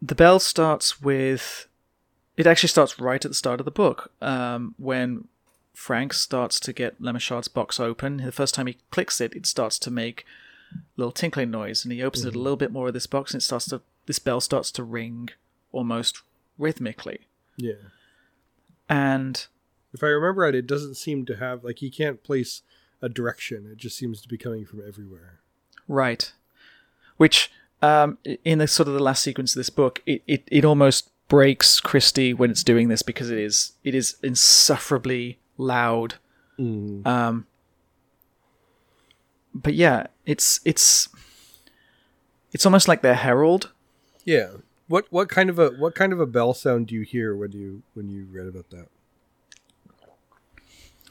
the 0.00 0.14
bell 0.14 0.38
starts 0.38 1.02
with. 1.02 1.66
It 2.36 2.46
actually 2.46 2.70
starts 2.70 2.98
right 2.98 3.22
at 3.22 3.30
the 3.30 3.34
start 3.34 3.60
of 3.60 3.66
the 3.66 3.70
book 3.70 4.10
um, 4.22 4.74
when 4.78 5.28
Frank 5.74 6.14
starts 6.14 6.58
to 6.60 6.72
get 6.72 7.02
Lemarchand's 7.02 7.48
box 7.48 7.78
open. 7.78 8.16
The 8.16 8.32
first 8.32 8.54
time 8.54 8.66
he 8.66 8.78
clicks 8.90 9.20
it, 9.20 9.34
it 9.34 9.44
starts 9.44 9.78
to 9.80 9.90
make 9.90 10.24
a 10.74 10.78
little 10.96 11.12
tinkling 11.12 11.50
noise, 11.50 11.84
and 11.84 11.92
he 11.92 12.02
opens 12.02 12.24
it 12.24 12.34
a 12.34 12.38
little 12.38 12.56
bit 12.56 12.72
more 12.72 12.88
of 12.88 12.94
this 12.94 13.06
box, 13.06 13.34
and 13.34 13.40
it 13.40 13.44
starts 13.44 13.66
to. 13.68 13.82
This 14.06 14.18
bell 14.18 14.40
starts 14.40 14.72
to 14.72 14.82
ring 14.82 15.28
almost 15.70 16.22
rhythmically, 16.58 17.26
Yeah. 17.56 17.72
and 18.88 19.46
If 19.94 20.02
I 20.02 20.06
remember 20.06 20.40
right, 20.42 20.54
it 20.54 20.66
doesn't 20.66 20.94
seem 20.94 21.26
to 21.26 21.36
have 21.36 21.64
like 21.64 21.78
he 21.80 21.90
can't 21.90 22.22
place 22.22 22.62
a 23.02 23.08
direction. 23.08 23.66
It 23.70 23.76
just 23.78 23.96
seems 23.96 24.22
to 24.22 24.28
be 24.28 24.38
coming 24.38 24.64
from 24.64 24.80
everywhere. 24.86 25.40
Right. 25.88 26.32
Which, 27.18 27.50
um, 27.82 28.16
in 28.44 28.58
the 28.58 28.66
sort 28.68 28.88
of 28.88 28.94
the 28.94 29.02
last 29.02 29.22
sequence 29.22 29.54
of 29.54 29.60
this 29.60 29.70
book, 29.70 30.00
it, 30.06 30.22
it, 30.26 30.44
it 30.50 30.64
almost 30.64 31.10
breaks 31.28 31.78
Christie 31.80 32.32
when 32.32 32.50
it's 32.50 32.62
doing 32.64 32.88
this 32.88 33.02
because 33.02 33.30
it 33.30 33.38
is 33.38 33.72
it 33.84 33.94
is 33.94 34.16
insufferably 34.22 35.38
loud. 35.58 36.14
Um, 36.58 37.46
but 39.54 39.74
yeah, 39.74 40.06
it's 40.26 40.60
it's 40.64 41.08
it's 42.52 42.64
almost 42.64 42.86
like 42.88 43.02
their 43.02 43.14
herald. 43.16 43.72
Yeah. 44.24 44.48
What 44.92 45.06
what 45.08 45.30
kind 45.30 45.48
of 45.48 45.58
a 45.58 45.70
what 45.70 45.94
kind 45.94 46.12
of 46.12 46.20
a 46.20 46.26
bell 46.26 46.52
sound 46.52 46.88
do 46.88 46.94
you 46.94 47.00
hear 47.00 47.34
when 47.34 47.52
you 47.52 47.82
when 47.94 48.10
you 48.10 48.26
read 48.30 48.46
about 48.46 48.68
that? 48.68 48.88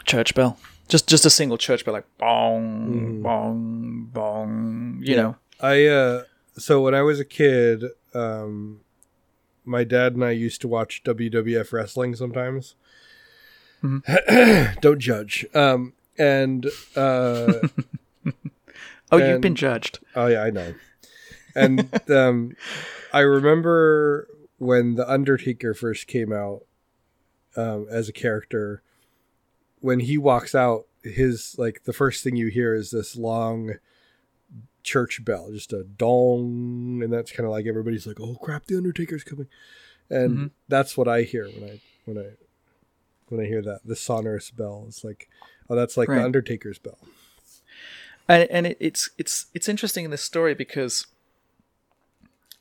Church 0.05 0.35
bell, 0.35 0.59
just 0.87 1.09
just 1.09 1.25
a 1.25 1.31
single 1.31 1.57
church 1.57 1.83
bell, 1.83 1.95
like 1.95 2.05
bong 2.19 3.23
bong 3.23 4.11
bong. 4.13 4.99
You 5.01 5.15
know, 5.15 5.35
I 5.59 5.87
uh 5.87 6.23
so 6.59 6.79
when 6.81 6.93
I 6.93 7.01
was 7.01 7.19
a 7.19 7.25
kid, 7.25 7.85
um 8.13 8.81
my 9.65 9.83
dad 9.83 10.13
and 10.13 10.23
I 10.23 10.29
used 10.29 10.61
to 10.61 10.67
watch 10.67 11.01
WWF 11.03 11.73
wrestling 11.73 12.13
sometimes. 12.15 12.75
Don't 13.81 14.99
judge. 14.99 15.43
Um 15.55 15.93
and 16.19 16.67
uh 16.95 17.53
oh, 19.11 19.17
you've 19.17 19.41
been 19.41 19.55
judged. 19.55 19.97
oh 20.15 20.27
yeah, 20.27 20.43
I 20.43 20.51
know. 20.51 20.75
And 21.55 21.89
um, 22.09 22.55
I 23.13 23.19
remember 23.21 24.27
when 24.57 24.95
the 24.95 25.09
Undertaker 25.09 25.73
first 25.73 26.07
came 26.07 26.31
out 26.31 26.61
um, 27.55 27.87
as 27.89 28.07
a 28.09 28.13
character. 28.13 28.81
When 29.79 30.01
he 30.01 30.17
walks 30.17 30.53
out, 30.53 30.85
his 31.03 31.55
like 31.57 31.83
the 31.85 31.93
first 31.93 32.23
thing 32.23 32.35
you 32.35 32.47
hear 32.47 32.75
is 32.75 32.91
this 32.91 33.15
long 33.15 33.73
church 34.83 35.23
bell, 35.25 35.51
just 35.51 35.73
a 35.73 35.83
dong, 35.83 37.01
and 37.03 37.11
that's 37.11 37.31
kind 37.31 37.45
of 37.45 37.51
like 37.51 37.65
everybody's 37.65 38.05
like, 38.05 38.19
"Oh 38.19 38.35
crap, 38.35 38.65
the 38.65 38.77
Undertaker's 38.77 39.23
coming," 39.23 39.47
and 40.09 40.37
Mhm. 40.37 40.51
that's 40.67 40.95
what 40.97 41.07
I 41.07 41.23
hear 41.23 41.45
when 41.49 41.69
I 41.69 41.81
when 42.05 42.17
I 42.19 42.29
when 43.29 43.39
I 43.41 43.45
hear 43.47 43.61
that 43.63 43.81
the 43.85 43.95
sonorous 43.95 44.51
bell. 44.51 44.85
It's 44.87 45.03
like, 45.03 45.27
oh, 45.69 45.75
that's 45.75 45.97
like 45.97 46.09
Right. 46.09 46.17
the 46.19 46.25
Undertaker's 46.25 46.77
bell. 46.79 46.99
and 48.27 48.43
and 48.51 48.67
it, 48.67 48.77
it's 48.79 49.09
it's 49.17 49.47
it's 49.55 49.67
interesting 49.67 50.05
in 50.05 50.11
this 50.11 50.21
story 50.21 50.53
because 50.53 51.07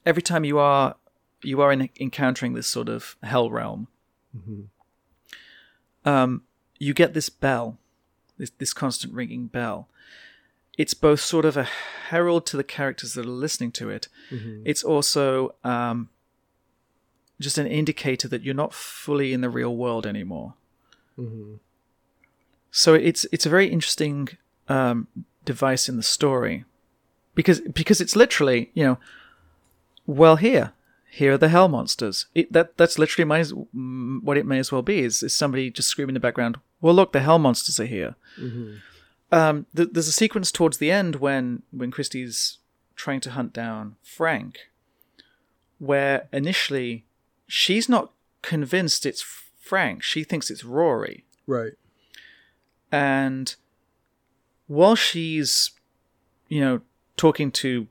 every 0.06 0.22
time 0.22 0.44
you 0.44 0.58
are 0.58 0.96
you 1.42 1.60
are 1.62 1.72
in, 1.72 1.88
encountering 1.98 2.52
this 2.54 2.66
sort 2.66 2.88
of 2.88 3.16
hell 3.22 3.50
realm, 3.50 3.88
Mhm. 4.36 4.66
um, 6.04 6.42
you 6.78 6.94
get 6.94 7.14
this 7.14 7.28
bell, 7.28 7.78
this 8.38 8.50
this 8.58 8.72
constant 8.72 9.12
ringing 9.14 9.46
bell. 9.46 9.88
It's 10.78 10.94
both 10.94 11.20
sort 11.20 11.44
of 11.44 11.56
a 11.56 11.64
herald 12.08 12.46
to 12.46 12.56
the 12.56 12.64
characters 12.64 13.14
that 13.14 13.26
are 13.26 13.28
listening 13.28 13.72
to 13.72 13.90
it. 13.90 14.08
Mhm. 14.30 14.62
It's 14.64 14.82
also 14.82 15.54
um, 15.64 16.08
just 17.38 17.58
an 17.58 17.66
indicator 17.66 18.28
that 18.28 18.42
you're 18.42 18.54
not 18.54 18.72
fully 18.74 19.32
in 19.32 19.40
the 19.40 19.50
real 19.50 19.76
world 19.76 20.06
anymore. 20.06 20.54
Mhm. 21.18 21.58
So 22.70 22.94
it's 22.94 23.26
it's 23.32 23.46
a 23.46 23.50
very 23.50 23.68
interesting 23.68 24.28
um, 24.68 25.08
device 25.44 25.88
in 25.88 25.96
the 25.96 26.02
story 26.02 26.64
because 27.34 27.60
because 27.60 28.00
it's 28.00 28.14
literally 28.14 28.70
you 28.74 28.84
know, 28.84 28.98
well 30.06 30.36
here 30.36 30.72
here 31.10 31.32
are 31.32 31.38
the 31.38 31.48
hell 31.48 31.68
monsters. 31.68 32.26
It, 32.34 32.52
that 32.52 32.76
that's 32.76 32.98
literally 32.98 33.24
my, 33.24 33.42
what 34.24 34.38
it 34.38 34.46
may 34.46 34.58
as 34.60 34.70
well 34.70 34.82
be 34.82 35.00
is, 35.00 35.22
is 35.24 35.34
somebody 35.34 35.68
just 35.70 35.88
screaming 35.88 36.10
in 36.10 36.14
the 36.14 36.20
background. 36.20 36.58
Well, 36.80 36.94
look, 36.94 37.12
the 37.12 37.20
hell 37.20 37.38
monsters 37.38 37.80
are 37.80 37.86
here. 37.86 38.14
Mhm. 38.38 38.78
Um, 39.32 39.66
th- 39.74 39.90
there's 39.92 40.08
a 40.08 40.12
sequence 40.12 40.52
towards 40.52 40.78
the 40.78 40.90
end 40.90 41.16
when 41.16 41.62
when 41.72 41.90
Christie's 41.90 42.58
trying 42.94 43.20
to 43.20 43.32
hunt 43.32 43.52
down 43.52 43.96
Frank, 44.02 44.70
where 45.78 46.28
initially 46.32 47.04
she's 47.48 47.88
not 47.88 48.12
convinced 48.42 49.04
it's 49.04 49.22
Frank. 49.58 50.04
She 50.04 50.22
thinks 50.22 50.48
it's 50.50 50.64
Rory. 50.64 51.24
Right. 51.46 51.72
And 52.92 53.54
while 54.68 54.94
she's, 54.94 55.72
you 56.48 56.60
know, 56.60 56.80
talking 57.16 57.50
to 57.52 57.88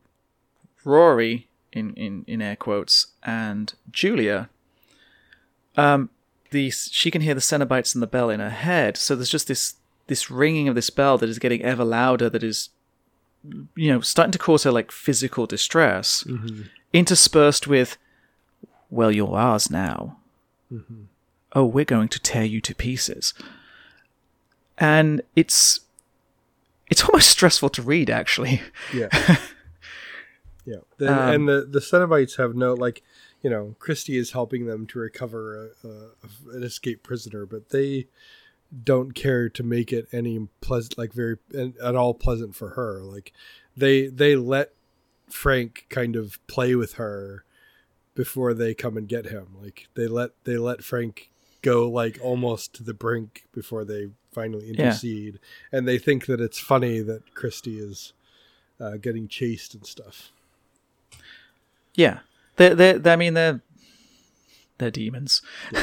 Rory 0.86 1.49
in, 1.72 1.94
in, 1.96 2.24
in 2.28 2.42
air 2.42 2.56
quotes 2.56 3.08
and 3.24 3.74
Julia, 3.92 4.50
um, 5.78 6.10
the 6.52 6.70
she 6.72 7.12
can 7.12 7.22
hear 7.22 7.34
the 7.34 7.42
Cenobites 7.42 7.94
and 7.94 8.02
the 8.02 8.08
bell 8.08 8.30
in 8.30 8.40
her 8.40 8.50
head. 8.50 8.98
So 8.98 9.16
there's 9.16 9.30
just 9.30 9.48
this 9.48 9.76
this 10.08 10.32
ringing 10.32 10.68
of 10.68 10.76
this 10.76 10.90
bell 10.90 11.18
that 11.20 11.30
is 11.30 11.40
getting 11.40 11.62
ever 11.62 11.84
louder. 11.84 12.30
That 12.30 12.44
is, 12.44 12.70
you 13.76 13.92
know, 13.92 14.02
starting 14.02 14.32
to 14.32 14.40
cause 14.40 14.64
her 14.64 14.72
like 14.72 14.92
physical 14.92 15.46
distress, 15.46 16.26
interspersed 16.92 17.68
with, 17.68 17.98
"Well, 18.90 19.12
you're 19.12 19.38
ours 19.38 19.70
now. 19.70 20.18
Oh, 21.54 21.66
we're 21.66 21.86
going 21.86 22.10
to 22.10 22.20
tear 22.20 22.44
you 22.44 22.62
to 22.62 22.76
pieces." 22.76 23.34
and 24.80 25.22
it's 25.36 25.82
it's 26.90 27.04
almost 27.04 27.30
stressful 27.36 27.70
to 27.70 27.82
read 27.82 28.10
actually 28.10 28.62
Yeah. 28.94 29.10
yeah. 30.70 30.78
The, 30.98 31.08
Um, 31.12 31.30
and 31.34 31.50
the 31.50 31.68
the 31.70 31.80
Cenobites 31.80 32.38
have 32.38 32.56
no 32.56 32.74
like, 32.74 33.02
you 33.42 33.50
know, 33.50 33.76
Christie 33.80 34.18
is 34.18 34.32
helping 34.32 34.66
them 34.66 34.86
to 34.88 35.00
recover 35.00 35.72
a, 35.84 35.88
a, 35.88 36.56
an 36.56 36.64
escaped 36.64 37.04
prisoner, 37.04 37.46
but 37.46 37.70
they 37.70 38.08
don't 38.84 39.14
care 39.16 39.50
to 39.50 39.64
make 39.64 39.92
it 39.92 40.08
any 40.12 40.48
pleasant, 40.62 40.98
like 40.98 41.14
very 41.14 41.38
at 41.84 41.96
all 41.96 42.14
pleasant 42.14 42.56
for 42.56 42.70
her. 42.72 43.02
Like 43.02 43.34
they 43.76 44.08
they 44.08 44.36
let 44.36 44.74
Frank 45.30 45.86
kind 45.90 46.16
of 46.16 46.40
play 46.48 46.76
with 46.76 46.94
her 46.94 47.44
before 48.16 48.54
they 48.54 48.74
come 48.74 48.98
and 48.98 49.08
get 49.08 49.26
him. 49.26 49.48
Like 49.62 49.88
they 49.96 50.08
let 50.08 50.32
they 50.44 50.58
let 50.58 50.84
Frank 50.84 51.30
go 51.62 51.90
like 51.90 52.20
almost 52.22 52.74
to 52.76 52.84
the 52.84 52.94
brink 52.94 53.46
before 53.54 53.84
they 53.84 54.10
finally 54.32 54.66
Yeah. 54.68 54.72
intercede, 54.86 55.40
and 55.72 55.88
they 55.88 55.98
think 55.98 56.26
that 56.28 56.40
it's 56.40 56.60
funny 56.60 57.00
that 57.02 57.34
Christie 57.34 57.80
is 57.80 58.14
uh, 58.80 58.98
getting 58.98 59.28
chased 59.28 59.74
and 59.74 59.86
stuff. 59.86 60.32
Yeah. 61.96 62.20
They're, 62.58 62.76
they're, 62.76 63.00
they 63.00 63.14
i 63.14 63.16
mean 63.16 63.34
they're 63.36 63.62
they're 64.78 64.92
demons. 64.92 65.42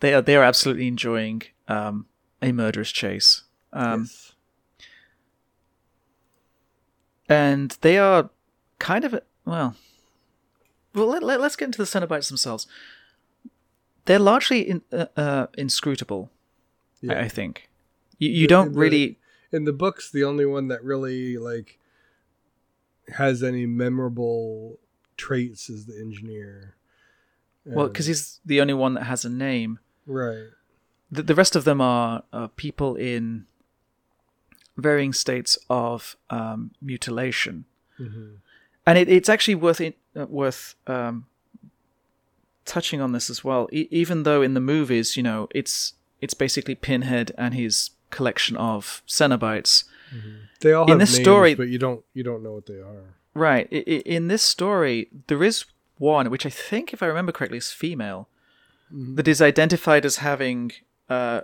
They 0.00 0.12
are 0.12 0.20
they 0.20 0.36
are 0.36 0.42
absolutely 0.42 0.86
enjoying 0.88 1.42
um, 1.66 2.06
a 2.42 2.52
murderous 2.52 2.90
chase. 2.90 3.42
Um, 3.72 4.02
yes. 4.02 4.32
and 7.28 7.76
they 7.80 7.96
are 7.98 8.30
kind 8.78 9.04
of 9.04 9.20
well 9.44 9.76
well 10.94 11.06
let, 11.06 11.22
let, 11.22 11.40
us 11.40 11.56
get 11.56 11.66
into 11.66 11.78
the 11.78 11.84
cenobites 11.84 12.28
themselves. 12.28 12.66
They're 14.04 14.18
largely 14.18 14.60
in, 14.68 14.82
uh, 14.92 15.06
uh, 15.16 15.46
inscrutable 15.56 16.30
I, 17.02 17.06
Yeah. 17.06 17.20
I 17.20 17.28
think. 17.28 17.70
You, 18.18 18.28
you 18.30 18.46
don't 18.46 18.72
the- 18.72 18.78
really 18.78 19.18
In 19.52 19.64
the 19.64 19.72
books, 19.72 20.10
the 20.10 20.24
only 20.24 20.44
one 20.44 20.68
that 20.68 20.84
really 20.84 21.38
like 21.38 21.78
has 23.08 23.42
any 23.42 23.66
memorable 23.66 24.78
traits 25.16 25.68
as 25.70 25.86
the 25.86 25.96
engineer. 25.98 26.74
well 27.64 27.88
because 27.88 28.06
he's 28.06 28.40
the 28.44 28.60
only 28.60 28.74
one 28.74 28.94
that 28.94 29.04
has 29.04 29.24
a 29.24 29.30
name 29.30 29.78
right, 30.06 30.48
the, 31.10 31.22
the 31.22 31.34
rest 31.34 31.54
of 31.56 31.64
them 31.64 31.80
are, 31.80 32.22
are 32.32 32.48
people 32.48 32.94
in 32.96 33.46
varying 34.76 35.12
states 35.12 35.56
of 35.70 36.16
um, 36.30 36.72
mutilation, 36.82 37.64
Mhm. 38.00 38.36
and 38.86 38.98
it, 38.98 39.08
it's 39.08 39.28
actually 39.28 39.54
worth 39.54 39.80
it, 39.80 39.96
uh, 40.16 40.26
worth 40.26 40.74
um, 40.88 41.26
touching 42.64 43.00
on 43.00 43.12
this 43.12 43.30
as 43.30 43.44
well. 43.44 43.68
E- 43.72 43.86
even 43.90 44.24
though 44.24 44.42
in 44.42 44.54
the 44.54 44.60
movies, 44.60 45.16
you 45.16 45.22
know, 45.22 45.48
it's 45.54 45.94
it's 46.20 46.34
basically 46.34 46.74
Pinhead 46.74 47.30
and 47.38 47.54
his 47.54 47.90
collection 48.10 48.56
of 48.56 49.02
Cenobites. 49.06 49.84
They 50.60 50.72
all 50.72 50.90
In 50.90 50.98
this 50.98 51.12
names, 51.14 51.24
story- 51.24 51.54
but 51.54 51.68
you 51.68 51.78
don't 51.78 52.04
you 52.14 52.22
don't 52.22 52.42
know 52.42 52.52
what 52.52 52.66
they 52.66 52.80
are. 52.80 53.14
Right. 53.34 53.68
I, 53.72 53.76
I, 53.76 53.80
in 54.06 54.28
this 54.28 54.42
story, 54.42 55.08
there 55.26 55.42
is 55.42 55.64
one 55.98 56.30
which 56.30 56.46
I 56.46 56.50
think, 56.50 56.92
if 56.92 57.02
I 57.02 57.06
remember 57.06 57.32
correctly, 57.32 57.58
is 57.58 57.70
female 57.72 58.28
that 58.90 59.26
is 59.26 59.42
identified 59.42 60.04
as 60.04 60.16
having 60.18 60.70
uh, 61.08 61.40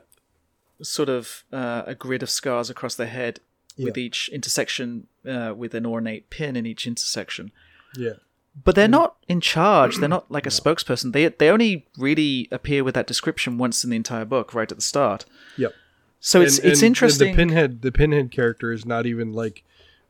sort 0.82 1.08
of 1.08 1.42
uh, 1.52 1.82
a 1.86 1.94
grid 1.96 2.22
of 2.22 2.30
scars 2.30 2.70
across 2.70 2.94
the 2.94 3.06
head, 3.06 3.40
with 3.78 3.96
each 3.96 4.28
intersection 4.32 5.06
uh, 5.26 5.54
with 5.56 5.74
an 5.74 5.86
ornate 5.86 6.28
pin 6.30 6.54
in 6.54 6.66
each 6.66 6.86
intersection. 6.86 7.50
Yeah, 7.96 8.14
But 8.62 8.74
they're 8.74 8.88
not 8.88 9.16
in 9.26 9.40
charge. 9.40 9.96
They're 9.96 10.08
not 10.08 10.30
like 10.30 10.46
a 10.46 10.50
spokesperson. 10.60 11.12
They 11.12 11.28
they 11.28 11.48
only 11.48 11.86
really 11.96 12.46
appear 12.52 12.84
with 12.84 12.94
that 12.94 13.06
description 13.06 13.58
once 13.58 13.82
in 13.82 13.90
the 13.90 13.96
entire 13.96 14.24
book, 14.26 14.52
right 14.54 14.70
at 14.70 14.76
the 14.78 14.82
start. 14.82 15.24
yep. 15.56 15.72
So 16.20 16.40
it's 16.42 16.58
And- 16.58 16.68
it's 16.68 16.80
and 16.82 16.86
interesting. 16.88 17.32
The 17.32 17.36
pinhead 17.36 17.82
the 17.82 17.90
pinhead 17.92 18.30
character 18.30 18.72
is 18.72 18.84
not 18.84 19.06
even 19.06 19.32
like 19.32 19.64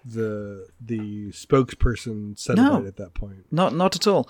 the 0.05 0.69
the 0.81 1.31
spokesperson 1.31 2.35
Cenobite 2.37 2.57
No. 2.83 2.87
at 2.87 2.97
that 2.97 3.15
point. 3.15 3.47
Not 3.53 3.75
not 3.75 3.95
at 3.97 4.07
all. 4.07 4.29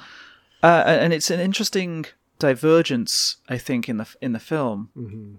Uh, 0.63 0.85
and 0.87 1.13
it's 1.13 1.31
an 1.31 1.41
interesting 1.41 2.05
divergence, 2.39 3.37
I 3.49 3.57
think, 3.59 3.89
in 3.89 3.97
the 3.97 4.07
in 4.21 4.33
the 4.33 4.39
film. 4.41 4.91
hmm 4.95 5.35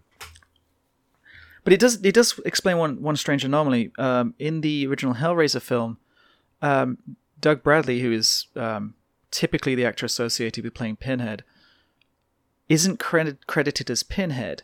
But 1.64 1.74
it 1.74 1.80
does 1.80 2.04
it 2.04 2.14
does 2.16 2.40
explain 2.46 2.78
one 2.78 3.02
one 3.02 3.16
strange 3.18 3.44
anomaly. 3.44 3.92
Um, 4.00 4.34
in 4.40 4.62
the 4.62 4.88
original 4.88 5.16
Hellraiser 5.16 5.62
film, 5.62 5.98
um, 6.62 6.98
Doug 7.40 7.62
Bradley, 7.62 8.00
who 8.02 8.12
is 8.12 8.48
um, 8.56 8.96
typically 9.30 9.76
the 9.76 9.86
actor 9.86 10.06
associated 10.08 10.64
with 10.64 10.74
playing 10.74 10.96
Pinhead, 10.96 11.44
isn't 12.68 12.98
credit, 13.00 13.46
credited 13.48 13.90
as 13.92 14.02
Pinhead. 14.02 14.64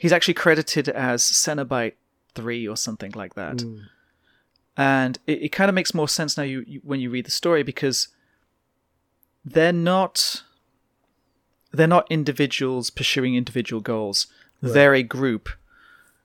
He's 0.00 0.12
actually 0.12 0.32
credited 0.34 0.88
as 0.88 1.22
Cenobite 1.22 1.92
Three 2.34 2.66
or 2.66 2.76
something 2.76 3.12
like 3.12 3.34
that. 3.34 3.56
Mm. 3.56 3.82
And 4.76 5.18
it, 5.26 5.42
it 5.42 5.48
kind 5.50 5.68
of 5.68 5.74
makes 5.74 5.92
more 5.92 6.08
sense 6.08 6.38
now 6.38 6.44
you, 6.44 6.64
you 6.66 6.80
when 6.82 7.00
you 7.00 7.10
read 7.10 7.26
the 7.26 7.30
story 7.30 7.62
because 7.62 8.08
they're 9.44 9.74
not 9.74 10.42
they're 11.72 11.86
not 11.86 12.06
individuals 12.10 12.88
pursuing 12.88 13.34
individual 13.34 13.82
goals. 13.82 14.26
They're 14.62 14.94
a 14.94 15.02
group 15.02 15.50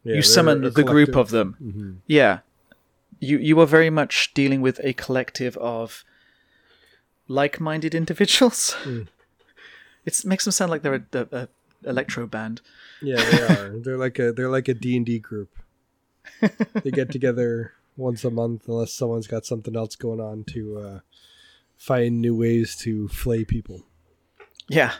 Yeah, 0.04 0.16
you 0.16 0.22
summon 0.22 0.62
the 0.62 0.84
group 0.84 1.18
of 1.18 1.32
them. 1.32 1.58
Mhm. 1.62 1.98
Yeah, 2.08 2.40
you 3.20 3.40
you 3.40 3.60
are 3.60 3.66
very 3.68 3.90
much 3.90 4.34
dealing 4.34 4.62
with 4.62 4.80
a 4.84 4.94
collective 4.94 5.58
of 5.58 6.06
like-minded 7.28 7.94
individuals. 7.94 8.76
Mm. 8.84 9.08
It 10.06 10.24
makes 10.24 10.46
them 10.46 10.52
sound 10.52 10.72
like 10.72 10.84
they're 10.84 11.04
a, 11.12 11.18
a, 11.18 11.28
a 11.32 11.48
electro 11.86 12.28
band. 12.28 12.62
Yeah, 13.02 13.24
they 13.24 13.42
are. 13.42 13.80
they're 13.80 13.98
like 13.98 14.20
a 14.20 14.32
they're 14.32 14.50
like 14.50 14.68
a 14.68 14.74
D 14.74 14.98
and 14.98 15.06
D 15.06 15.20
group. 15.20 15.50
they 16.84 16.92
get 16.92 17.12
together 17.12 17.74
once 17.98 18.24
a 18.24 18.32
month, 18.32 18.68
unless 18.68 18.94
someone's 18.94 19.28
got 19.28 19.46
something 19.46 19.76
else 19.76 19.96
going 19.96 20.20
on 20.20 20.44
to 20.46 20.78
uh, 20.78 21.00
find 21.78 22.22
new 22.22 22.36
ways 22.36 22.76
to 22.78 23.08
flay 23.08 23.46
people. 23.46 23.84
Yeah. 24.68 24.94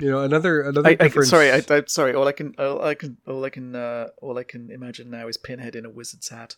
You 0.00 0.10
know, 0.10 0.20
another 0.20 0.62
another 0.62 0.90
I, 0.90 0.96
I, 1.00 1.08
sorry, 1.08 1.50
I, 1.50 1.62
I, 1.68 1.82
sorry. 1.86 2.14
All 2.14 2.28
I 2.28 2.32
can, 2.32 2.54
all 2.56 2.82
I 2.82 2.94
can, 2.94 3.16
all 3.26 3.44
I 3.44 3.50
can, 3.50 3.74
uh, 3.74 4.08
all 4.22 4.38
I 4.38 4.44
can 4.44 4.70
imagine 4.70 5.10
now 5.10 5.26
is 5.26 5.36
Pinhead 5.36 5.74
in 5.74 5.84
a 5.84 5.90
wizard's 5.90 6.28
hat. 6.28 6.54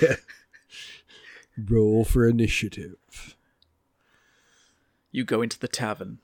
yeah. 0.00 0.16
Roll 1.68 2.04
for 2.04 2.28
initiative. 2.28 3.36
You 5.10 5.24
go 5.24 5.42
into 5.42 5.58
the 5.58 5.66
tavern. 5.66 6.18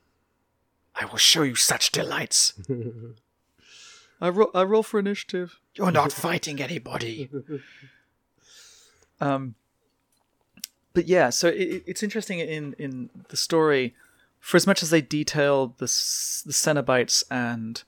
I 0.97 1.05
will 1.07 1.19
show 1.19 1.43
you 1.43 1.55
such 1.55 1.91
delights. 1.93 2.55
I, 4.21 4.29
ro- 4.29 4.51
I 4.55 4.63
roll 4.63 4.83
for 4.83 4.99
initiative. 4.99 5.59
You're 5.75 5.91
not 5.91 6.13
fighting 6.27 6.61
anybody. 6.61 7.31
um, 9.21 9.55
but 10.93 11.07
yeah, 11.07 11.31
so 11.31 11.49
it, 11.49 11.83
it's 11.87 12.03
interesting 12.03 12.39
in 12.39 12.75
in 12.79 13.11
the 13.29 13.37
story. 13.37 13.95
For 14.39 14.57
as 14.57 14.67
much 14.67 14.83
as 14.83 14.91
they 14.91 15.01
detail 15.01 15.75
the 15.79 15.87
the 15.87 16.53
Cenobites 16.53 17.25
and 17.31 17.83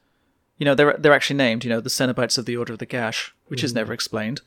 you 0.58 0.64
know 0.64 0.74
they're 0.74 0.96
they're 0.98 1.12
actually 1.12 1.36
named 1.36 1.64
you 1.64 1.70
know 1.70 1.80
the 1.80 1.90
Cenobites 1.90 2.38
of 2.38 2.46
the 2.46 2.56
Order 2.56 2.72
of 2.72 2.78
the 2.80 2.86
Gash, 2.86 3.34
which 3.46 3.62
is 3.62 3.74
never 3.74 3.92
explained. 3.92 4.40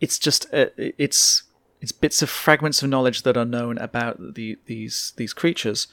It's 0.00 0.18
just 0.18 0.52
uh, 0.52 0.66
it's 0.76 1.44
it's 1.80 1.92
bits 1.92 2.20
of 2.20 2.28
fragments 2.28 2.82
of 2.82 2.90
knowledge 2.90 3.22
that 3.22 3.36
are 3.36 3.44
known 3.44 3.78
about 3.78 4.34
the 4.34 4.58
these 4.66 5.12
these 5.16 5.32
creatures. 5.32 5.86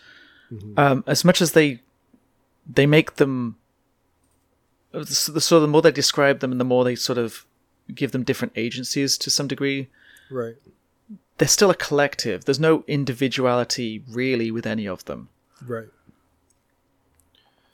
Um, 0.78 1.04
as 1.08 1.26
much 1.26 1.42
as 1.42 1.52
they 1.52 1.82
they 2.74 2.86
make 2.86 3.16
them 3.16 3.58
the 4.92 5.00
the 5.34 5.60
the 5.60 5.68
more 5.68 5.82
they 5.82 5.92
describe 5.92 6.40
them 6.40 6.52
and 6.52 6.60
the 6.60 6.66
more 6.66 6.84
they 6.86 6.96
sort 6.96 7.18
of 7.18 7.46
give 7.94 8.12
them 8.12 8.24
different 8.24 8.54
agencies 8.56 9.18
to 9.18 9.30
some 9.30 9.48
degree 9.48 9.88
Right. 10.30 10.56
they're 11.38 11.48
still 11.48 11.70
a 11.70 11.76
collective 11.76 12.46
there's 12.46 12.60
no 12.60 12.84
individuality 12.88 14.04
really 14.10 14.50
with 14.52 14.66
any 14.66 14.86
of 14.88 15.04
them 15.06 15.30
Right. 15.66 15.88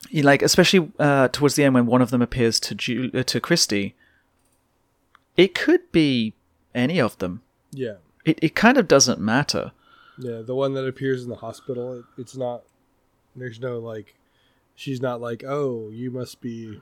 you 0.10 0.24
like 0.24 0.42
especially 0.42 0.92
uh, 1.00 1.28
towards 1.30 1.56
the 1.56 1.64
end 1.64 1.74
when 1.76 1.86
one 1.86 2.02
of 2.02 2.12
them 2.12 2.22
appears 2.22 2.60
to 2.62 2.76
Ju- 2.76 3.12
uh, 3.14 3.24
to 3.24 3.40
Christie 3.40 3.96
it 5.38 5.56
could 5.56 5.92
be 5.92 6.34
any 6.76 7.00
of 7.00 7.18
them 7.20 7.42
Yeah. 7.72 7.96
it, 8.26 8.38
it 8.42 8.56
kind 8.56 8.78
of 8.78 8.88
doesn't 8.88 9.20
matter 9.20 9.72
Yeah. 10.20 10.42
The 10.42 10.56
one 10.56 10.74
that 10.74 10.86
appears 10.88 11.24
in 11.24 11.30
the 11.30 11.36
hospital, 11.36 12.00
it, 12.00 12.06
it's 12.18 12.36
not. 12.36 12.64
There's 13.36 13.60
no 13.60 13.80
like. 13.80 14.16
She's 14.76 15.02
not 15.02 15.22
like, 15.22 15.44
oh, 15.46 15.90
you 15.92 16.10
must 16.12 16.42
be, 16.42 16.82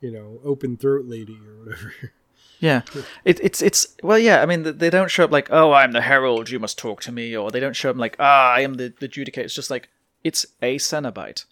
you 0.00 0.10
know, 0.10 0.40
open 0.44 0.76
throat 0.76 1.04
lady 1.06 1.38
or 1.46 1.64
whatever. 1.64 1.92
Yeah, 2.60 2.82
it, 3.24 3.40
it's 3.42 3.60
it's 3.60 3.94
well, 4.02 4.18
yeah. 4.18 4.40
I 4.40 4.46
mean, 4.46 4.62
they 4.78 4.88
don't 4.88 5.10
show 5.10 5.24
up 5.24 5.30
like, 5.30 5.48
"Oh, 5.50 5.72
I'm 5.72 5.92
the 5.92 6.00
herald. 6.00 6.48
You 6.50 6.58
must 6.58 6.78
talk 6.78 7.02
to 7.02 7.12
me," 7.12 7.36
or 7.36 7.50
they 7.50 7.60
don't 7.60 7.76
show 7.76 7.90
up 7.90 7.96
like, 7.96 8.16
"Ah, 8.18 8.52
I 8.54 8.60
am 8.60 8.74
the 8.74 8.92
the 8.98 9.08
judicator." 9.08 9.38
It's 9.44 9.54
just 9.54 9.70
like 9.70 9.90
it's 10.22 10.46
a 10.62 10.76
Cenobite. 10.76 11.44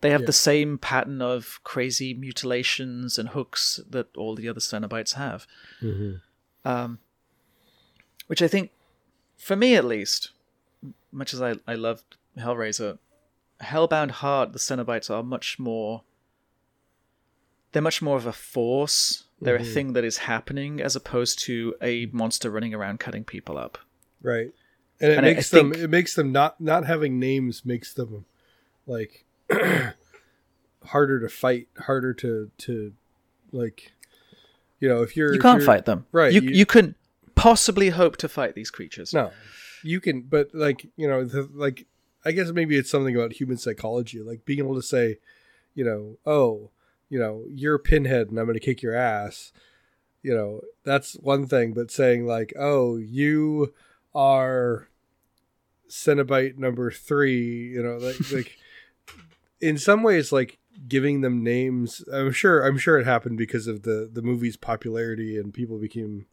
They 0.00 0.10
have 0.10 0.22
Yeah. 0.22 0.26
the 0.26 0.32
same 0.32 0.76
pattern 0.78 1.22
of 1.22 1.60
crazy 1.62 2.14
mutilations 2.14 3.16
and 3.18 3.28
hooks 3.30 3.78
that 3.88 4.08
all 4.16 4.34
the 4.34 4.48
other 4.48 4.60
Cenobites 4.60 5.12
have. 5.14 5.46
Um, 6.64 6.98
which 8.26 8.42
I 8.42 8.48
think, 8.48 8.70
for 9.44 9.56
me 9.56 9.74
at 9.76 9.84
least, 9.84 10.30
much 11.12 11.34
as 11.34 11.42
I 11.42 11.56
I 11.66 11.74
loved 11.74 12.16
Hellraiser, 12.38 12.98
Hellbound 13.62 14.10
Heart, 14.12 14.52
the 14.54 14.58
Cenobites 14.58 15.10
are 15.10 15.22
much 15.22 15.58
more. 15.58 16.02
They're 17.72 17.82
much 17.82 18.00
more 18.00 18.16
of 18.16 18.24
a 18.26 18.32
force. 18.32 19.24
They're 19.40 19.56
a 19.56 19.60
mm-hmm. 19.60 19.74
thing 19.74 19.92
that 19.92 20.04
is 20.04 20.18
happening 20.18 20.80
as 20.80 20.96
opposed 20.96 21.38
to 21.40 21.74
a 21.82 22.06
monster 22.06 22.50
running 22.50 22.72
around 22.72 23.00
cutting 23.00 23.24
people 23.24 23.58
up. 23.58 23.76
Right. 24.22 24.52
And 25.00 25.12
it 25.12 25.18
And 25.18 25.26
I- 25.26 25.30
I 25.30 25.34
makes 25.34 25.50
them 25.50 25.72
think- 25.72 25.84
it 25.84 25.88
makes 25.90 26.14
them 26.14 26.32
not 26.32 26.60
not 26.60 26.86
having 26.86 27.18
names 27.18 27.64
makes 27.66 27.92
them 27.92 28.24
like 28.86 29.24
harder 30.84 31.20
to 31.20 31.28
fight, 31.28 31.68
harder 31.78 32.14
to 32.14 32.50
to 32.58 32.92
like 33.52 33.92
you 34.80 34.88
know, 34.88 35.02
if 35.02 35.16
you're 35.16 35.34
You 35.34 35.40
can't 35.40 35.58
you're- 35.60 35.66
fight 35.66 35.84
them. 35.84 36.06
Right, 36.12 36.32
You, 36.32 36.40
you- 36.40 36.50
you 36.50 36.66
couldn't 36.66 36.96
possibly 37.44 37.90
hope 37.90 38.16
to 38.16 38.26
fight 38.26 38.54
these 38.54 38.70
creatures. 38.70 39.12
No. 39.12 39.30
You 39.82 40.00
can 40.00 40.22
but 40.22 40.48
like, 40.54 40.86
you 40.96 41.06
know, 41.06 41.24
the, 41.24 41.46
like 41.52 41.86
I 42.24 42.32
guess 42.32 42.50
maybe 42.52 42.78
it's 42.78 42.90
something 42.90 43.14
about 43.14 43.34
human 43.34 43.58
psychology, 43.58 44.22
like 44.22 44.46
being 44.46 44.60
able 44.60 44.76
to 44.76 44.82
say, 44.82 45.18
you 45.74 45.84
know, 45.84 46.16
oh, 46.24 46.70
you 47.10 47.18
know, 47.18 47.44
you're 47.50 47.74
a 47.74 47.78
pinhead 47.78 48.30
and 48.30 48.38
I'm 48.38 48.46
going 48.46 48.54
to 48.58 48.64
kick 48.64 48.80
your 48.80 48.94
ass. 48.94 49.52
You 50.22 50.34
know, 50.34 50.62
that's 50.84 51.18
one 51.20 51.46
thing, 51.46 51.74
but 51.74 51.90
saying 51.90 52.24
like, 52.26 52.54
oh, 52.58 52.96
you 52.96 53.74
are 54.14 54.88
Cenobite 55.90 56.56
number 56.56 56.90
three, 56.90 57.68
you 57.68 57.82
know, 57.82 57.98
like 57.98 58.16
like 58.32 58.56
in 59.60 59.76
some 59.76 60.02
ways 60.02 60.32
like 60.32 60.56
giving 60.88 61.20
them 61.20 61.44
names. 61.44 62.02
I'm 62.10 62.32
sure 62.32 62.66
I'm 62.66 62.78
sure 62.78 62.98
it 62.98 63.04
happened 63.04 63.36
because 63.36 63.66
of 63.66 63.82
the 63.82 64.08
the 64.10 64.22
movie's 64.22 64.56
popularity 64.56 65.36
and 65.36 65.52
people 65.52 65.78
became 65.78 66.24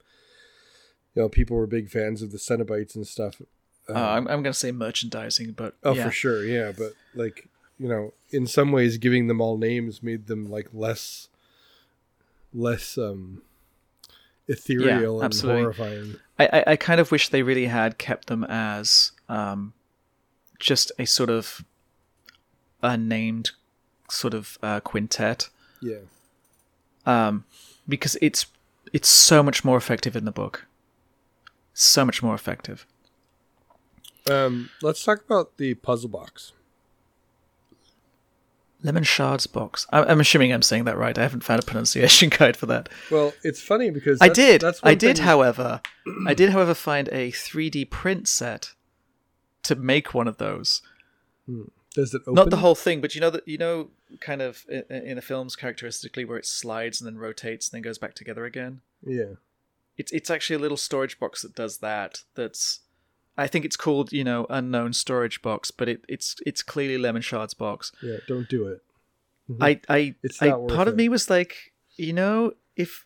you 1.15 1.21
know, 1.21 1.29
people 1.29 1.57
were 1.57 1.67
big 1.67 1.89
fans 1.89 2.21
of 2.21 2.31
the 2.31 2.37
Cenobites 2.37 2.95
and 2.95 3.05
stuff. 3.05 3.41
Uh, 3.89 3.93
I'm, 3.93 4.27
I'm 4.27 4.41
going 4.43 4.45
to 4.45 4.53
say 4.53 4.71
merchandising, 4.71 5.51
but 5.53 5.75
Oh, 5.83 5.93
yeah. 5.93 6.05
for 6.05 6.11
sure, 6.11 6.45
yeah. 6.45 6.71
But 6.77 6.93
like, 7.15 7.49
you 7.77 7.89
know, 7.89 8.13
in 8.29 8.47
some 8.47 8.71
ways, 8.71 8.97
giving 8.97 9.27
them 9.27 9.41
all 9.41 9.57
names 9.57 10.01
made 10.01 10.27
them 10.27 10.49
like 10.49 10.69
less, 10.73 11.27
less 12.53 12.97
um, 12.97 13.41
ethereal 14.47 15.17
and 15.17 15.25
absolutely. 15.25 15.61
horrifying. 15.63 16.15
I, 16.39 16.45
I, 16.45 16.63
I 16.67 16.75
kind 16.75 16.99
of 17.01 17.11
wish 17.11 17.29
they 17.29 17.43
really 17.43 17.65
had 17.65 17.97
kept 17.97 18.27
them 18.27 18.45
as 18.47 19.11
um, 19.27 19.73
just 20.59 20.91
a 20.97 21.05
sort 21.05 21.29
of 21.29 21.63
unnamed 22.83 23.51
sort 24.09 24.33
of 24.33 24.57
uh, 24.61 24.79
quintet, 24.81 25.49
Yeah, 25.81 25.97
um, 27.05 27.45
because 27.87 28.17
it's 28.21 28.45
it's 28.93 29.09
so 29.09 29.41
much 29.43 29.63
more 29.63 29.77
effective 29.77 30.15
in 30.15 30.25
the 30.25 30.31
book. 30.31 30.65
So 31.73 32.05
much 32.05 32.21
more 32.21 32.35
effective. 32.35 32.85
um, 34.29 34.69
let's 34.81 35.03
talk 35.03 35.23
about 35.25 35.57
the 35.57 35.73
puzzle 35.75 36.09
box. 36.09 36.51
Lemarchand's 38.83 39.45
box. 39.45 39.85
I, 39.91 40.03
I'm 40.03 40.19
assuming 40.19 40.51
I'm 40.51 40.63
saying 40.63 40.85
that 40.85 40.97
right. 40.97 41.15
I 41.17 41.21
haven't 41.21 41.43
found 41.43 41.61
a 41.61 41.65
pronunciation 41.65 42.29
guide 42.37 42.57
for 42.57 42.65
that. 42.65 42.89
Well, 43.11 43.33
it's 43.43 43.61
funny 43.61 43.91
because 43.91 44.17
I 44.21 44.29
did. 44.29 44.61
That's 44.61 44.79
I 44.83 44.95
did, 44.95 45.17
thing- 45.17 45.25
however. 45.25 45.81
I 46.27 46.33
did, 46.33 46.49
however, 46.49 46.73
find 46.73 47.07
a 47.09 47.31
3D 47.31 47.89
print 47.91 48.27
set 48.27 48.73
to 49.63 49.75
make 49.75 50.13
one 50.15 50.27
of 50.27 50.37
those. 50.37 50.81
Does 51.93 52.13
it 52.15 52.21
open? 52.23 52.33
Not 52.33 52.49
the 52.49 52.57
whole 52.57 52.73
thing, 52.75 53.01
but 53.01 53.13
you 53.13 53.21
know 53.21 53.29
that 53.29 53.47
you 53.47 53.57
know, 53.59 53.89
kind 54.19 54.41
of 54.41 54.65
in, 54.67 54.83
in 54.89 55.15
the 55.17 55.21
films, 55.21 55.55
characteristically, 55.55 56.25
where 56.25 56.37
it 56.39 56.45
slides 56.47 57.01
and 57.01 57.07
then 57.07 57.19
rotates 57.19 57.69
and 57.69 57.77
then 57.77 57.81
goes 57.83 57.97
back 57.99 58.15
together 58.15 58.45
again. 58.45 58.81
Yeah. 59.05 59.33
It's 60.01 60.11
it's 60.11 60.29
actually 60.35 60.55
a 60.55 60.63
little 60.65 60.77
storage 60.77 61.19
box 61.19 61.41
that 61.43 61.53
does 61.63 61.77
that. 61.77 62.11
That's 62.35 62.79
I 63.37 63.47
think 63.47 63.65
it's 63.65 63.77
called 63.85 64.11
you 64.11 64.23
know 64.23 64.45
unknown 64.49 64.93
storage 64.93 65.41
box, 65.41 65.69
but 65.69 65.87
it, 65.87 65.99
it's 66.07 66.35
it's 66.49 66.63
clearly 66.63 66.97
Lemarchand's 67.03 67.53
box. 67.53 67.91
Yeah. 68.01 68.17
Don't 68.27 68.49
do 68.49 68.61
it. 68.67 68.79
I 69.59 69.71
I, 69.89 70.15
It's 70.23 70.41
I 70.41 70.55
worth 70.55 70.73
part 70.75 70.87
of 70.87 70.95
me 70.95 71.07
was 71.09 71.29
like, 71.29 71.53
you 71.97 72.13
know, 72.13 72.53
if 72.75 73.05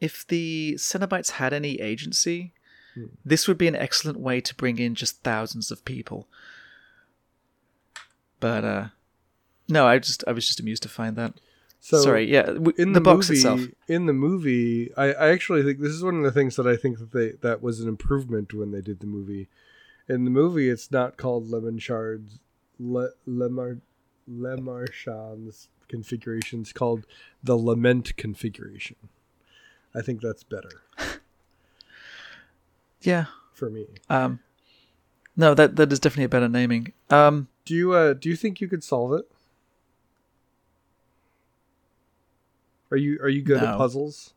if 0.00 0.26
the 0.26 0.74
Cenobites 0.78 1.30
had 1.32 1.52
any 1.52 1.80
agency, 1.80 2.52
Hmm. 2.94 3.06
this 3.24 3.48
would 3.48 3.56
be 3.56 3.68
an 3.68 3.76
excellent 3.86 4.18
way 4.18 4.40
to 4.42 4.54
bring 4.54 4.78
in 4.78 4.94
just 4.94 5.22
thousands 5.22 5.70
of 5.70 5.82
people. 5.84 6.28
But 8.40 8.64
uh 8.64 8.86
no, 9.68 9.86
I 9.86 9.98
just 9.98 10.24
I 10.26 10.32
was 10.32 10.46
just 10.46 10.60
amused 10.60 10.82
to 10.82 10.88
find 10.88 11.16
that. 11.16 11.32
So 11.84 12.00
Sorry, 12.00 12.30
yeah, 12.30 12.42
w- 12.42 12.72
in 12.78 12.92
the, 12.92 13.00
the, 13.00 13.04
box 13.04 13.28
movie, 13.28 13.38
itself. 13.40 13.60
in 13.88 14.06
the 14.06 14.12
movie, 14.12 14.92
I, 14.96 15.12
I 15.14 15.28
actually 15.30 15.64
think 15.64 15.80
this 15.80 15.90
is 15.90 16.04
one 16.04 16.14
of 16.16 16.22
the 16.22 16.30
things 16.30 16.54
that 16.54 16.64
I 16.66 16.76
think 16.76 17.00
that 17.00 17.10
they 17.10 17.32
that 17.40 17.60
was 17.60 17.80
an 17.80 17.88
improvement 17.88 18.54
when 18.54 18.70
they 18.70 18.80
did 18.80 19.00
the 19.00 19.06
movie. 19.08 19.48
In 20.08 20.22
the 20.24 20.30
movie, 20.30 20.68
it's 20.68 20.92
not 20.92 21.16
called 21.16 21.50
lemon 21.50 21.80
shards, 21.80 22.38
le, 22.78 23.10
lemar, 23.26 23.80
lemarchand's 24.30 25.70
configuration. 25.88 26.60
It's 26.60 26.72
called 26.72 27.04
the 27.42 27.56
lament 27.56 28.16
configuration. 28.16 28.94
I 29.92 30.02
think 30.02 30.20
that's 30.20 30.44
better 30.44 30.82
Yeah. 33.02 33.24
for 33.52 33.68
me. 33.70 33.86
Um 34.08 34.38
no, 35.36 35.52
that 35.54 35.74
that 35.74 35.92
is 35.92 35.98
definitely 35.98 36.24
a 36.26 36.28
better 36.28 36.48
naming. 36.48 36.92
Um 37.10 37.48
Do 37.64 37.74
you 37.74 37.92
uh 37.92 38.12
do 38.12 38.28
you 38.28 38.36
think 38.36 38.60
you 38.60 38.68
could 38.68 38.84
solve 38.84 39.12
it? 39.14 39.28
Are 42.92 42.96
you 42.96 43.18
are 43.22 43.28
you 43.28 43.42
good 43.42 43.62
at 43.62 43.76
puzzles? 43.78 44.34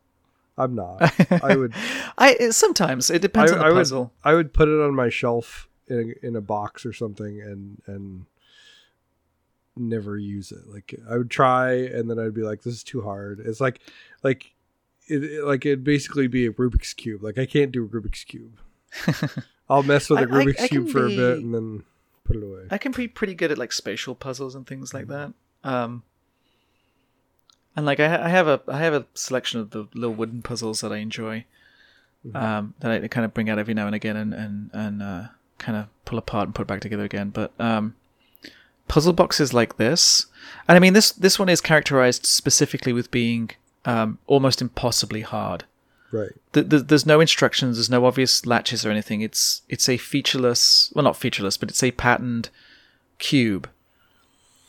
I'm 0.58 0.74
not. 0.74 1.14
I 1.44 1.56
would 1.56 1.74
I 2.18 2.50
sometimes 2.50 3.12
it 3.12 3.22
depends 3.22 3.52
on 3.52 3.60
the 3.60 3.66
I 3.66 3.72
puzzle. 3.72 4.04
Would, 4.04 4.32
I 4.32 4.34
would 4.34 4.54
put 4.54 4.70
it 4.70 4.82
on 4.82 4.96
my 4.96 5.10
shelf 5.10 5.68
in 5.88 6.16
a, 6.24 6.26
in 6.26 6.36
a 6.36 6.42
box 6.42 6.86
or 6.86 6.94
something 6.94 7.42
and 7.42 7.82
and 7.86 8.26
never 9.76 10.18
use 10.18 10.54
it. 10.54 10.68
Like 10.68 10.96
I 11.10 11.18
would 11.18 11.30
try 11.30 11.74
and 11.74 12.10
then 12.10 12.18
I'd 12.18 12.34
be 12.34 12.44
like, 12.44 12.64
this 12.64 12.74
is 12.74 12.84
too 12.84 13.02
hard. 13.02 13.42
It's 13.42 13.60
like 13.60 13.82
like 14.24 14.54
it, 15.08 15.24
it 15.24 15.44
like 15.44 15.66
it'd 15.66 15.84
basically 15.84 16.28
be 16.28 16.46
a 16.46 16.52
Rubik's 16.52 16.94
cube. 16.94 17.24
Like 17.24 17.38
I 17.38 17.46
can't 17.46 17.74
do 17.74 17.84
a 17.84 17.88
Rubik's 17.88 18.24
cube. 18.24 18.58
I'll 19.70 19.84
mess 19.84 20.10
with 20.10 20.22
a 20.22 20.28
Rubik's 20.28 20.64
I 20.64 20.68
can 20.70 20.86
cube 20.86 20.90
for 20.90 21.06
a 21.06 21.10
bit 21.10 21.40
and 21.40 21.54
then 21.54 21.84
put 22.24 22.38
it 22.38 22.44
away. 22.44 22.68
I 22.72 22.78
can 22.78 22.94
be 22.94 23.10
pretty 23.10 23.36
good 23.36 23.52
at 23.52 23.58
like 23.58 23.74
spatial 23.74 24.16
puzzles 24.16 24.56
and 24.56 24.66
things 24.66 24.94
like 24.94 25.08
that. 25.08 25.34
Um, 25.66 26.04
and 27.76 27.86
like 27.86 28.00
I, 28.00 28.26
I 28.26 28.30
have 28.30 28.48
a 28.48 28.62
I 28.68 28.80
have 28.80 28.94
a 28.94 29.06
selection 29.14 29.60
of 29.60 29.72
the 29.72 29.88
little 29.94 30.16
wooden 30.16 30.42
puzzles 30.42 30.82
that 30.82 30.92
I 30.92 30.98
enjoy, 30.98 31.46
um, 32.34 32.74
that 32.80 33.04
I 33.04 33.08
kind 33.08 33.26
of 33.26 33.34
bring 33.34 33.50
out 33.50 33.60
every 33.60 33.74
now 33.74 33.86
and 33.86 33.96
again 33.96 34.16
and 34.16 34.34
and 34.34 34.70
and 34.74 35.04
uh, 35.04 35.24
kind 35.58 35.78
of 35.78 35.88
pull 36.06 36.18
apart 36.18 36.48
and 36.48 36.56
put 36.56 36.68
back 36.68 36.82
together 36.82 37.04
again. 37.04 37.30
But 37.30 37.52
um, 37.60 37.96
puzzle 38.88 39.14
boxes 39.14 39.54
like 39.54 39.78
this, 39.78 40.28
and 40.68 40.76
I 40.76 40.80
mean 40.80 40.94
this 40.94 41.12
this 41.12 41.38
one 41.38 41.50
is 41.50 41.62
characterized 41.62 42.26
specifically 42.26 42.94
with 42.94 43.12
being 43.12 43.52
um, 43.86 44.20
almost 44.28 44.62
impossibly 44.62 45.22
hard. 45.22 45.66
Right. 46.12 46.32
Th- 46.54 46.70
th- 46.70 46.84
there's 46.88 47.06
no 47.06 47.20
instructions 47.20 47.76
there's 47.76 47.90
no 47.90 48.06
obvious 48.06 48.46
latches 48.46 48.86
or 48.86 48.92
anything 48.92 49.20
it's 49.20 49.64
it's 49.68 49.90
a 49.90 49.98
featureless 49.98 50.92
well 50.96 51.04
not 51.04 51.18
featureless 51.18 51.58
but 51.58 51.70
it's 51.70 51.84
a 51.84 51.92
patterned 51.92 52.50
cube 53.18 53.68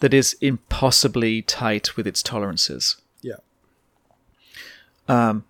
that 0.01 0.13
is 0.13 0.37
impossibly 0.41 1.43
tight 1.43 1.97
with 1.97 2.07
its 2.07 2.23
tolerances 2.23 2.97
Yeah. 3.23 3.37
Um, 5.09 5.45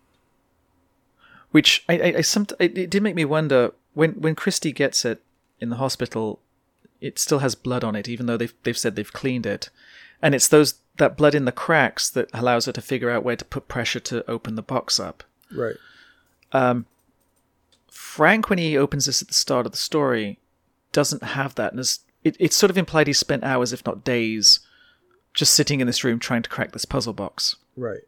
which 1.51 1.84
I, 1.88 1.99
I, 1.99 2.14
I 2.18 2.20
some, 2.20 2.47
it, 2.61 2.76
it 2.76 2.90
did 2.90 3.03
make 3.03 3.14
me 3.14 3.24
wonder 3.24 3.72
when 3.94 4.12
when 4.12 4.34
Christy 4.34 4.72
gets 4.72 5.05
it 5.05 5.22
in 5.61 5.70
the 5.70 5.76
hospital 5.76 6.40
it 7.01 7.18
still 7.18 7.40
has 7.40 7.55
blood 7.55 7.84
on 7.84 7.97
it 7.97 8.09
even 8.09 8.26
though 8.26 8.36
they've 8.36 8.55
they've 8.62 8.78
said 8.78 8.97
they've 8.97 9.12
cleaned 9.12 9.47
it 9.47 9.70
and 10.20 10.34
it's 10.34 10.49
those 10.49 10.74
that 10.97 11.16
blood 11.16 11.34
in 11.34 11.44
the 11.44 11.53
cracks 11.53 12.09
that 12.09 12.28
allows 12.32 12.64
her 12.64 12.72
to 12.72 12.80
figure 12.80 13.11
out 13.11 13.22
where 13.22 13.36
to 13.36 13.44
put 13.44 13.68
pressure 13.68 14.01
to 14.01 14.28
open 14.30 14.55
the 14.55 14.62
box 14.62 14.99
up 14.99 15.22
Right. 15.53 15.76
Um, 16.53 16.86
Frank, 17.90 18.51
when 18.51 18.59
he 18.59 18.76
opens 18.76 19.07
this 19.07 19.22
at 19.22 19.28
the 19.28 19.34
start 19.34 19.66
of 19.66 19.72
the 19.72 19.78
story, 19.78 20.38
doesn't 20.92 21.22
have 21.22 21.55
that, 21.57 21.72
and 21.72 21.80
is, 21.80 22.01
it, 22.27 22.37
it's 22.41 22.57
sort 22.57 22.70
of 22.70 22.79
implied 22.79 23.07
he 23.07 23.12
spent 23.12 23.45
hours, 23.45 23.72
if 23.72 23.87
not 23.87 24.05
days, 24.05 24.61
just 25.33 25.55
sitting 25.55 25.81
in 25.81 25.87
this 25.87 26.03
room 26.03 26.18
trying 26.18 26.43
to 26.43 26.51
crack 26.51 26.72
this 26.72 26.85
puzzle 26.85 27.12
box. 27.12 27.57
Right. 27.77 28.01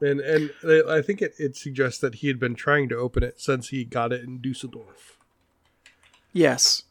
And 0.00 0.20
and 0.20 0.50
I 0.90 1.00
think 1.00 1.22
it, 1.22 1.34
it 1.38 1.56
suggests 1.56 2.00
that 2.00 2.16
he 2.16 2.28
had 2.28 2.38
been 2.38 2.54
trying 2.54 2.88
to 2.90 2.96
open 2.96 3.22
it 3.22 3.40
since 3.40 3.68
he 3.68 3.82
got 3.84 4.12
it 4.12 4.22
in 4.22 4.42
Dusseldorf. 4.42 5.16
Yes, 6.34 6.82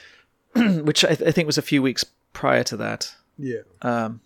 which 0.56 1.04
I, 1.04 1.14
th- 1.14 1.28
I 1.28 1.30
think 1.30 1.46
was 1.46 1.58
a 1.58 1.62
few 1.62 1.80
weeks 1.80 2.04
prior 2.32 2.64
to 2.64 2.76
that. 2.78 3.14
Yeah. 3.38 3.60
Um, 3.82 4.20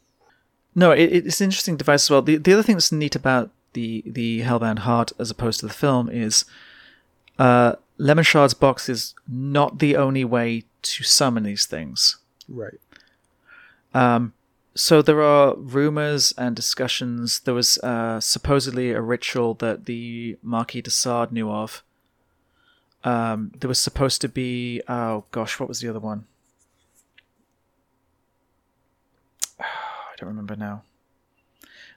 No, 0.75 0.91
it, 0.93 1.13
it's 1.13 1.41
an 1.43 1.45
interesting 1.45 1.77
device 1.77 2.07
as 2.07 2.11
well. 2.11 2.23
The 2.23 2.39
the 2.39 2.55
other 2.55 2.63
thing 2.63 2.77
that's 2.77 2.91
neat 2.93 3.15
about 3.15 3.51
the 3.75 4.03
the 4.07 4.41
Hellbound 4.41 4.79
Heart 4.81 5.13
as 5.19 5.31
opposed 5.31 5.61
to 5.61 5.67
the 5.67 5.75
film 5.75 6.09
is 6.09 6.47
uh, 7.39 7.75
Lemarchand's 7.99 8.55
box 8.55 8.89
is 8.89 9.15
not 9.29 9.79
the 9.79 9.97
only 9.97 10.25
way 10.25 10.65
to 10.83 11.05
summon 11.05 11.45
these 11.45 11.67
things. 11.67 12.19
Right. 12.49 12.79
So 14.77 15.03
there 15.03 15.23
are 15.23 15.55
rumors 15.55 16.35
and 16.37 16.57
discussions. 16.57 17.41
There 17.41 17.55
was 17.55 17.79
uh, 17.79 18.21
supposedly 18.21 18.91
a 18.91 19.01
ritual 19.01 19.55
that 19.55 19.85
the 19.85 20.37
Marquis 20.43 20.83
de 20.83 20.91
Sade 20.91 21.31
knew 21.31 21.49
of. 21.49 21.85
Um, 23.05 23.53
there 23.61 23.69
was 23.69 23.79
supposed 23.79 24.21
to 24.23 24.29
be 24.29 24.83
oh 24.89 25.25
gosh, 25.31 25.61
what 25.61 25.69
was 25.69 25.81
the 25.81 25.89
other 25.89 26.01
one? 26.01 26.27
I 29.61 30.15
don't 30.19 30.29
remember 30.29 30.57
now. 30.57 30.83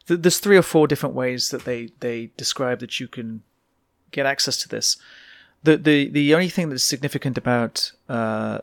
There's 0.06 0.40
three 0.40 0.58
or 0.58 0.62
four 0.62 0.88
different 0.88 1.16
ways 1.16 1.50
that 1.50 1.66
they 1.66 1.90
they 2.00 2.32
describe 2.38 2.80
that 2.80 3.00
you 3.00 3.08
can 3.08 3.42
get 4.12 4.26
access 4.26 4.58
to 4.58 4.70
this. 4.70 4.98
The 5.68 5.76
the 5.90 6.08
the 6.10 6.34
only 6.34 6.50
thing 6.50 6.70
that's 6.70 6.84
significant 6.84 7.38
about 7.38 7.92
uh, 8.08 8.60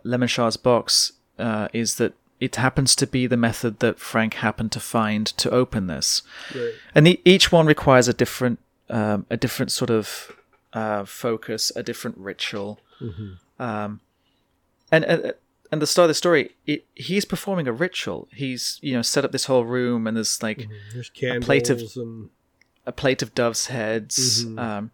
box 0.63 1.13
uh, 1.39 1.69
is 1.73 1.97
that 1.97 2.13
it 2.41 2.57
happens 2.57 2.97
to 2.97 3.07
be 3.07 3.27
the 3.27 3.37
method 3.37 3.81
that 3.81 3.99
Frank 3.99 4.35
happened 4.35 4.73
to 4.73 4.81
find 4.81 5.27
to 5.43 5.51
open 5.51 5.87
this, 5.87 6.23
Right. 6.55 6.73
and 6.95 7.07
the, 7.07 7.21
each 7.25 7.53
one 7.53 7.67
requires 7.67 8.09
a 8.09 8.15
different 8.15 8.59
um, 8.89 9.27
a 9.29 9.37
different 9.37 9.71
sort 9.71 9.91
of 9.91 10.33
uh, 10.73 11.05
focus, 11.05 11.71
a 11.77 11.83
different 11.83 12.17
ritual, 12.19 12.81
um, 13.59 14.01
and. 14.91 15.05
Uh, 15.05 15.33
and 15.73 15.83
the 15.83 15.87
start 15.89 16.05
of 16.05 16.11
the 16.11 16.15
story, 16.15 16.53
it, 16.67 16.85
he's 16.95 17.25
performing 17.25 17.67
a 17.67 17.73
ritual. 17.73 18.29
He's 18.33 18.79
you 18.81 18.93
know 18.95 19.03
set 19.03 19.25
up 19.25 19.33
this 19.33 19.47
whole 19.47 19.65
room, 19.65 20.07
and 20.07 20.17
there's 20.17 20.41
like 20.41 20.69
There's 20.93 21.11
candles 21.11 21.45
plate 21.45 21.69
of- 21.71 21.81
and 21.97 22.31
a 22.87 22.93
plate 22.93 23.23
of 23.23 23.35
doves' 23.35 23.67
heads, 23.67 24.45
um, 24.57 24.91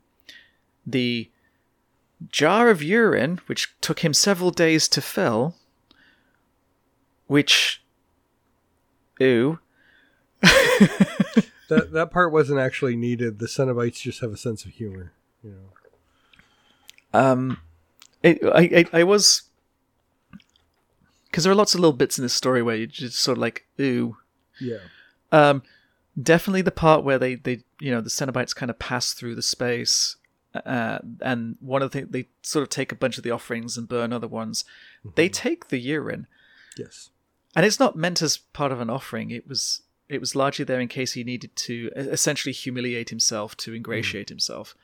the 0.86 1.28
jar 2.28 2.68
of 2.68 2.82
urine, 2.82 3.40
which 3.46 3.74
took 3.80 4.00
him 4.00 4.12
several 4.12 4.50
days 4.50 4.88
to 4.88 5.00
fill, 5.00 5.54
which, 7.26 7.82
ooh, 9.22 9.58
that 10.40 11.90
that 11.92 12.10
part 12.10 12.32
wasn't 12.32 12.58
actually 12.58 12.96
needed. 12.96 13.38
The 13.38 13.46
Cenobites 13.46 14.00
just 14.00 14.20
have 14.20 14.32
a 14.32 14.36
sense 14.36 14.64
of 14.64 14.72
humor. 14.72 15.12
You 15.42 15.50
know. 17.12 17.20
um, 17.20 17.58
it, 18.22 18.38
I, 18.44 18.86
I, 18.92 19.00
I 19.00 19.04
was, 19.04 19.42
because 21.26 21.44
there 21.44 21.52
are 21.52 21.56
lots 21.56 21.74
of 21.74 21.80
little 21.80 21.96
bits 21.96 22.18
in 22.18 22.22
this 22.22 22.34
story 22.34 22.62
where 22.62 22.76
you 22.76 22.86
just 22.86 23.18
sort 23.18 23.38
of 23.38 23.42
like, 23.42 23.66
ooh, 23.80 24.16
Yeah. 24.60 24.78
Um, 25.32 25.62
definitely 26.20 26.62
the 26.62 26.72
part 26.72 27.04
where 27.04 27.18
they, 27.18 27.36
they 27.36 27.62
you 27.80 27.90
know 27.92 28.00
the 28.00 28.10
Cenobites 28.10 28.54
kind 28.54 28.68
of 28.68 28.78
pass 28.78 29.12
through 29.12 29.34
the 29.36 29.42
space, 29.42 30.16
uh, 30.54 30.98
and 31.20 31.56
one 31.60 31.82
of 31.82 31.90
the 31.90 31.98
things 32.00 32.10
they 32.10 32.28
sort 32.42 32.62
of 32.62 32.68
take 32.68 32.90
a 32.92 32.96
bunch 32.96 33.18
of 33.18 33.24
the 33.24 33.30
offerings 33.30 33.76
and 33.76 33.88
burn 33.88 34.12
other 34.12 34.28
ones. 34.28 34.64
They 35.14 35.28
take 35.28 35.68
the 35.68 35.78
urine, 35.78 36.26
Yes. 36.76 37.10
and 37.54 37.64
it's 37.64 37.78
not 37.80 37.96
meant 37.96 38.20
as 38.22 38.36
part 38.38 38.72
of 38.72 38.80
an 38.80 38.90
offering. 38.90 39.30
It 39.30 39.48
was 39.48 39.82
it 40.08 40.20
was 40.20 40.34
largely 40.34 40.64
there 40.64 40.80
in 40.80 40.88
case 40.88 41.12
he 41.12 41.22
needed 41.22 41.54
to 41.54 41.90
essentially 41.94 42.52
humiliate 42.52 43.10
himself 43.10 43.56
to 43.58 43.72
ingratiate 43.74 44.28
himself. 44.28 44.74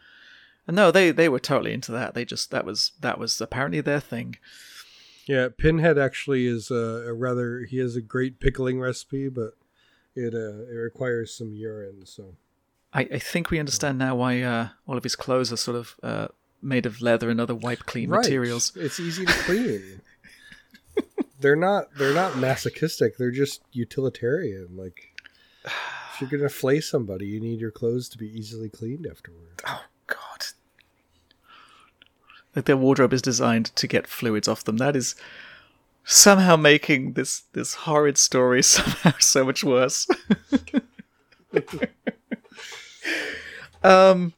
And 0.69 0.77
no, 0.77 0.91
they 0.93 1.11
they 1.11 1.29
were 1.29 1.41
totally 1.41 1.73
into 1.73 1.91
that. 1.93 2.15
They 2.15 2.25
just 2.25 2.51
that 2.53 2.65
was 2.65 2.93
that 3.01 3.19
was 3.19 3.41
apparently 3.41 3.81
their 3.81 4.01
thing. 4.01 4.37
Yeah. 5.27 5.49
Pinhead 5.57 5.99
actually 5.99 6.47
is 6.47 6.71
a, 6.71 7.09
a 7.09 7.13
rather. 7.13 7.61
He 7.69 7.79
has 7.79 7.97
a 7.97 8.01
great 8.01 8.39
pickling 8.39 8.79
recipe, 8.79 9.29
but 9.29 9.55
it 10.15 10.33
uh, 10.35 10.63
it 10.71 10.77
requires 10.77 11.35
some 11.35 11.53
urine. 11.55 12.07
So. 12.07 12.35
I, 12.93 13.03
I 13.03 13.19
think 13.19 13.51
we 13.51 13.59
understand 13.59 13.99
now 13.99 14.17
why 14.17 14.43
uh, 14.43 14.69
all 14.87 14.97
of 14.97 15.03
his 15.03 15.17
clothes 15.17 15.53
are 15.53 15.57
sort 15.57 15.77
of 15.77 15.97
uh, 16.03 16.29
made 16.63 16.87
of 16.87 17.03
leather 17.03 17.31
and 17.31 17.41
other 17.41 17.55
wipe 17.55 17.81
clean 17.81 18.11
materials. 18.11 18.73
It's 18.77 19.01
easy 19.01 19.27
to 19.27 19.33
clean. 19.33 20.01
they're 21.41 21.57
not 21.57 21.95
they're 21.97 22.15
not 22.15 22.37
masochistic. 22.39 23.17
They're 23.17 23.31
just 23.31 23.63
utilitarian. 23.73 24.69
Like 24.77 25.13
if 25.65 26.21
you're 26.21 26.31
gonna 26.31 26.49
flay 26.49 26.81
somebody, 26.81 27.27
you 27.27 27.41
need 27.41 27.61
your 27.61 27.71
clothes 27.71 28.09
to 28.11 28.19
be 28.19 28.29
easily 28.29 28.69
cleaned 28.69 29.07
afterward. 29.07 29.63
Oh 29.67 29.85
God! 30.07 30.47
Like 32.55 32.65
their 32.65 32.77
wardrobe 32.77 33.13
is 33.13 33.23
designed 33.23 33.67
to 33.77 33.87
get 33.87 34.07
fluids 34.07 34.49
off 34.49 34.65
them. 34.65 34.79
That 34.79 34.97
is 34.97 35.15
somehow 36.05 36.57
making 36.57 37.13
this 37.13 37.43
this 37.53 37.75
horrid 37.75 38.17
story 38.17 38.63
somehow 38.65 39.13
so 39.19 39.45
much 39.45 39.63
worse. 39.63 40.07
um, 43.87 44.33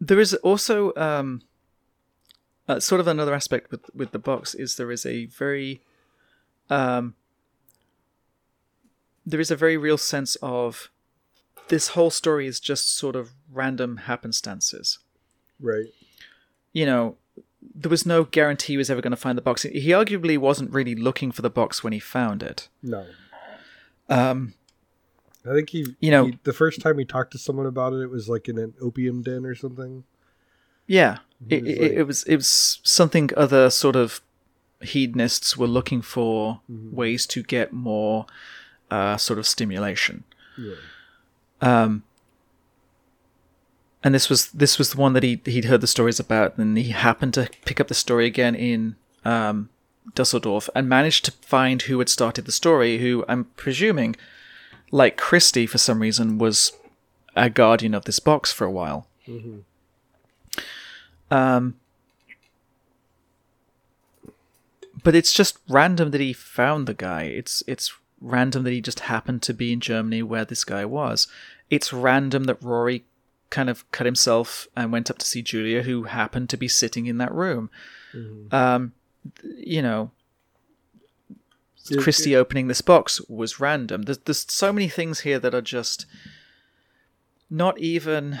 there 0.00 0.20
is 0.20 0.34
also 0.34 0.94
um, 0.96 1.42
uh, 2.68 2.80
sort 2.80 3.00
of 3.00 3.06
another 3.06 3.34
aspect 3.34 3.70
with 3.70 3.88
with 3.94 4.12
the 4.12 4.18
box 4.18 4.54
is 4.54 4.76
there 4.76 4.90
is 4.90 5.06
a 5.06 5.26
very 5.26 5.82
um, 6.70 7.14
there 9.24 9.40
is 9.40 9.50
a 9.50 9.56
very 9.56 9.76
real 9.76 9.98
sense 9.98 10.36
of 10.42 10.90
this 11.68 11.88
whole 11.88 12.10
story 12.10 12.46
is 12.46 12.60
just 12.60 12.96
sort 12.96 13.14
of 13.14 13.32
random 13.52 13.98
happenstances. 14.06 14.98
Right. 15.60 15.86
You 16.72 16.86
know, 16.86 17.16
there 17.74 17.90
was 17.90 18.06
no 18.06 18.24
guarantee 18.24 18.74
he 18.74 18.76
was 18.76 18.90
ever 18.90 19.00
going 19.00 19.10
to 19.10 19.16
find 19.16 19.36
the 19.36 19.42
box. 19.42 19.62
He 19.62 19.88
arguably 19.90 20.38
wasn't 20.38 20.72
really 20.72 20.94
looking 20.94 21.32
for 21.32 21.42
the 21.42 21.50
box 21.50 21.84
when 21.84 21.92
he 21.92 21.98
found 21.98 22.42
it. 22.42 22.68
No. 22.82 23.06
Um, 24.08 24.54
I 25.44 25.54
think 25.54 25.70
he 25.70 25.94
You 26.00 26.10
know- 26.10 26.26
he- 26.26 26.38
the 26.44 26.52
first 26.52 26.80
time 26.80 26.98
he 26.98 27.04
talked 27.04 27.32
to 27.32 27.38
someone 27.38 27.66
about 27.66 27.92
it, 27.92 28.00
it 28.02 28.10
was 28.10 28.28
like 28.28 28.48
in 28.48 28.58
an 28.58 28.74
opium 28.80 29.22
den 29.22 29.44
or 29.46 29.54
something. 29.54 30.04
yeah, 30.86 31.18
it, 31.48 31.62
was 31.62 31.72
it, 31.72 31.80
like- 31.82 31.92
it 31.92 32.02
was 32.04 32.22
it 32.24 32.36
was 32.36 32.80
something 32.82 33.30
other 33.36 33.70
sort 33.70 33.96
of 33.96 34.20
hedonists 34.80 35.56
were 35.56 35.66
looking 35.66 36.00
for 36.02 36.60
ways 36.68 37.26
to 37.26 37.42
get 37.42 37.72
more 37.72 38.26
uh, 38.90 39.16
sort 39.16 39.38
of 39.38 39.46
stimulation. 39.46 40.24
Yeah. 40.56 40.74
Um, 41.60 42.04
and 44.04 44.14
this 44.14 44.28
was 44.30 44.46
this 44.52 44.78
was 44.78 44.90
the 44.92 44.96
one 45.00 45.12
that 45.14 45.22
he 45.22 45.40
he'd 45.44 45.64
heard 45.66 45.80
the 45.80 45.86
stories 45.86 46.20
about, 46.20 46.56
and 46.58 46.78
he 46.78 46.90
happened 46.90 47.34
to 47.34 47.48
pick 47.64 47.80
up 47.80 47.88
the 47.88 47.94
story 47.94 48.26
again 48.26 48.54
in 48.54 48.96
um, 49.24 49.68
Dusseldorf 50.14 50.68
and 50.74 50.88
managed 50.88 51.24
to 51.26 51.32
find 51.42 51.82
who 51.82 51.98
had 51.98 52.08
started 52.08 52.44
the 52.44 52.52
story. 52.52 52.98
Who 52.98 53.24
I'm 53.28 53.44
presuming, 53.56 54.14
like 54.90 55.16
Christie, 55.16 55.66
for 55.66 55.78
some 55.78 56.00
reason 56.00 56.38
was 56.38 56.72
a 57.36 57.50
guardian 57.50 57.94
of 57.94 58.04
this 58.04 58.18
box 58.18 58.52
for 58.52 58.64
a 58.64 58.70
while. 58.70 59.06
Mhm. 59.26 59.62
Um, 61.30 61.74
but 65.04 65.14
it's 65.14 65.32
just 65.32 65.58
random 65.68 66.10
that 66.10 66.20
he 66.20 66.32
found 66.32 66.86
the 66.86 66.94
guy. 66.94 67.24
It's 67.24 67.62
it's 67.66 67.92
random 68.20 68.64
that 68.64 68.72
he 68.72 68.80
just 68.80 69.00
happened 69.00 69.42
to 69.42 69.54
be 69.54 69.72
in 69.72 69.80
Germany 69.80 70.22
where 70.22 70.44
this 70.44 70.64
guy 70.64 70.84
was. 70.84 71.28
It's 71.70 71.92
random 71.92 72.44
that 72.44 72.62
Rory 72.62 73.04
kind 73.50 73.70
of 73.70 73.90
cut 73.92 74.04
himself 74.06 74.66
and 74.76 74.90
went 74.92 75.10
up 75.10 75.18
to 75.18 75.26
see 75.26 75.40
Julia, 75.42 75.82
who 75.82 76.04
happened 76.04 76.50
to 76.50 76.56
be 76.56 76.68
sitting 76.68 77.06
in 77.06 77.18
that 77.18 77.32
room. 77.32 77.70
Mhm. 78.14 78.52
Um, 78.52 78.92
you 79.56 79.80
know, 79.82 80.10
Christie 81.96 82.36
opening 82.36 82.68
this 82.68 82.80
box 82.80 83.20
was 83.28 83.60
random. 83.60 84.02
There's 84.02 84.18
there's 84.18 84.46
so 84.48 84.72
many 84.72 84.88
things 84.88 85.20
here 85.20 85.38
that 85.38 85.54
are 85.54 85.62
just 85.62 86.06
not 87.50 87.78
even 87.78 88.38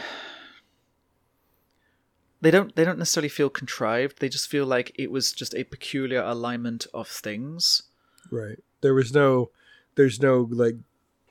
they 2.40 2.50
don't 2.50 2.74
they 2.76 2.84
don't 2.84 2.98
necessarily 2.98 3.28
feel 3.28 3.50
contrived. 3.50 4.20
They 4.20 4.28
just 4.28 4.48
feel 4.48 4.66
like 4.66 4.92
it 4.94 5.10
was 5.10 5.32
just 5.32 5.54
a 5.54 5.64
peculiar 5.64 6.22
alignment 6.22 6.86
of 6.94 7.08
things. 7.08 7.84
Right. 8.30 8.58
There 8.80 8.94
was 8.94 9.12
no 9.12 9.50
there's 9.96 10.20
no 10.20 10.48
like 10.50 10.76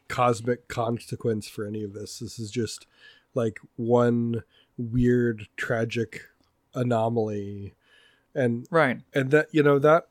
cosmic 0.07 0.67
consequence 0.67 1.47
for 1.47 1.65
any 1.65 1.83
of 1.83 1.93
this. 1.93 2.19
This 2.19 2.39
is 2.39 2.51
just 2.51 2.87
like 3.33 3.59
one 3.75 4.43
weird 4.77 5.47
tragic 5.55 6.21
anomaly 6.73 7.73
and 8.35 8.67
Right. 8.69 9.01
and 9.13 9.31
that 9.31 9.47
you 9.51 9.63
know 9.63 9.79
that 9.79 10.07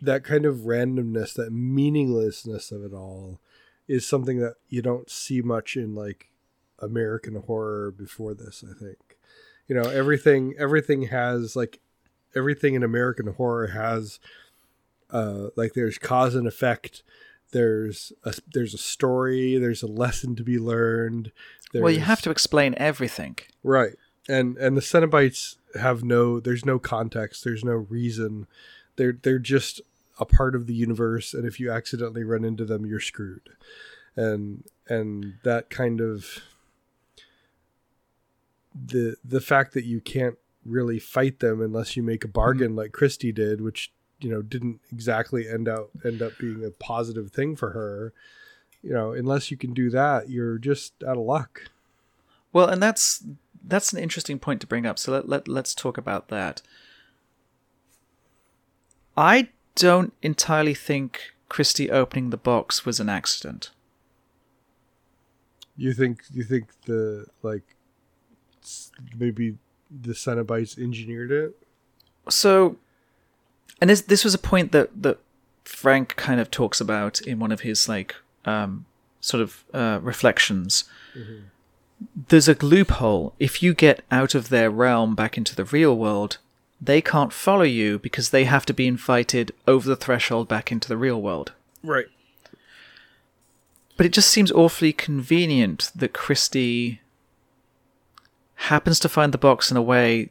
that 0.00 0.24
kind 0.24 0.46
of 0.46 0.58
randomness, 0.58 1.34
that 1.34 1.52
meaninglessness 1.52 2.72
of 2.72 2.84
it 2.84 2.92
all 2.92 3.40
is 3.88 4.06
something 4.06 4.38
that 4.38 4.54
you 4.68 4.82
don't 4.82 5.10
see 5.10 5.42
much 5.42 5.76
in 5.76 5.94
like 5.94 6.30
American 6.78 7.34
horror 7.34 7.90
before 7.90 8.34
this, 8.34 8.64
I 8.68 8.72
think. 8.78 8.98
You 9.66 9.74
know, 9.74 9.88
everything 9.88 10.54
everything 10.58 11.02
has 11.02 11.54
like 11.54 11.80
everything 12.34 12.74
in 12.74 12.82
American 12.82 13.26
horror 13.34 13.68
has 13.68 14.18
uh 15.10 15.48
like 15.56 15.74
there's 15.74 15.98
cause 15.98 16.34
and 16.34 16.46
effect, 16.46 17.02
there's 17.52 18.12
a 18.24 18.34
there's 18.52 18.74
a 18.74 18.78
story, 18.78 19.58
there's 19.58 19.82
a 19.82 19.88
lesson 19.88 20.36
to 20.36 20.44
be 20.44 20.58
learned. 20.58 21.32
Well, 21.74 21.92
you 21.92 22.00
have 22.00 22.22
to 22.22 22.30
explain 22.30 22.74
everything. 22.78 23.38
Right. 23.62 23.94
And 24.28 24.56
and 24.56 24.76
the 24.76 24.80
Cenobites 24.80 25.56
have 25.78 26.02
no 26.02 26.40
there's 26.40 26.64
no 26.64 26.78
context, 26.78 27.44
there's 27.44 27.64
no 27.64 27.74
reason. 27.74 28.46
They're 28.96 29.18
they're 29.20 29.38
just 29.38 29.80
a 30.20 30.24
part 30.26 30.54
of 30.54 30.66
the 30.66 30.74
universe 30.74 31.34
and 31.34 31.46
if 31.46 31.58
you 31.58 31.70
accidentally 31.70 32.22
run 32.22 32.44
into 32.44 32.64
them 32.64 32.86
you're 32.86 33.00
screwed. 33.00 33.50
And 34.16 34.64
and 34.88 35.34
that 35.44 35.70
kind 35.70 36.00
of 36.00 36.42
the 38.74 39.16
the 39.24 39.40
fact 39.40 39.74
that 39.74 39.84
you 39.84 40.00
can't 40.00 40.36
really 40.64 40.98
fight 40.98 41.40
them 41.40 41.60
unless 41.60 41.96
you 41.96 42.02
make 42.02 42.24
a 42.24 42.28
bargain 42.28 42.68
mm-hmm. 42.68 42.78
like 42.78 42.92
Christie 42.92 43.32
did, 43.32 43.60
which 43.60 43.92
you 44.20 44.30
know 44.30 44.42
didn't 44.42 44.80
exactly 44.92 45.48
end 45.48 45.68
out 45.68 45.90
end 46.04 46.22
up 46.22 46.32
being 46.38 46.64
a 46.64 46.70
positive 46.70 47.30
thing 47.30 47.56
for 47.56 47.70
her. 47.70 48.12
You 48.82 48.92
know, 48.92 49.12
unless 49.12 49.50
you 49.50 49.56
can 49.56 49.74
do 49.74 49.90
that, 49.90 50.30
you're 50.30 50.58
just 50.58 50.94
out 51.02 51.16
of 51.16 51.24
luck. 51.24 51.70
Well, 52.52 52.68
and 52.68 52.82
that's 52.82 53.24
that's 53.62 53.92
an 53.92 53.98
interesting 53.98 54.38
point 54.38 54.60
to 54.62 54.66
bring 54.66 54.86
up. 54.86 54.98
So 54.98 55.12
let, 55.12 55.28
let 55.28 55.48
let's 55.48 55.74
talk 55.74 55.98
about 55.98 56.28
that. 56.28 56.62
I 59.16 59.50
don't 59.74 60.12
entirely 60.22 60.74
think 60.74 61.32
Christie 61.48 61.90
opening 61.90 62.30
the 62.30 62.36
box 62.36 62.84
was 62.84 63.00
an 63.00 63.08
accident. 63.08 63.70
You 65.76 65.92
think 65.92 66.22
you 66.32 66.42
think 66.42 66.66
the 66.86 67.26
like 67.42 67.62
maybe 69.18 69.56
the 69.90 70.12
Cenobites 70.12 70.78
engineered 70.78 71.30
it? 71.30 71.56
So, 72.28 72.76
and 73.80 73.90
this 73.90 74.02
this 74.02 74.24
was 74.24 74.34
a 74.34 74.38
point 74.38 74.72
that 74.72 75.02
that 75.02 75.18
Frank 75.64 76.16
kind 76.16 76.40
of 76.40 76.50
talks 76.50 76.80
about 76.80 77.20
in 77.22 77.38
one 77.38 77.52
of 77.52 77.60
his 77.60 77.88
like 77.88 78.14
um, 78.44 78.86
sort 79.20 79.42
of 79.42 79.64
uh, 79.72 80.00
reflections. 80.02 80.84
There's 82.28 82.48
a 82.48 82.54
loophole. 82.54 83.34
If 83.38 83.62
you 83.62 83.74
get 83.74 84.04
out 84.10 84.34
of 84.34 84.48
their 84.48 84.70
realm 84.70 85.14
back 85.14 85.36
into 85.36 85.54
the 85.54 85.64
real 85.64 85.96
world, 85.96 86.38
they 86.80 87.00
can't 87.00 87.32
follow 87.32 87.62
you 87.62 87.98
because 87.98 88.30
they 88.30 88.44
have 88.44 88.64
to 88.66 88.72
be 88.72 88.86
invited 88.86 89.52
over 89.68 89.88
the 89.88 89.96
threshold 89.96 90.48
back 90.48 90.72
into 90.72 90.88
the 90.88 90.96
real 90.96 91.20
world. 91.20 91.52
Right. 91.82 92.06
But 93.96 94.06
it 94.06 94.12
just 94.12 94.30
seems 94.30 94.50
awfully 94.52 94.92
convenient 94.92 95.90
that 95.94 96.14
Christie 96.14 97.00
happens 98.54 98.98
to 99.00 99.08
find 99.08 99.32
the 99.32 99.38
box 99.38 99.70
in 99.70 99.76
a 99.76 99.82
way 99.82 100.30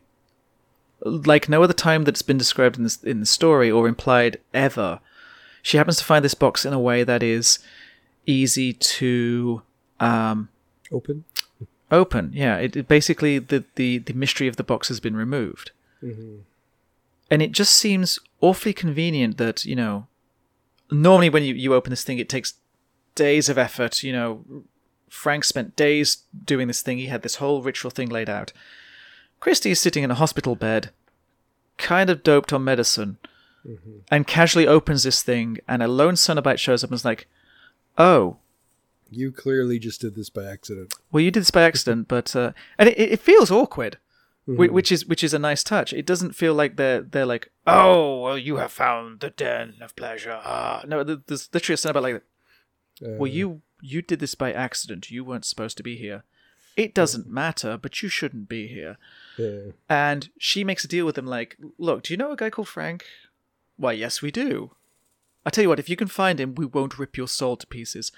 like 1.02 1.47
no 1.47 1.64
other 1.64 1.74
time 1.74 2.04
that's 2.04 2.22
been 2.22 2.38
described 2.38 2.78
in 2.78 2.84
this 2.84 3.02
in 3.04 3.20
the 3.20 3.26
story 3.26 3.72
or 3.72 3.88
implied 3.88 4.39
ever. 4.54 5.00
She 5.62 5.78
happens 5.78 5.97
to 5.97 6.04
find 6.04 6.24
this 6.26 6.34
box 6.34 6.66
in 6.66 6.74
a 6.74 6.80
way 6.80 7.04
that 7.04 7.24
is 7.24 7.60
easy 8.26 8.74
to 8.74 9.62
um, 10.00 10.50
Open. 10.91 11.26
open. 11.91 12.32
Yeah, 12.34 12.58
it, 12.58 12.76
it 12.76 12.88
basically 12.88 13.39
the, 13.39 13.64
the 13.76 14.00
the 14.00 14.14
mystery 14.14 14.47
of 14.47 14.56
the 14.56 14.64
box 14.64 14.88
has 14.88 15.00
been 15.00 15.16
removed, 15.16 15.72
and 16.02 17.41
it 17.41 17.52
just 17.52 17.74
seems 17.74 18.20
awfully 18.41 18.74
convenient 18.74 19.38
that 19.38 19.66
you 19.66 19.76
know. 19.76 20.08
Normally, 20.91 21.30
when 21.30 21.43
you, 21.43 21.54
you 21.54 21.76
open 21.76 21.91
this 21.91 22.04
thing, 22.04 22.18
it 22.18 22.30
takes 22.30 22.56
days 23.14 23.47
of 23.47 23.58
effort. 23.60 24.02
You 24.02 24.12
know, 24.12 24.64
Frank 25.10 25.43
spent 25.43 25.76
days 25.76 26.24
doing 26.45 26.68
this 26.68 26.82
thing. 26.82 26.97
He 26.97 27.06
had 27.08 27.22
this 27.22 27.36
whole 27.36 27.62
ritual 27.62 27.91
thing 27.91 28.10
laid 28.10 28.28
out. 28.30 28.52
Christie 29.39 29.72
is 29.72 29.80
sitting 29.80 30.04
in 30.04 30.10
a 30.10 30.16
hospital 30.16 30.56
bed, 30.56 30.89
kind 31.78 32.10
of 32.10 32.24
doped 32.24 32.52
on 32.52 32.64
medicine, 32.64 33.18
and 34.10 34.26
casually 34.26 34.66
opens 34.66 35.04
this 35.04 35.22
thing, 35.22 35.60
and 35.68 35.84
a 35.84 35.88
lone 35.88 36.16
Cenobite 36.16 36.58
shows 36.58 36.84
up 36.84 36.89
and 36.89 36.95
is 36.95 37.06
like, 37.06 37.28
"Oh, 37.97 38.38
You 39.12 39.32
clearly 39.32 39.78
just 39.80 40.02
did 40.02 40.16
this 40.16 40.30
by 40.32 40.45
accident. 40.45 40.93
well, 41.12 41.22
you 41.22 41.30
did 41.32 41.41
this 41.41 41.52
by 41.52 41.64
accident, 41.64 42.08
but 42.08 42.36
uh, 42.36 42.54
and 42.80 42.89
it, 42.89 42.97
it 42.97 43.20
feels 43.20 43.52
awkward, 43.52 43.97
whi- 44.58 44.70
which 44.70 44.91
is 44.91 45.06
which 45.06 45.24
is 45.24 45.34
a 45.34 45.39
nice 45.39 45.64
touch. 45.64 45.93
It 45.93 46.06
doesn't 46.06 46.36
feel 46.36 46.54
like 46.54 46.76
they're 46.76 47.02
they're 47.02 47.26
like, 47.26 47.52
oh, 47.68 48.22
well, 48.22 48.38
you 48.38 48.58
have 48.58 48.72
found 48.72 49.20
the 49.20 49.30
den 49.30 49.76
of 49.82 49.95
pleasure. 49.95 50.39
Ah, 50.43 50.84
no, 50.88 51.04
th- 51.04 51.20
there's 51.28 51.50
literally 51.54 51.74
a 51.76 51.78
Cenobite 51.78 52.02
like, 52.04 52.16
Uh, 53.04 53.16
well, 53.20 53.32
you 53.32 53.62
you 53.82 54.02
did 54.02 54.20
this 54.20 54.36
by 54.36 54.52
accident. 54.52 55.10
You 55.12 55.24
weren't 55.24 55.45
supposed 55.45 55.78
to 55.78 55.84
be 55.84 55.95
here. 55.95 56.24
It 56.76 56.93
doesn't 56.93 57.28
matter, 57.28 57.78
but 57.78 58.02
you 58.02 58.10
shouldn't 58.10 58.47
be 58.47 58.68
here. 58.68 58.97
yeah. 59.38 59.72
And 59.89 60.30
she 60.38 60.64
makes 60.64 60.86
a 60.86 60.88
deal 60.88 61.06
with 61.06 61.18
him 61.18 61.26
like, 61.26 61.58
look, 61.78 62.04
do 62.04 62.14
you 62.14 62.18
know 62.18 62.32
a 62.32 62.38
guy 62.38 62.50
called 62.50 62.70
Frank? 62.70 63.04
Why, 63.76 63.91
yes, 63.93 64.22
we 64.22 64.32
do. 64.32 64.72
I 65.45 65.50
tell 65.50 65.64
you 65.64 65.70
what, 65.70 65.80
if 65.80 65.89
you 65.89 65.95
can 65.97 66.08
find 66.08 66.39
him, 66.39 66.56
we 66.56 66.66
won't 66.66 66.97
rip 67.00 67.18
your 67.18 67.28
soul 67.28 67.58
to 67.58 67.68
pieces. 67.68 68.12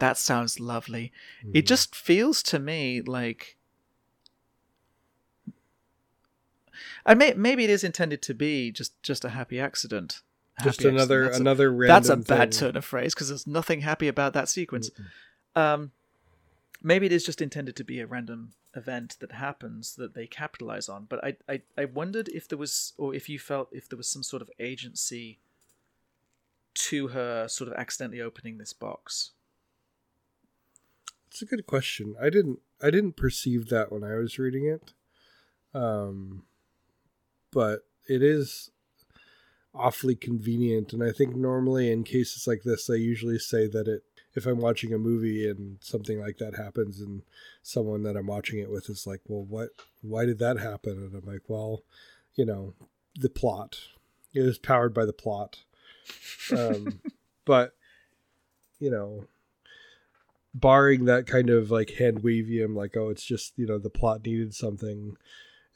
That 0.00 0.16
sounds 0.18 0.58
lovely. 0.58 1.12
It 1.52 1.66
just 1.66 1.94
feels 1.94 2.42
to 2.44 2.58
me 2.58 3.00
like. 3.02 3.56
And 7.06 7.18
may, 7.18 7.34
maybe 7.34 7.64
it 7.64 7.70
is 7.70 7.84
intended 7.84 8.22
to 8.22 8.34
be 8.34 8.70
just, 8.70 9.00
just 9.02 9.24
a 9.24 9.30
happy 9.30 9.60
accident. 9.60 10.20
Just 10.62 10.84
another 10.84 11.26
accident. 11.26 11.28
That's 11.28 11.38
a- 11.38 11.40
another 11.40 11.72
random. 11.72 11.94
that's 11.94 12.08
a 12.08 12.16
bad 12.16 12.52
thing. 12.52 12.60
turn 12.60 12.76
of 12.76 12.84
phrase 12.84 13.14
because 13.14 13.28
there's 13.28 13.46
nothing 13.46 13.80
happy 13.80 14.08
about 14.08 14.32
that 14.34 14.48
sequence. 14.48 14.90
Um, 15.56 15.92
maybe 16.82 17.06
it 17.06 17.12
is 17.12 17.24
just 17.24 17.40
intended 17.40 17.76
to 17.76 17.84
be 17.84 18.00
a 18.00 18.06
random 18.06 18.52
event 18.76 19.16
that 19.20 19.32
happens 19.32 19.96
that 19.96 20.14
they 20.14 20.26
capitalize 20.26 20.88
on. 20.88 21.06
But 21.08 21.24
I, 21.24 21.36
I, 21.48 21.62
I 21.78 21.84
wondered 21.86 22.28
if 22.28 22.46
there 22.46 22.58
was, 22.58 22.92
or 22.98 23.14
if 23.14 23.28
you 23.28 23.38
felt 23.38 23.68
if 23.72 23.88
there 23.88 23.96
was 23.96 24.08
some 24.08 24.22
sort 24.22 24.42
of 24.42 24.50
agency 24.58 25.38
to 26.74 27.08
her 27.08 27.48
sort 27.48 27.68
of 27.70 27.76
accidentally 27.76 28.20
opening 28.20 28.58
this 28.58 28.72
box. 28.72 29.32
It's 31.28 31.42
a 31.42 31.46
good 31.46 31.66
question. 31.66 32.14
I 32.20 32.30
didn't 32.30 32.60
I 32.82 32.90
didn't 32.90 33.16
perceive 33.16 33.68
that 33.68 33.92
when 33.92 34.04
I 34.04 34.14
was 34.14 34.38
reading 34.38 34.66
it. 34.66 34.92
Um 35.74 36.44
but 37.52 37.80
it 38.08 38.22
is 38.22 38.70
awfully 39.72 40.16
convenient 40.16 40.92
and 40.92 41.02
I 41.02 41.12
think 41.12 41.36
normally 41.36 41.92
in 41.92 42.02
cases 42.02 42.46
like 42.46 42.62
this 42.64 42.90
I 42.90 42.94
usually 42.94 43.38
say 43.38 43.68
that 43.68 43.86
it 43.86 44.02
if 44.34 44.46
I'm 44.46 44.58
watching 44.58 44.92
a 44.92 44.98
movie 44.98 45.48
and 45.48 45.78
something 45.80 46.20
like 46.20 46.38
that 46.38 46.56
happens 46.56 47.00
and 47.00 47.22
someone 47.62 48.02
that 48.04 48.16
I'm 48.16 48.26
watching 48.26 48.58
it 48.60 48.70
with 48.70 48.88
is 48.88 49.06
like, 49.06 49.20
"Well, 49.26 49.44
what 49.44 49.70
why 50.02 50.24
did 50.24 50.38
that 50.38 50.58
happen?" 50.58 50.92
and 50.92 51.14
I'm 51.14 51.26
like, 51.30 51.42
"Well, 51.48 51.82
you 52.34 52.44
know, 52.44 52.74
the 53.16 53.28
plot. 53.28 53.78
It 54.32 54.42
was 54.42 54.58
powered 54.58 54.94
by 54.94 55.04
the 55.04 55.12
plot." 55.12 55.64
Um 56.56 57.00
but 57.44 57.74
you 58.78 58.90
know, 58.90 59.24
barring 60.54 61.06
that 61.06 61.26
kind 61.26 61.50
of 61.50 61.70
like 61.70 61.90
hand 61.90 62.22
wavium, 62.22 62.76
like 62.76 62.96
oh, 62.96 63.08
it's 63.08 63.24
just 63.24 63.54
you 63.56 63.66
know 63.66 63.78
the 63.78 63.90
plot 63.90 64.24
needed 64.24 64.54
something. 64.54 65.16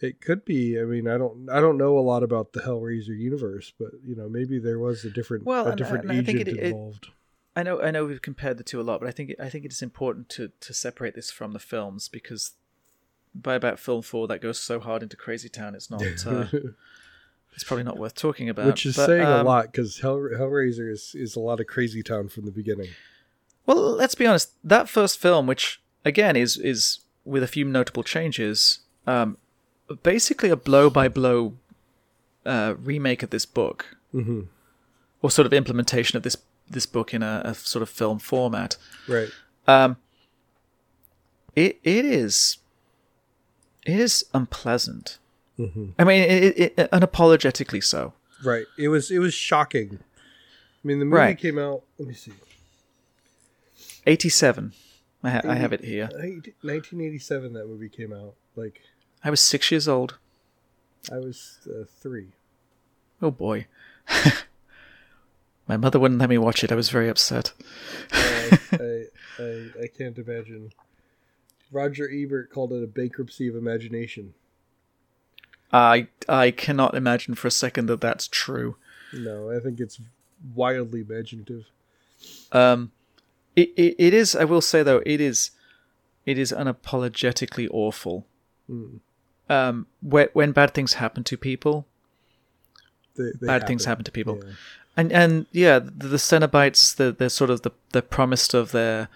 It 0.01 0.21
could 0.21 0.45
be. 0.45 0.79
I 0.81 0.85
mean, 0.85 1.09
I 1.09 1.17
don't. 1.17 1.49
I 1.49 1.61
don't 1.61 1.79
know 1.79 1.97
a 1.99 2.01
lot 2.01 2.23
about 2.23 2.53
the 2.53 2.61
Hellraiser 2.61 3.17
universe, 3.17 3.73
but 3.79 3.91
you 4.05 4.17
know, 4.17 4.29
maybe 4.29 4.59
there 4.59 4.79
was 4.79 5.05
a 5.05 5.11
different, 5.11 5.45
Well, 5.45 5.67
a 5.67 5.71
and- 5.71 5.79
different 5.79 6.11
and 6.11 6.29
agent 6.29 6.41
it- 6.41 6.49
it- 6.49 6.59
involved. 6.59 7.09
I 7.57 7.63
know 7.63 7.81
I 7.81 7.93
know 7.93 8.05
we've 8.05 8.21
compared 8.21 8.59
the 8.59 8.65
two 8.65 8.81
a 8.81 8.83
lot, 8.83 8.99
but 9.01 9.09
I 9.09 9.13
think 9.13 9.35
I 9.39 9.49
think 9.49 9.65
it 9.65 9.73
is 9.73 9.83
important 9.83 10.29
to 10.31 10.51
to 10.61 10.75
separate 10.75 11.15
this 11.15 11.31
from 11.31 11.53
the 11.53 11.61
films 11.61 12.09
because 12.09 12.53
by 13.35 13.55
about 13.55 13.79
film 13.79 14.03
four 14.03 14.27
that 14.29 14.41
goes 14.41 14.59
so 14.59 14.81
hard 14.81 15.03
into 15.03 15.17
Crazy 15.17 15.49
Town, 15.49 15.75
it's 15.75 15.91
not. 15.91 16.03
Uh, 16.27 16.47
it's 17.55 17.63
probably 17.65 17.85
not 17.85 17.99
worth 17.99 18.17
talking 18.17 18.49
about. 18.49 18.67
Which 18.67 18.87
is 18.87 18.97
but, 18.97 19.07
saying 19.07 19.23
a 19.23 19.37
um, 19.37 19.47
lot 19.47 19.67
because 19.71 20.01
Hell, 20.01 20.17
Hellraiser 20.19 20.91
is, 20.91 21.15
is 21.15 21.37
a 21.37 21.41
lot 21.41 21.61
of 21.61 21.67
Crazy 21.69 22.03
Town 22.03 22.29
from 22.29 22.45
the 22.45 22.51
beginning. 22.51 22.89
Well, 23.67 23.93
let's 23.95 24.17
be 24.17 24.27
honest. 24.27 24.51
That 24.65 24.89
first 24.89 25.19
film, 25.19 25.47
which 25.47 25.81
again 26.05 26.35
is 26.37 26.57
is 26.57 27.01
with 27.25 27.43
a 27.43 27.49
few 27.49 27.65
notable 27.65 28.03
changes, 28.03 28.81
um, 29.07 29.39
basically 30.03 30.51
a 30.51 30.57
blow 30.57 30.91
by 30.91 31.09
blow 31.09 31.55
remake 32.45 33.23
of 33.23 33.31
this 33.31 33.47
book, 33.47 33.97
Mm-hmm. 34.15 34.43
or 35.23 35.31
sort 35.31 35.45
of 35.47 35.53
implementation 35.53 36.17
of 36.17 36.23
this 36.23 36.37
this 36.71 36.87
book 36.87 37.13
in 37.13 37.23
a, 37.23 37.43
a 37.45 37.55
sort 37.55 37.83
of 37.83 37.91
film 37.91 38.19
format. 38.19 38.77
Right. 39.09 39.29
Um, 39.67 39.97
it 41.57 41.79
it 41.83 42.05
is 42.05 42.59
it 43.87 43.99
is 43.99 44.25
unpleasant. 44.33 45.19
Mm-hmm. 45.59 45.91
I 45.99 46.05
mean, 46.05 46.23
it, 46.23 46.59
it, 46.59 46.75
it, 46.79 46.91
unapologetically 46.91 47.83
so. 47.83 48.13
Right. 48.45 48.67
It 48.79 48.89
was 48.89 49.11
it 49.11 49.19
was 49.19 49.35
shocking. 49.35 49.99
I 50.03 50.87
mean, 50.87 50.99
the 51.01 51.05
movie 51.05 51.17
Right. 51.17 51.39
came 51.39 51.59
out. 51.59 51.83
Let 51.99 52.09
me 52.09 52.15
see. 52.15 52.33
Eighty 54.07 54.29
seven. 54.29 54.73
I, 55.23 55.31
ha- 55.31 55.41
I 55.45 55.55
have 55.55 55.73
it 55.73 55.83
here. 55.85 56.09
1987. 56.13 57.53
That 57.55 57.67
movie 57.67 57.89
came 57.89 58.13
out. 58.13 58.35
Like 58.57 58.81
I 59.25 59.31
was 59.31 59.41
six 59.41 59.71
years 59.71 59.89
old. 59.89 60.19
I 61.11 61.17
was 61.17 61.59
uh, 61.67 61.85
three. 62.01 62.29
Oh 63.23 63.31
boy. 63.31 63.67
My 65.67 65.79
mother 65.79 65.99
wouldn't 65.99 66.21
let 66.21 66.29
me 66.29 66.37
watch 66.37 66.63
it. 66.63 66.71
I 66.71 66.75
was 66.75 66.91
very 66.91 67.09
upset. 67.09 67.53
Uh, 68.13 68.57
I, 68.73 69.05
I 69.39 69.67
I 69.83 69.87
can't 69.87 70.19
imagine. 70.19 70.73
Roger 71.73 72.09
Ebert 72.13 72.51
called 72.51 72.73
it 72.73 72.83
a 72.83 72.87
bankruptcy 72.87 73.49
of 73.49 73.57
imagination. 73.57 74.35
I 75.73 76.09
I 76.29 76.51
cannot 76.51 76.95
imagine 76.95 77.35
for 77.35 77.49
a 77.49 77.51
second 77.51 77.87
that 77.87 78.03
that's 78.03 78.29
true. 78.29 78.77
No, 79.13 79.51
I 79.51 79.59
think 79.59 79.81
it's 79.81 80.01
wildly 80.55 81.01
imaginative. 81.01 81.65
Um, 82.53 82.93
it, 83.57 83.71
it 83.77 83.97
it 83.99 84.15
is. 84.15 84.37
I 84.37 84.45
will 84.45 84.61
say 84.61 84.83
though, 84.83 85.03
it 85.07 85.21
is 85.21 85.51
it 86.27 86.39
is 86.39 86.53
unapologetically 86.53 87.69
awful. 87.71 88.27
Mm. 88.71 89.01
Um, 89.49 89.87
when 90.01 90.29
when 90.33 90.53
bad 90.53 90.73
things 90.73 90.95
happen 90.95 91.23
to 91.25 91.37
people, 91.37 91.87
They, 93.17 93.31
they 93.41 93.47
bad 93.47 93.67
things 93.67 93.85
happen 93.85 94.05
to 94.05 94.13
people. 94.13 94.41
Yeah. 94.43 94.53
and 94.97 95.13
and 95.13 95.47
yeah, 95.53 95.79
the, 95.79 96.09
the 96.09 96.17
Cenobites, 96.17 96.97
the 96.97 97.13
they're 97.13 97.29
sort 97.29 97.51
of 97.51 97.61
the 97.63 97.71
the 97.93 98.03
promised 98.03 98.55
of 98.55 98.73
their, 98.73 99.09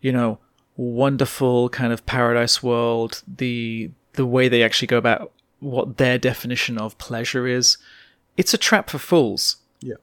you 0.00 0.12
know, 0.12 0.38
wonderful 0.76 1.68
kind 1.70 1.92
of 1.92 2.04
paradise 2.04 2.62
world. 2.62 3.22
The 3.26 3.90
the 4.14 4.26
way 4.26 4.48
they 4.48 4.62
actually 4.62 4.88
go 4.88 4.98
about 4.98 5.32
what 5.60 5.96
their 5.96 6.18
definition 6.18 6.78
of 6.78 6.98
pleasure 6.98 7.46
is, 7.46 7.78
it's 8.36 8.54
a 8.54 8.58
trap 8.58 8.90
for 8.90 8.98
fools. 8.98 9.56
Yeah. 9.80 9.96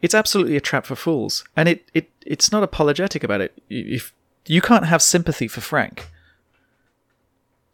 It's 0.00 0.14
absolutely 0.14 0.56
a 0.56 0.60
trap 0.60 0.86
for 0.86 0.96
fools, 0.96 1.44
and 1.56 1.68
it 1.68 1.88
it 1.94 2.10
it's 2.26 2.50
not 2.50 2.64
apologetic 2.64 3.22
about 3.22 3.40
it. 3.40 3.52
If 3.68 4.12
you 4.46 4.60
can't 4.60 4.86
have 4.86 5.02
sympathy 5.02 5.46
for 5.46 5.60
Frank. 5.60 6.08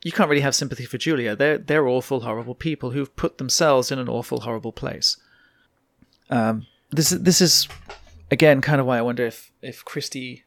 You 0.03 0.13
can't 0.13 0.31
really 0.31 0.43
have 0.43 0.55
sympathy 0.55 0.85
for 0.85 0.99
Julia. 0.99 1.35
They're 1.35 1.59
they're 1.59 1.89
awful, 1.89 2.21
horrible 2.21 2.55
people 2.55 2.91
who've 2.91 3.15
put 3.17 3.39
themselves 3.39 3.91
in 3.91 3.99
an 3.99 4.09
awful, 4.09 4.41
horrible 4.41 4.73
place. 4.73 5.17
Um, 6.31 6.67
this 6.91 7.13
is 7.13 7.23
this 7.23 7.41
is 7.41 7.69
again 8.31 8.61
kind 8.61 8.81
of 8.81 8.87
why 8.87 8.99
I 8.99 9.03
wonder 9.03 9.27
if 9.27 9.51
if 9.63 9.85
Christie 9.85 10.45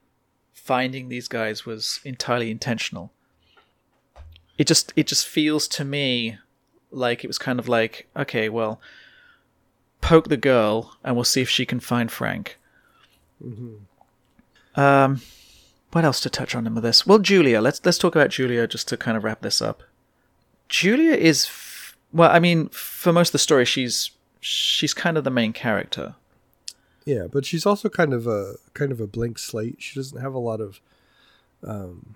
finding 0.54 1.10
these 1.10 1.28
guys 1.28 1.66
was 1.66 2.00
entirely 2.06 2.50
intentional. 2.50 3.12
It 4.58 4.68
just 4.68 4.94
it 4.96 5.08
just 5.08 5.28
feels 5.28 5.68
to 5.70 5.84
me 5.84 6.38
like 6.92 7.24
it 7.24 7.28
was 7.28 7.38
kind 7.38 7.60
of 7.60 7.68
like 7.68 8.08
okay, 8.16 8.48
well, 8.48 8.80
poke 10.00 10.30
the 10.30 10.38
girl 10.38 10.98
and 11.04 11.16
we'll 11.16 11.26
see 11.26 11.42
if 11.42 11.50
she 11.50 11.66
can 11.66 11.80
find 11.80 12.12
Frank. 12.12 12.58
Um, 14.76 15.22
what 15.92 16.06
else 16.06 16.20
to 16.22 16.30
touch 16.30 16.56
on 16.56 16.74
with 16.74 16.84
this? 16.84 17.06
Well, 17.06 17.20
Julia. 17.20 17.62
Let's 17.62 17.84
let's 17.86 17.98
talk 17.98 18.16
about 18.16 18.30
Julia 18.30 18.68
just 18.68 18.88
to 18.90 18.98
kind 18.98 19.18
of 19.18 19.24
wrap 19.24 19.42
this 19.42 19.62
up. 19.62 19.84
Julia 20.70 21.14
is 21.14 21.46
f- 21.46 21.98
well, 22.14 22.32
I 22.32 22.40
mean, 22.40 22.70
for 22.70 23.12
most 23.12 23.30
of 23.30 23.34
the 23.34 23.40
story, 23.40 23.66
she's 23.66 24.12
she's 24.40 24.94
kind 24.94 25.18
of 25.18 25.24
the 25.24 25.30
main 25.30 25.54
character. 25.54 26.16
Yeah, 27.06 27.28
but 27.32 27.46
she's 27.46 27.66
also 27.66 27.90
kind 27.90 28.14
of 28.14 28.28
a 28.28 28.56
kind 28.74 28.92
of 28.92 29.02
a 29.02 29.08
blank 29.08 29.40
slate. 29.40 29.78
She 29.80 30.00
doesn't 30.00 30.22
have 30.22 30.34
a 30.34 30.40
lot 30.40 30.62
of 30.62 30.80
um 31.64 32.16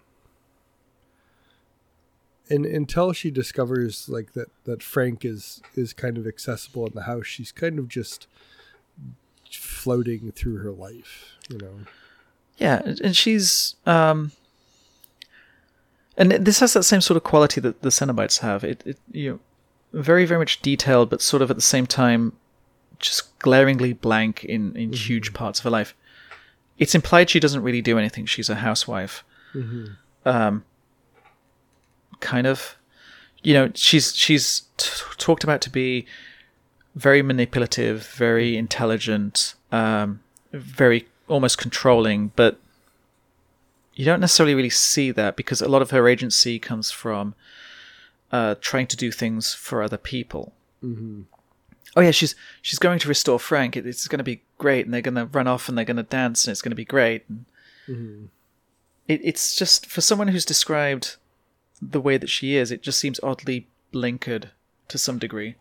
and 2.50 2.66
until 2.66 3.12
she 3.14 3.32
discovers 3.32 4.08
like 4.10 4.34
that 4.34 4.50
that 4.66 4.84
Frank 4.84 5.26
is 5.26 5.62
is 5.76 5.94
kind 5.94 6.18
of 6.18 6.28
accessible 6.28 6.86
in 6.86 6.94
the 6.94 7.04
house, 7.04 7.26
she's 7.26 7.52
kind 7.52 7.80
of 7.80 7.88
just 7.88 8.28
floating 9.52 10.32
through 10.32 10.58
her 10.58 10.72
life, 10.72 11.36
you 11.50 11.58
know. 11.58 11.80
Yeah, 12.58 12.82
and 12.86 13.16
she's 13.16 13.76
um, 13.86 14.32
and 16.18 16.32
this 16.32 16.60
has 16.60 16.74
that 16.74 16.84
same 16.84 17.02
sort 17.02 17.18
of 17.18 17.24
quality 17.24 17.60
that 17.62 17.82
the 17.82 17.90
Cenobites 17.90 18.40
have. 18.40 18.64
It, 18.64 18.82
it 18.86 18.98
you 19.12 19.32
know, 19.32 19.40
very 20.02 20.26
very 20.26 20.40
much 20.40 20.62
detailed, 20.62 21.10
but 21.10 21.22
sort 21.22 21.42
of 21.42 21.50
at 21.50 21.58
the 21.58 21.62
same 21.62 21.86
time, 21.86 22.34
just 23.00 23.38
glaringly 23.40 23.94
blank 23.94 24.46
in 24.46 24.76
in 24.76 24.94
huge 24.94 25.34
parts 25.34 25.60
of 25.60 25.64
her 25.66 25.70
life. 25.70 25.94
It's 26.78 26.96
implied 26.96 27.30
she 27.30 27.40
doesn't 27.40 27.62
really 27.62 27.82
do 27.82 27.98
anything. 27.98 28.26
She's 28.26 28.50
a 28.50 28.56
housewife. 28.56 29.24
Um, 30.26 30.66
kind 32.20 32.48
of, 32.48 32.76
you 33.44 33.54
know, 33.54 33.72
she's 33.76 34.16
she's 34.16 34.64
t- 34.78 34.90
talked 35.18 35.44
about 35.44 35.62
to 35.62 35.70
be 35.70 36.06
very 36.96 37.22
manipulative, 37.22 38.08
very 38.08 38.58
intelligent, 38.58 39.56
um, 39.72 40.22
very 40.54 41.08
almost 41.28 41.58
controlling, 41.58 42.32
but 42.36 42.60
you 43.94 44.06
don't 44.06 44.20
necessarily 44.20 44.56
really 44.56 44.70
see 44.70 45.12
that 45.12 45.36
because 45.36 45.62
a 45.62 45.68
lot 45.70 45.82
of 45.82 45.92
her 45.92 46.08
agency 46.08 46.60
comes 46.60 46.92
from 46.92 47.34
uh, 48.32 48.56
trying 48.60 48.88
to 48.88 48.98
do 48.98 49.12
things 49.12 49.54
for 49.54 49.82
other 49.82 49.98
people. 49.98 50.54
Mm-hmm. 50.84 51.22
Oh 51.96 52.02
yeah, 52.02 52.12
she's 52.12 52.36
she's 52.62 52.80
going 52.80 53.00
to 53.00 53.08
restore 53.08 53.40
Frank. 53.40 53.78
It, 53.78 53.86
it's 53.86 54.08
going 54.08 54.18
to 54.18 54.24
be 54.24 54.42
great, 54.58 54.86
and 54.86 54.94
they're 54.94 55.02
going 55.02 55.16
to 55.16 55.26
run 55.26 55.48
off 55.48 55.70
and 55.70 55.78
they're 55.78 55.86
going 55.86 55.96
to 55.98 56.04
dance, 56.04 56.46
and 56.46 56.52
it's 56.52 56.62
going 56.62 56.72
to 56.72 56.76
be 56.76 56.86
great. 56.86 57.24
And 57.30 57.46
Mm-hmm. 57.88 58.26
it, 59.08 59.22
it's 59.24 59.56
just 59.56 59.86
for 59.86 60.02
someone 60.02 60.30
who's 60.30 60.44
described 60.44 61.18
the 61.80 62.02
way 62.02 62.18
that 62.18 62.32
she 62.32 62.56
is, 62.56 62.72
it 62.72 62.82
just 62.82 63.00
seems 63.00 63.20
oddly 63.22 63.68
blinkered 63.94 64.50
to 64.88 64.98
some 64.98 65.20
degree. 65.20 65.54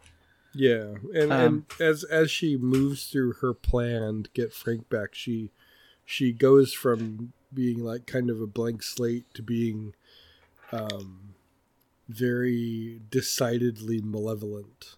Yeah, 0.54 0.94
and, 1.12 1.32
Um, 1.32 1.40
and 1.40 1.64
as 1.80 2.04
as 2.04 2.30
she 2.30 2.56
moves 2.56 3.06
through 3.08 3.34
her 3.34 3.52
plan 3.54 4.22
to 4.24 4.30
get 4.30 4.52
Frank 4.52 4.88
back, 4.88 5.14
she 5.14 5.50
she 6.04 6.32
goes 6.32 6.72
from 6.72 7.32
being 7.52 7.82
like 7.82 8.06
kind 8.06 8.30
of 8.30 8.40
a 8.40 8.46
blank 8.46 8.82
slate 8.82 9.24
to 9.34 9.42
being 9.42 9.94
um, 10.72 11.34
very 12.08 13.00
decidedly 13.10 14.00
malevolent, 14.00 14.96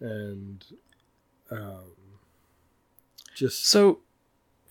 and 0.00 0.64
um, 1.50 1.92
just 3.34 3.66
So, 3.66 4.00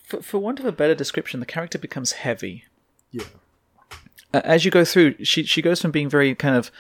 for 0.04 0.22
for 0.22 0.40
want 0.40 0.60
of 0.60 0.66
a 0.66 0.72
better 0.72 0.96
description, 0.96 1.40
the 1.40 1.46
character 1.46 1.78
becomes 1.78 2.14
heavy. 2.14 2.66
yeah, 3.12 3.24
uh, 4.34 4.42
as 4.44 4.66
you 4.66 4.72
go 4.72 4.84
through, 4.84 5.24
she 5.24 5.44
she 5.44 5.62
goes 5.62 5.82
from 5.82 5.92
being 5.92 6.10
very 6.10 6.36
kind 6.36 6.56
of, 6.56 6.72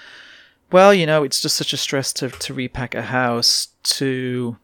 well, 0.71 0.93
you 0.93 1.05
know, 1.05 1.23
it's 1.23 1.41
just 1.41 1.55
such 1.55 1.73
a 1.73 1.77
stress 1.77 2.11
to 2.13 2.29
to 2.29 2.53
repack 2.53 2.95
a 2.95 3.03
house 3.03 3.69
to, 3.83 4.57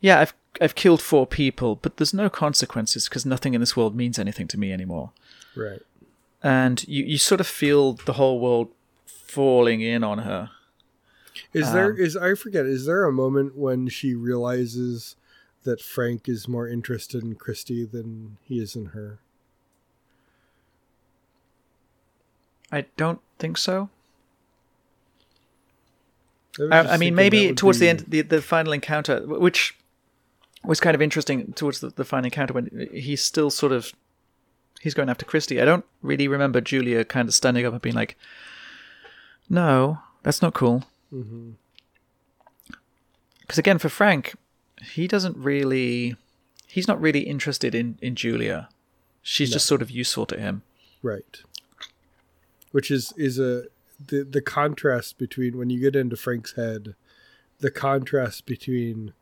yeah, 0.00 0.20
I've 0.20 0.34
I've 0.60 0.74
killed 0.74 1.00
four 1.00 1.26
people, 1.26 1.76
but 1.76 1.96
there's 1.96 2.12
no 2.14 2.28
consequences 2.28 3.08
because 3.08 3.24
nothing 3.24 3.54
in 3.54 3.60
this 3.60 3.76
world 3.76 3.94
means 3.94 4.18
anything 4.18 4.48
to 4.48 4.58
me 4.58 4.72
anymore. 4.72 5.12
right. 5.56 5.80
And 6.42 6.86
you 6.88 7.04
you 7.04 7.18
sort 7.18 7.40
of 7.40 7.46
feel 7.46 7.92
the 7.94 8.14
whole 8.14 8.40
world 8.40 8.68
falling 9.06 9.80
in 9.82 10.02
on 10.02 10.18
her. 10.18 10.50
Is 11.52 11.72
there 11.72 11.90
Um, 11.90 11.98
is 11.98 12.16
I 12.16 12.34
forget? 12.34 12.66
Is 12.66 12.86
there 12.86 13.04
a 13.04 13.12
moment 13.12 13.56
when 13.56 13.88
she 13.88 14.14
realizes 14.14 15.16
that 15.64 15.80
Frank 15.80 16.28
is 16.28 16.48
more 16.48 16.66
interested 16.66 17.22
in 17.22 17.34
Christy 17.34 17.84
than 17.84 18.38
he 18.42 18.58
is 18.58 18.74
in 18.74 18.86
her? 18.86 19.18
I 22.72 22.86
don't 22.96 23.20
think 23.38 23.58
so. 23.58 23.90
I, 26.58 26.80
I 26.80 26.96
mean, 26.96 27.14
maybe 27.14 27.54
towards 27.54 27.78
the 27.78 27.88
end, 27.88 28.04
the, 28.08 28.22
the 28.22 28.42
final 28.42 28.72
encounter, 28.72 29.20
which 29.26 29.76
was 30.64 30.80
kind 30.80 30.94
of 30.94 31.00
interesting 31.02 31.52
towards 31.52 31.80
the, 31.80 31.90
the 31.90 32.04
final 32.04 32.26
encounter 32.26 32.52
when 32.54 32.88
he's 32.92 33.22
still 33.22 33.50
sort 33.50 33.72
of 33.72 33.92
he's 34.80 34.94
going 34.94 35.08
after 35.08 35.24
Christie. 35.24 35.60
I 35.60 35.64
don't 35.64 35.84
really 36.02 36.26
remember 36.28 36.60
Julia 36.60 37.04
kind 37.04 37.28
of 37.28 37.34
standing 37.34 37.64
up 37.66 37.72
and 37.72 37.80
being 37.82 37.94
like, 37.94 38.16
"No, 39.48 39.98
that's 40.22 40.42
not 40.42 40.54
cool." 40.54 40.84
Mhm. 41.12 41.54
Because 43.40 43.58
again, 43.58 43.78
for 43.78 43.88
Frank, 43.88 44.34
he 44.92 45.06
doesn't 45.06 45.36
really 45.36 46.16
he's 46.66 46.88
not 46.88 47.00
really 47.00 47.20
interested 47.20 47.74
in 47.74 47.98
in 48.02 48.14
Julia. 48.16 48.68
She's 49.22 49.50
No. 49.50 49.54
just 49.54 49.66
sort 49.66 49.82
of 49.82 49.90
useful 49.90 50.26
to 50.26 50.38
him. 50.38 50.62
Right. 51.02 51.42
Which 52.72 52.90
is 52.90 53.12
is 53.16 53.38
a 53.38 53.64
the 54.06 54.24
the 54.24 54.40
contrast 54.40 55.18
between 55.18 55.58
when 55.58 55.70
you 55.70 55.80
get 55.80 55.96
into 55.96 56.16
Frank's 56.16 56.54
head, 56.54 56.94
the 57.58 57.70
contrast 57.70 58.46
between 58.46 59.12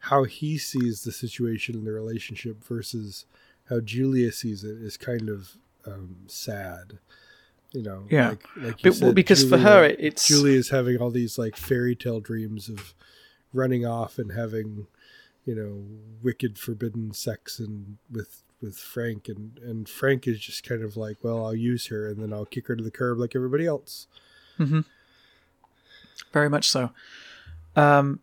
how 0.00 0.24
he 0.24 0.58
sees 0.58 1.02
the 1.02 1.12
situation 1.12 1.74
in 1.74 1.84
the 1.84 1.92
relationship 1.92 2.62
versus 2.64 3.24
how 3.68 3.80
Julia 3.80 4.30
sees 4.32 4.62
it 4.62 4.76
is 4.76 4.96
kind 4.96 5.28
of 5.28 5.56
um, 5.86 6.16
sad. 6.26 6.98
You 7.72 7.82
know, 7.82 8.06
Yeah. 8.08 8.30
like, 8.30 8.44
like 8.56 8.84
you 8.84 8.90
But, 8.92 9.00
well, 9.00 9.08
said, 9.10 9.14
because 9.14 9.48
for 9.48 9.58
her, 9.58 9.84
it's 9.98 10.28
Julia 10.28 10.56
is 10.56 10.70
having 10.70 10.98
all 10.98 11.10
these 11.10 11.36
like 11.38 11.56
fairy 11.56 11.94
tale 11.96 12.20
dreams 12.20 12.68
of 12.68 12.94
running 13.52 13.84
off 13.84 14.18
and 14.18 14.32
having, 14.32 14.86
you 15.44 15.54
know, 15.54 15.84
wicked 16.22 16.58
forbidden 16.58 17.12
sex 17.12 17.58
and 17.58 17.98
with 18.10 18.42
with 18.62 18.78
Frank 18.78 19.28
and 19.28 19.58
and 19.58 19.88
Frank 19.88 20.26
is 20.26 20.38
just 20.40 20.66
kind 20.66 20.82
of 20.82 20.96
like, 20.96 21.18
well, 21.22 21.44
I'll 21.44 21.54
use 21.54 21.86
her 21.88 22.06
and 22.08 22.22
then 22.22 22.32
I'll 22.32 22.46
kick 22.46 22.68
her 22.68 22.76
to 22.76 22.84
the 22.84 22.90
curb 22.90 23.18
like 23.18 23.34
everybody 23.34 23.66
else. 23.66 24.06
Hmm 24.56 24.80
very 26.32 26.48
much 26.50 26.68
so. 26.68 26.90
Um, 27.76 28.20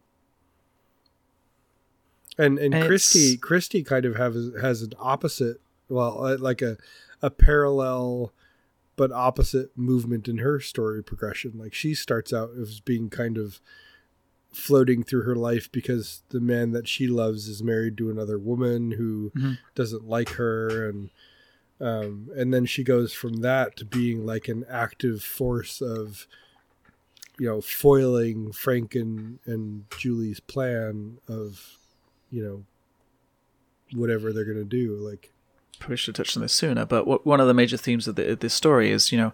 And 2.37 2.57
and 2.59 2.73
And 2.73 2.85
Christy 2.85 3.37
Christy 3.37 3.83
kind 3.83 4.05
of 4.05 4.15
has 4.15 4.51
has 4.61 4.81
an 4.81 4.93
opposite, 4.99 5.61
well, 5.89 6.25
uh, 6.25 6.37
like 6.37 6.61
a 6.61 6.77
a 7.21 7.29
parallel 7.29 8.33
but 8.95 9.11
opposite 9.11 9.75
movement 9.75 10.27
in 10.27 10.39
her 10.39 10.59
story 10.59 11.03
progression. 11.03 11.53
Like 11.55 11.73
she 11.73 11.95
starts 11.95 12.31
out 12.33 12.51
as 12.59 12.79
being 12.79 13.09
kind 13.09 13.37
of 13.37 13.59
floating 14.51 15.01
through 15.03 15.23
her 15.23 15.35
life 15.35 15.71
because 15.71 16.21
the 16.29 16.39
man 16.39 16.71
that 16.71 16.87
she 16.87 17.07
loves 17.07 17.47
is 17.47 17.63
married 17.63 17.97
to 17.97 18.11
another 18.11 18.37
woman 18.37 18.91
who 18.91 19.31
Mhm. 19.35 19.57
doesn't 19.73 20.07
like 20.07 20.29
her 20.31 20.87
and 20.87 21.09
um, 21.79 22.29
and 22.35 22.53
then 22.53 22.65
she 22.65 22.83
goes 22.83 23.13
from 23.13 23.37
that 23.37 23.75
to 23.77 23.85
being 23.85 24.25
like 24.25 24.47
an 24.47 24.65
active 24.69 25.21
force 25.21 25.81
of 25.81 26.27
you 27.39 27.47
know 27.47 27.61
foiling 27.61 28.51
Frank 28.51 28.95
and, 28.95 29.39
and 29.45 29.85
Julie's 29.97 30.39
plan 30.39 31.17
of 31.27 31.77
you 32.29 32.43
know 32.43 32.63
whatever 33.99 34.33
they're 34.33 34.45
gonna 34.45 34.63
do 34.63 34.95
like 34.95 35.33
probably 35.83 35.97
should 35.97 36.15
have 36.15 36.25
touched 36.25 36.37
on 36.37 36.41
this 36.41 36.53
sooner, 36.53 36.85
but 36.85 37.05
what, 37.05 37.25
one 37.25 37.41
of 37.41 37.47
the 37.47 37.53
major 37.53 37.75
themes 37.75 38.07
of 38.07 38.15
the, 38.15 38.35
this 38.39 38.53
story 38.53 38.89
is, 38.89 39.11
you 39.11 39.17
know, 39.17 39.33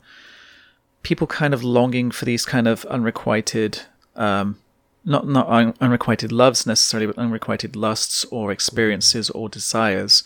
people 1.04 1.28
kind 1.28 1.54
of 1.54 1.64
longing 1.64 2.10
for 2.10 2.26
these 2.26 2.44
kind 2.44 2.68
of 2.68 2.86
unrequited, 2.86 3.84
um, 4.16 4.58
not 5.06 5.28
not 5.28 5.48
un- 5.48 5.76
unrequited 5.80 6.32
loves 6.32 6.66
necessarily, 6.66 7.06
but 7.06 7.18
unrequited 7.18 7.76
lusts 7.76 8.26
or 8.26 8.52
experiences 8.52 9.30
or 9.30 9.48
desires. 9.48 10.24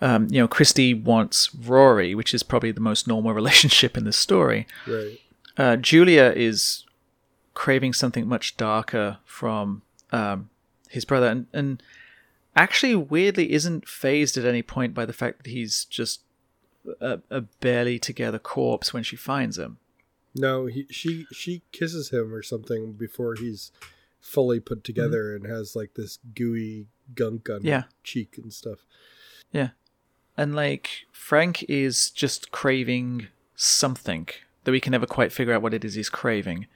Um, 0.00 0.28
you 0.30 0.40
know, 0.40 0.48
Christy 0.48 0.94
wants 0.94 1.54
Rory, 1.54 2.14
which 2.14 2.32
is 2.32 2.42
probably 2.42 2.72
the 2.72 2.80
most 2.80 3.06
normal 3.06 3.34
relationship 3.40 3.96
in 3.96 4.04
this 4.04 4.16
story. 4.16 4.66
right 4.86 5.18
Uh, 5.56 5.76
Julia 5.76 6.32
is 6.34 6.84
craving 7.54 7.92
something 7.92 8.26
much 8.26 8.56
darker 8.56 9.18
from 9.24 9.82
um, 10.12 10.48
his 10.88 11.04
brother, 11.04 11.26
and, 11.26 11.46
and 11.52 11.82
actually, 12.56 12.94
weirdly, 12.94 13.52
isn't 13.52 13.86
phased 13.88 14.36
at 14.38 14.44
any 14.44 14.62
point 14.62 14.94
by 14.94 15.04
the 15.04 15.12
fact 15.12 15.38
that 15.44 15.50
he's 15.50 15.84
just 15.84 16.22
a, 17.00 17.20
a 17.30 17.42
barely 17.42 17.98
together 17.98 18.38
corpse 18.38 18.94
when 18.94 19.02
she 19.02 19.16
finds 19.16 19.58
him. 19.58 19.76
no 20.34 20.64
he 20.66 20.86
she 20.90 21.26
she 21.32 21.60
kisses 21.72 22.08
him 22.10 22.32
or 22.32 22.42
something 22.42 22.92
before 22.94 23.34
he's 23.34 23.70
fully 24.20 24.60
put 24.60 24.82
together 24.84 25.34
and 25.36 25.44
has 25.46 25.76
like 25.76 25.92
this 25.94 26.18
gooey 26.34 26.86
gunk 27.14 27.50
on 27.50 27.60
Yeah. 27.62 27.82
his 27.82 27.92
cheek 28.02 28.38
and 28.38 28.52
stuff 28.52 28.78
And 30.36 30.54
like 30.54 31.06
Frank 31.12 31.62
is 31.64 32.10
just 32.10 32.50
craving 32.50 33.28
something 33.56 34.28
that 34.64 34.72
we 34.72 34.80
can 34.80 34.92
never 34.92 35.06
quite 35.06 35.32
figure 35.32 35.52
out 35.54 35.62
what 35.62 35.74
it 35.74 35.84
is 35.84 35.94
he's 35.94 36.08
craving. 36.10 36.66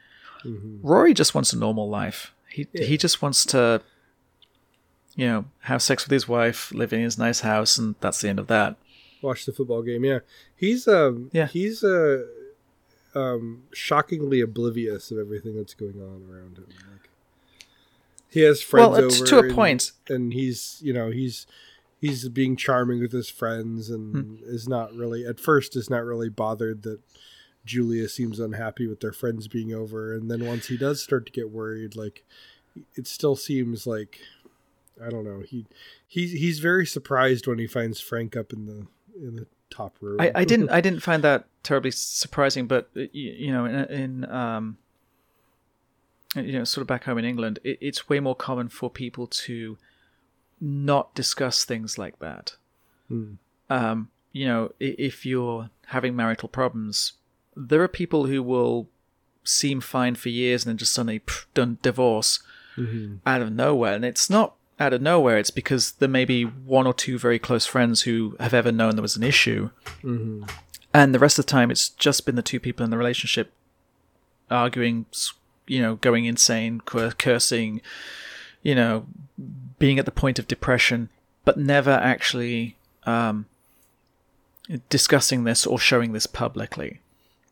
hmm 0.42 0.78
Rory 0.82 1.14
just 1.14 1.34
wants 1.34 1.52
a 1.52 1.59
normal 1.59 1.88
life. 1.88 2.32
He 2.48 2.66
Yeah. 2.72 2.84
he 2.84 2.96
just 2.98 3.22
wants 3.22 3.44
to, 3.46 3.80
you 5.16 5.26
know, 5.26 5.44
have 5.61 5.82
sex 5.82 6.05
with 6.05 6.11
his 6.12 6.28
wife, 6.28 6.72
live 6.72 6.92
in 6.92 7.00
his 7.00 7.18
nice 7.18 7.40
house, 7.40 7.78
and 7.78 7.94
that's 8.00 8.20
the 8.20 8.28
end 8.28 8.38
of 8.38 8.46
that. 8.48 8.76
watch 9.22 9.46
the 9.46 9.52
football 9.52 9.80
game 9.82 10.05
yeah 10.05 10.18
he's 10.55 10.86
um 10.86 11.30
Yeah. 11.32 11.46
he's 11.46 11.82
uh 11.82 12.24
um 13.14 13.62
shockingly 13.72 14.42
oblivious 14.42 15.11
of 15.11 15.18
everything 15.18 15.57
that's 15.57 15.72
going 15.72 15.98
on 16.02 16.28
around 16.30 16.59
him 16.59 16.66
like 16.90 17.09
he 18.28 18.40
has 18.40 18.61
friends 18.61 18.90
well, 18.90 19.05
over 19.05 19.26
to 19.26 19.36
a 19.38 19.42
and- 19.44 19.55
point. 19.55 19.92
and 20.09 20.32
he's 20.34 20.78
you 20.82 20.92
know 20.92 21.09
he's 21.11 21.46
he's 22.05 22.28
being 22.28 22.55
charming 22.57 23.00
with 23.00 23.12
his 23.12 23.30
friends 23.30 23.88
and 23.90 24.38
Hmm. 24.40 24.44
is 24.44 24.68
not 24.68 24.94
really 24.94 25.24
at 25.26 25.40
first 25.40 25.74
is 25.76 25.88
not 25.88 26.05
really 26.05 26.28
bothered 26.28 26.82
that 26.82 27.00
Julia 27.64 28.09
seems 28.09 28.38
unhappy 28.38 28.86
with 28.86 29.00
their 29.00 29.12
friends 29.12 29.48
being 29.48 29.72
over 29.72 30.12
and 30.12 30.30
then 30.30 30.44
once 30.44 30.66
he 30.66 30.76
does 30.76 31.02
start 31.02 31.24
to 31.26 31.32
get 31.32 31.50
worried 31.50 31.96
like 31.96 32.24
it 32.94 33.07
still 33.07 33.36
seems 33.36 33.86
like 33.86 34.20
I 35.05 35.09
don't 35.11 35.24
know 35.24 35.40
he 35.40 35.66
he's 36.07 36.32
he's 36.32 36.59
very 36.59 36.86
surprised 36.86 37.46
when 37.46 37.59
he 37.59 37.66
finds 37.66 38.00
Frank 38.00 38.36
up 38.36 38.52
in 38.52 38.66
the 38.66 38.86
in 39.16 39.36
the 39.36 39.46
top 39.70 39.96
room. 40.00 40.20
I, 40.20 40.30
I 40.34 40.44
didn't 40.52 40.70
I 40.70 40.80
didn't 40.80 41.00
find 41.00 41.24
that 41.24 41.46
terribly 41.62 41.90
surprising, 41.90 42.66
but 42.66 42.90
you, 42.94 43.09
you 43.12 43.52
know, 43.52 43.64
in, 43.64 43.74
in 43.74 44.30
um, 44.30 44.76
you 46.36 46.52
know, 46.52 46.64
sort 46.64 46.82
of 46.82 46.86
back 46.88 47.05
home 47.05 47.18
in 47.18 47.24
England, 47.24 47.59
it, 47.64 47.78
it's 47.80 48.09
way 48.09 48.20
more 48.20 48.34
common 48.36 48.68
for 48.68 48.90
people 48.90 49.26
to 49.26 49.78
not 50.61 51.14
discuss 51.14 51.64
things 51.64 51.98
like 51.98 52.18
that. 52.20 52.55
Hmm. 53.09 53.34
Um, 53.70 54.09
you 54.32 54.46
know, 54.46 54.72
if 54.80 55.24
you're 55.26 55.70
having 55.86 56.16
marital 56.16 56.48
problems, 56.48 57.12
there 57.57 57.82
are 57.82 57.88
people 57.88 58.26
who 58.26 58.42
will 58.42 58.88
seem 59.44 59.80
fine 59.80 60.14
for 60.14 60.28
years 60.30 60.64
and 60.64 60.70
then 60.70 60.78
just 60.78 60.92
suddenly 60.92 61.20
pff, 61.20 61.44
done 61.55 61.78
divorce 61.82 62.42
Mhm. 62.76 63.18
out 63.26 63.42
of 63.42 63.52
nowhere. 63.52 63.94
And 63.94 64.05
it's 64.05 64.28
not 64.30 64.55
out 64.80 64.92
of 64.92 65.00
nowhere, 65.02 65.38
it's 65.38 65.50
because 65.52 65.92
there 65.92 66.09
may 66.09 66.24
be 66.24 66.42
one 66.44 66.86
or 66.86 66.94
two 66.94 67.18
very 67.18 67.38
close 67.38 67.64
friends 67.66 68.02
who 68.02 68.36
have 68.40 68.52
ever 68.55 68.72
known 68.72 68.96
there 68.96 69.02
was 69.02 69.16
an 69.16 69.22
issue. 69.22 69.70
Mhm. 70.02 70.50
And 70.92 71.14
the 71.14 71.18
rest 71.20 71.38
of 71.38 71.46
the 71.46 71.50
time, 71.50 71.70
it's 71.70 71.88
just 71.90 72.26
been 72.26 72.34
the 72.36 72.42
two 72.42 72.59
people 72.59 72.82
in 72.84 72.90
the 72.90 72.98
relationship 72.98 73.52
arguing, 74.50 75.07
you 75.66 75.80
know, 75.80 75.96
going 75.96 76.24
insane, 76.24 76.80
cursing, 76.80 77.80
you 78.62 78.74
know, 78.74 79.07
being 79.85 79.99
at 79.99 80.07
the 80.07 80.11
point 80.11 80.39
of 80.39 80.49
depression, 80.49 81.11
but 81.45 81.59
never 81.59 81.91
actually 81.91 82.74
um, 83.05 83.45
discussing 84.89 85.45
this 85.45 85.66
or 85.66 85.78
showing 85.78 86.14
this 86.14 86.26
publicly. 86.26 87.03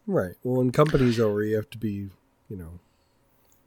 Right. 0.06 0.32
Well, 0.42 0.56
when 0.56 0.72
company's 0.72 1.20
over, 1.20 1.42
you 1.42 1.56
have 1.56 1.68
to 1.68 1.76
be, 1.76 2.08
you 2.48 2.56
know. 2.56 2.78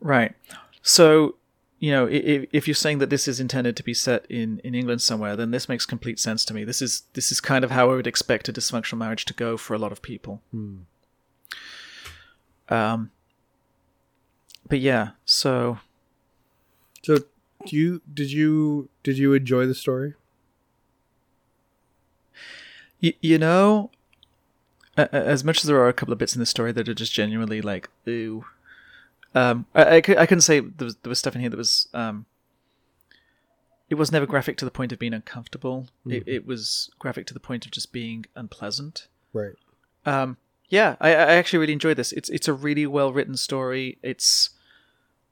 Right. 0.00 0.34
So, 0.82 1.36
you 1.78 1.92
know, 1.92 2.06
if, 2.06 2.48
if 2.52 2.66
you're 2.66 2.74
saying 2.74 2.98
that 2.98 3.08
this 3.08 3.28
is 3.28 3.38
intended 3.38 3.76
to 3.76 3.84
be 3.84 3.94
set 3.94 4.26
in, 4.28 4.60
in 4.64 4.74
England 4.74 5.00
somewhere, 5.00 5.36
then 5.36 5.52
this 5.52 5.68
makes 5.68 5.86
complete 5.86 6.18
sense 6.18 6.44
to 6.46 6.52
me. 6.52 6.64
This 6.64 6.82
is 6.82 7.04
this 7.12 7.30
is 7.30 7.40
kind 7.40 7.62
of 7.64 7.70
how 7.70 7.92
I 7.92 7.94
would 7.94 8.08
expect 8.08 8.48
a 8.48 8.52
dysfunctional 8.52 8.98
marriage 8.98 9.26
to 9.26 9.32
go 9.32 9.56
for 9.56 9.74
a 9.74 9.78
lot 9.78 9.92
of 9.92 10.02
people. 10.02 10.42
Hmm. 10.50 10.78
Um, 12.68 13.12
but 14.68 14.80
yeah, 14.80 15.10
so 15.24 15.78
So, 17.06 17.18
do 17.66 17.76
you 17.76 18.02
did 18.12 18.32
you 18.32 18.88
did 19.02 19.18
you 19.18 19.34
enjoy 19.34 19.66
the 19.66 19.74
story? 19.74 20.14
you, 23.00 23.12
you 23.20 23.38
know, 23.38 23.90
as 24.96 25.44
much 25.44 25.58
as 25.58 25.64
there 25.64 25.78
are 25.78 25.88
a 25.88 25.92
couple 25.92 26.12
of 26.12 26.18
bits 26.18 26.34
in 26.34 26.40
the 26.40 26.46
story 26.46 26.72
that 26.72 26.88
are 26.88 26.94
just 26.94 27.12
genuinely 27.12 27.60
like 27.60 27.88
ooh, 28.08 28.44
um, 29.34 29.66
I, 29.74 29.82
I, 29.82 29.96
I 29.96 30.00
couldn't 30.26 30.40
say 30.40 30.60
there 30.60 30.84
was, 30.84 30.96
there 30.96 31.10
was 31.10 31.18
stuff 31.18 31.34
in 31.34 31.40
here 31.40 31.50
that 31.50 31.56
was 31.56 31.88
um, 31.92 32.26
it 33.90 33.96
was 33.96 34.10
never 34.10 34.26
graphic 34.26 34.56
to 34.58 34.64
the 34.64 34.70
point 34.70 34.92
of 34.92 34.98
being 34.98 35.14
uncomfortable. 35.14 35.88
It, 36.06 36.24
it 36.26 36.46
was 36.46 36.90
graphic 36.98 37.26
to 37.26 37.34
the 37.34 37.40
point 37.40 37.66
of 37.66 37.72
just 37.72 37.92
being 37.92 38.26
unpleasant. 38.34 39.06
Right. 39.32 39.54
Um, 40.04 40.38
yeah, 40.68 40.96
I, 41.00 41.10
I 41.10 41.34
actually 41.34 41.60
really 41.60 41.72
enjoyed 41.74 41.96
this. 41.96 42.12
It's 42.12 42.28
it's 42.30 42.48
a 42.48 42.52
really 42.52 42.86
well 42.86 43.12
written 43.12 43.36
story. 43.36 43.98
It's 44.02 44.50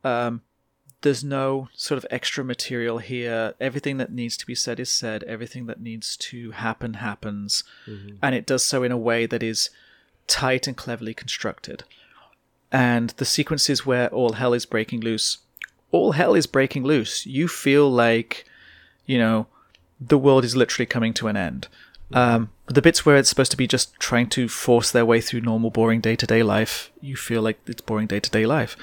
um, 0.05 0.43
there's 1.05 1.23
no 1.23 1.69
sort 1.75 1.99
of 1.99 2.07
extra 2.11 2.43
material 2.43 2.99
here. 2.99 3.55
Everything 3.61 3.99
that 3.99 4.11
needs 4.11 4.39
to 4.39 4.47
be 4.47 4.55
said 4.55 4.81
is 4.81 4.89
said. 4.89 5.23
Everything 5.25 5.67
that 5.67 5.81
needs 5.81 6.17
to 6.17 6.53
happen 6.53 6.95
happens, 6.95 7.63
and 8.23 8.35
it 8.35 8.47
does 8.47 8.65
so 8.65 8.83
in 8.83 8.91
a 8.91 8.97
way 8.97 9.27
that 9.27 9.43
is 9.43 9.69
tight 10.27 10.67
and 10.67 10.77
cleverly 10.77 11.13
constructed. 11.13 11.85
And 12.73 13.11
the 13.19 13.27
sequences 13.27 13.85
where 13.85 14.09
all 14.09 14.33
hell 14.33 14.55
is 14.55 14.65
breaking 14.65 15.03
loose, 15.03 15.39
all 15.93 16.13
hell 16.13 16.35
is 16.35 16.47
breaking 16.47 16.85
loose. 16.85 17.27
You 17.27 17.49
feel 17.49 17.89
like, 17.91 18.47
you 19.05 19.19
know, 19.19 19.47
the 20.01 20.19
world 20.19 20.43
is 20.45 20.57
literally 20.57 20.87
coming 20.87 21.13
to 21.15 21.29
an 21.29 21.37
end. 21.37 21.69
Um, 22.13 22.51
the 22.67 22.83
bits 22.83 23.05
where 23.05 23.17
it's 23.17 23.29
supposed 23.29 23.51
to 23.51 23.57
be 23.57 23.67
just 23.67 23.95
trying 24.01 24.29
to 24.31 24.49
force 24.49 24.91
their 24.91 25.05
way 25.05 25.21
through 25.21 25.43
normal, 25.43 25.71
boring 25.71 26.01
day 26.01 26.17
to 26.17 26.27
day 26.27 26.43
life, 26.43 26.91
you 27.03 27.15
feel 27.15 27.43
like 27.43 27.59
it's 27.67 27.83
boring 27.83 28.07
day 28.07 28.21
to 28.21 28.31
day 28.31 28.47
life. 28.47 28.75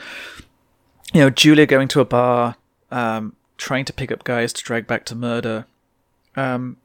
You 1.14 1.22
know, 1.22 1.30
Julia 1.30 1.66
going 1.66 1.88
to 1.89 1.99
a 1.99 2.05
bar, 2.05 2.55
um, 2.89 3.36
trying 3.57 3.86
to 3.86 3.93
pick 3.93 4.12
up 4.12 4.24
guys 4.24 4.53
to 4.53 4.64
drag 4.64 4.88
back 4.88 5.05
to 5.05 5.16
murder, 5.16 5.66
um, 6.36 6.78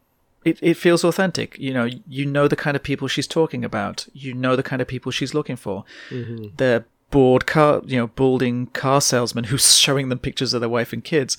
it 0.44 0.58
it 0.62 0.74
feels 0.76 1.04
authentic. 1.04 1.58
You 1.58 1.72
know, 1.74 1.88
you 2.08 2.26
know 2.26 2.48
the 2.48 2.56
kind 2.56 2.76
of 2.76 2.82
people 2.82 3.08
she's 3.08 3.26
talking 3.26 3.64
about. 3.64 4.06
You 4.14 4.34
know 4.34 4.56
the 4.56 4.62
kind 4.62 4.80
of 4.82 4.88
people 4.88 5.12
she's 5.12 5.34
looking 5.34 5.56
for. 5.56 5.84
Mm-hmm. 6.10 6.56
The 6.56 6.84
bored 7.10 7.46
car, 7.46 7.82
you 7.86 7.96
know, 7.98 8.08
balding 8.08 8.66
car 8.68 9.00
salesman 9.00 9.44
who's 9.50 9.76
showing 9.76 10.08
them 10.08 10.18
pictures 10.18 10.54
of 10.54 10.60
their 10.60 10.68
wife 10.68 10.92
and 10.92 11.02
kids. 11.04 11.36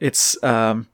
It's 0.00 0.42
um, 0.42 0.88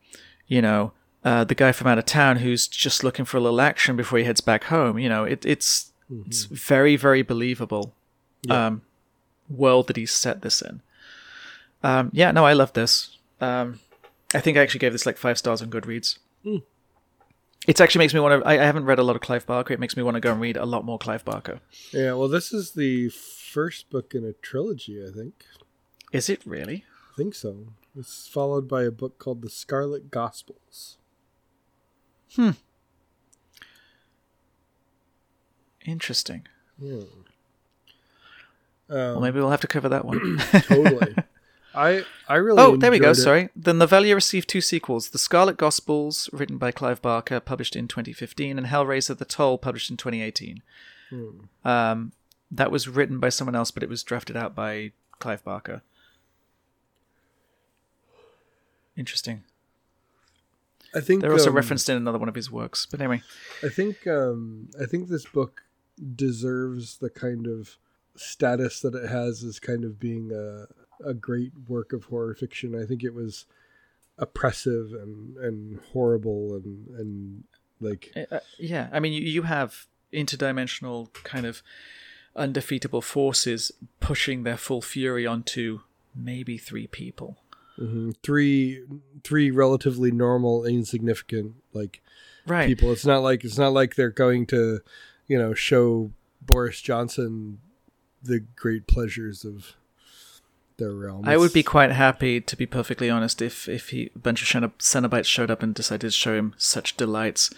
you 0.48 0.62
know, 0.62 0.92
uh, 1.24 1.44
the 1.44 1.54
guy 1.54 1.72
from 1.72 1.86
out 1.88 1.98
of 1.98 2.06
town 2.06 2.36
who's 2.38 2.66
just 2.68 3.02
looking 3.04 3.24
for 3.24 3.36
a 3.36 3.40
little 3.40 3.60
action 3.60 3.96
before 3.96 4.18
he 4.18 4.24
heads 4.24 4.40
back 4.40 4.64
home. 4.64 4.98
You 4.98 5.08
know, 5.08 5.24
it, 5.24 5.44
it's 5.44 5.92
it's 6.26 6.44
very 6.44 6.96
very 6.96 7.22
believable 7.22 7.92
Yeah. 8.42 8.66
um, 8.66 8.82
world 9.48 9.86
that 9.88 9.96
he's 9.96 10.12
set 10.12 10.42
this 10.42 10.60
in. 10.62 10.80
Um, 11.84 12.10
yeah, 12.12 12.30
no, 12.32 12.44
I 12.44 12.54
love 12.54 12.72
this. 12.72 13.18
Um, 13.40 13.78
I 14.34 14.40
think 14.40 14.56
I 14.56 14.62
actually 14.62 14.80
gave 14.80 14.92
this 14.92 15.06
like 15.06 15.18
five 15.18 15.38
stars 15.38 15.62
on 15.62 15.70
Goodreads. 15.70 16.18
Hmm. 16.42 16.56
It 17.68 17.80
actually 17.80 18.00
makes 18.00 18.12
me 18.14 18.20
want 18.20 18.42
to. 18.42 18.48
I, 18.48 18.54
I 18.54 18.64
haven't 18.64 18.84
read 18.86 18.98
a 18.98 19.02
lot 19.02 19.16
of 19.16 19.22
Clive 19.22 19.46
Barker. 19.46 19.72
It 19.72 19.80
makes 19.80 19.96
me 19.96 20.02
want 20.02 20.16
to 20.16 20.20
go 20.20 20.32
and 20.32 20.40
read 20.40 20.56
a 20.56 20.66
lot 20.66 20.84
more 20.84 20.98
Clive 20.98 21.24
Barker. 21.24 21.60
Yeah, 21.92 22.14
well, 22.14 22.28
this 22.28 22.52
is 22.52 22.72
the 22.72 23.08
first 23.10 23.88
book 23.90 24.14
in 24.14 24.24
a 24.24 24.32
trilogy, 24.32 25.02
I 25.06 25.10
think. 25.10 25.44
Is 26.12 26.28
it 26.28 26.40
really? 26.44 26.84
I 27.12 27.16
think 27.16 27.34
so. 27.34 27.68
It's 27.96 28.26
followed 28.26 28.66
by 28.68 28.82
a 28.84 28.90
book 28.90 29.18
called 29.18 29.40
The 29.42 29.48
Scarlet 29.50 30.10
Gospels. 30.10 30.98
Hmm. 32.34 32.50
Interesting. 35.86 36.46
Yeah. 36.78 37.02
Well, 38.88 39.16
Um, 39.16 39.22
maybe 39.22 39.38
we'll 39.38 39.50
have 39.50 39.60
to 39.60 39.66
cover 39.66 39.88
that 39.88 40.04
one. 40.04 40.38
totally. 40.52 41.14
I 41.74 42.04
I 42.28 42.36
really. 42.36 42.60
oh, 42.60 42.76
there 42.76 42.90
we 42.90 42.98
go. 42.98 43.10
it. 43.10 43.16
Sorry. 43.16 43.48
The 43.56 43.74
novella 43.74 44.14
received 44.14 44.48
two 44.48 44.60
sequels: 44.60 45.10
The 45.10 45.18
Scarlet 45.18 45.56
Gospels, 45.56 46.30
written 46.32 46.58
by 46.58 46.70
Clive 46.70 47.02
Barker, 47.02 47.40
published 47.40 47.76
in 47.76 47.88
2015, 47.88 48.58
and 48.58 48.66
Hellraiser: 48.66 49.16
The 49.16 49.24
Toll, 49.24 49.58
published 49.58 49.90
in 49.90 49.96
2018. 49.96 50.62
Hmm. 51.10 51.28
Um, 51.64 52.12
that 52.50 52.70
was 52.70 52.88
written 52.88 53.18
by 53.18 53.28
someone 53.28 53.54
else, 53.54 53.70
but 53.70 53.82
it 53.82 53.88
was 53.88 54.02
drafted 54.02 54.36
out 54.36 54.54
by 54.54 54.92
Clive 55.18 55.44
Barker. 55.44 55.82
Interesting. 58.96 59.42
I 60.94 61.00
think 61.00 61.22
They're 61.22 61.32
also 61.32 61.50
um, 61.50 61.56
referenced 61.56 61.88
in 61.88 61.96
another 61.96 62.18
one 62.18 62.28
of 62.28 62.36
his 62.36 62.50
works. 62.50 62.86
But 62.86 63.00
anyway, 63.00 63.22
I 63.62 63.68
think 63.68 64.06
um, 64.06 64.68
I 64.80 64.86
think 64.86 65.08
this 65.08 65.26
book 65.26 65.62
deserves 66.14 66.98
the 66.98 67.10
kind 67.10 67.46
of 67.46 67.76
status 68.16 68.80
that 68.80 68.94
it 68.94 69.08
has 69.08 69.42
as 69.42 69.58
kind 69.58 69.84
of 69.84 69.98
being 69.98 70.30
a 70.32 70.66
a 71.04 71.14
great 71.14 71.52
work 71.68 71.92
of 71.92 72.04
horror 72.04 72.34
fiction. 72.34 72.74
I 72.80 72.84
think 72.86 73.02
it 73.02 73.14
was 73.14 73.46
oppressive 74.18 74.92
and 74.92 75.36
and 75.38 75.80
horrible 75.92 76.54
and 76.54 76.88
and 76.98 77.44
like 77.80 78.12
Uh, 78.30 78.38
yeah, 78.58 78.88
I 78.92 79.00
mean, 79.00 79.12
you, 79.12 79.22
you 79.22 79.42
have 79.42 79.86
interdimensional 80.12 81.12
kind 81.24 81.44
of 81.46 81.62
undefeatable 82.36 83.02
forces 83.02 83.72
pushing 84.00 84.42
their 84.42 84.56
full 84.56 84.82
fury 84.82 85.26
onto 85.26 85.80
maybe 86.14 86.58
three 86.58 86.86
people. 86.86 87.38
mhm, 87.78 88.14
three 88.22 88.84
three 89.24 89.50
relatively 89.50 90.10
normal 90.12 90.64
insignificant 90.64 91.54
like 91.72 92.00
Right. 92.46 92.66
people. 92.68 92.92
It's 92.92 93.06
not 93.06 93.22
like 93.22 93.42
it's 93.44 93.58
not 93.58 93.72
like 93.72 93.94
they're 93.94 94.10
going 94.10 94.46
to 94.46 94.80
you 95.26 95.38
know 95.38 95.54
show 95.54 96.12
Boris 96.42 96.80
Johnson 96.80 97.58
the 98.22 98.40
great 98.54 98.86
pleasures 98.86 99.44
of 99.44 99.74
their 100.76 100.92
realm. 100.92 101.24
I 101.26 101.36
would 101.36 101.52
be 101.52 101.62
quite 101.62 101.92
happy, 101.92 102.40
to 102.40 102.56
be 102.56 102.66
perfectly 102.66 103.10
honest, 103.10 103.42
if 103.42 103.68
if 103.68 103.90
he 103.90 104.10
a 104.14 104.18
bunch 104.18 104.42
of 104.42 104.48
Cenob- 104.48 104.78
Cenobites 104.78 105.26
showed 105.26 105.50
up 105.50 105.62
and 105.62 105.74
decided 105.74 106.08
to 106.08 106.10
show 106.10 106.34
him 106.34 106.54
such 106.56 106.96
delights. 106.96 107.50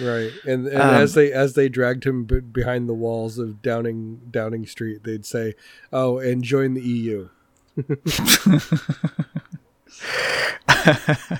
Right, 0.00 0.32
and, 0.44 0.66
and 0.66 0.80
Um, 0.80 0.94
as 0.94 1.14
they 1.14 1.32
as 1.32 1.54
they 1.54 1.68
dragged 1.68 2.04
him 2.04 2.24
b- 2.24 2.40
behind 2.40 2.88
the 2.88 2.94
walls 2.94 3.38
of 3.38 3.62
Downing 3.62 4.20
Downing 4.30 4.66
Street, 4.66 5.04
they'd 5.04 5.26
say, 5.26 5.54
"Oh, 5.92 6.18
and 6.18 6.42
join 6.42 6.74
the 6.74 6.82
EU." 6.82 7.28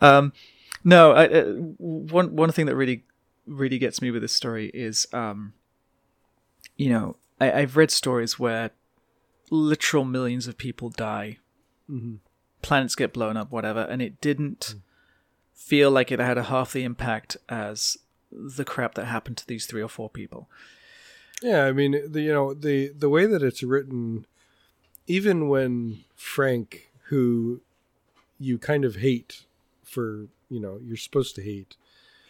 Um, 0.00 0.32
no, 0.84 1.12
I, 1.12 1.26
uh, 1.26 1.44
one 1.78 2.36
one 2.36 2.52
thing 2.52 2.66
that 2.66 2.76
really 2.76 3.04
really 3.46 3.78
gets 3.78 4.00
me 4.00 4.10
with 4.10 4.22
this 4.22 4.32
story 4.32 4.70
is, 4.72 5.06
um, 5.12 5.54
you 6.76 6.90
know, 6.90 7.16
I, 7.40 7.52
I've 7.52 7.76
read 7.76 7.90
stories 7.90 8.38
where 8.38 8.70
literal 9.50 10.04
millions 10.04 10.46
of 10.46 10.58
people 10.58 10.90
die, 10.90 11.38
Mhm. 11.90 12.18
planets 12.62 12.94
get 12.94 13.12
blown 13.12 13.36
up, 13.36 13.50
whatever, 13.50 13.80
and 13.80 14.02
it 14.02 14.20
didn't 14.20 14.74
feel 15.54 15.90
like 15.90 16.10
it 16.12 16.18
had 16.18 16.38
a 16.38 16.44
half 16.44 16.72
the 16.72 16.84
impact 16.84 17.36
as 17.48 17.96
the 18.30 18.64
crap 18.64 18.94
that 18.94 19.06
happened 19.06 19.36
to 19.38 19.46
these 19.46 19.66
three 19.66 19.82
or 19.82 19.88
four 19.88 20.10
people. 20.10 20.48
Yeah, 21.42 21.64
I 21.64 21.72
mean, 21.72 21.92
the 22.10 22.20
you 22.22 22.32
know 22.32 22.52
the 22.54 22.88
the 22.88 23.08
way 23.08 23.26
that 23.26 23.42
it's 23.42 23.62
written, 23.62 24.26
even 25.06 25.48
when 25.48 26.04
Frank, 26.16 26.90
who 27.04 27.60
you 28.38 28.58
kind 28.58 28.84
of 28.84 28.96
hate 28.96 29.44
for 29.82 30.26
you 30.50 30.60
know 30.60 30.78
you're 30.82 30.96
supposed 30.96 31.34
to 31.36 31.42
hate, 31.42 31.76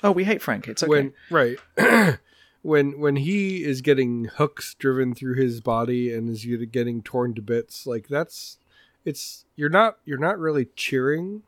Oh, 0.05 0.13
we 0.13 0.25
hate 0.25 0.43
Frank. 0.43 0.69
It's 0.69 0.83
okay. 0.83 0.89
when 0.89 1.13
right 1.31 1.59
when 2.63 2.99
when 2.99 3.17
he 3.17 3.63
is 3.65 3.81
getting 3.81 4.25
hooks 4.25 4.75
driven 4.79 5.15
through 5.15 5.35
his 5.35 5.61
body 5.61 6.13
and 6.13 6.29
is 6.29 6.45
getting 6.71 7.03
torn 7.03 7.35
to 7.35 7.43
bits 7.43 7.87
like 7.87 8.09
that's 8.09 8.59
it's 9.05 9.45
you're 9.57 9.69
not 9.71 9.99
you're 10.05 10.19
not 10.19 10.39
really 10.39 10.67
cheering. 10.77 11.43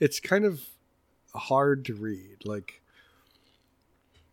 It's 0.00 0.20
kind 0.20 0.44
of 0.44 0.62
hard 1.34 1.84
to 1.86 1.94
read 1.94 2.44
like 2.44 2.80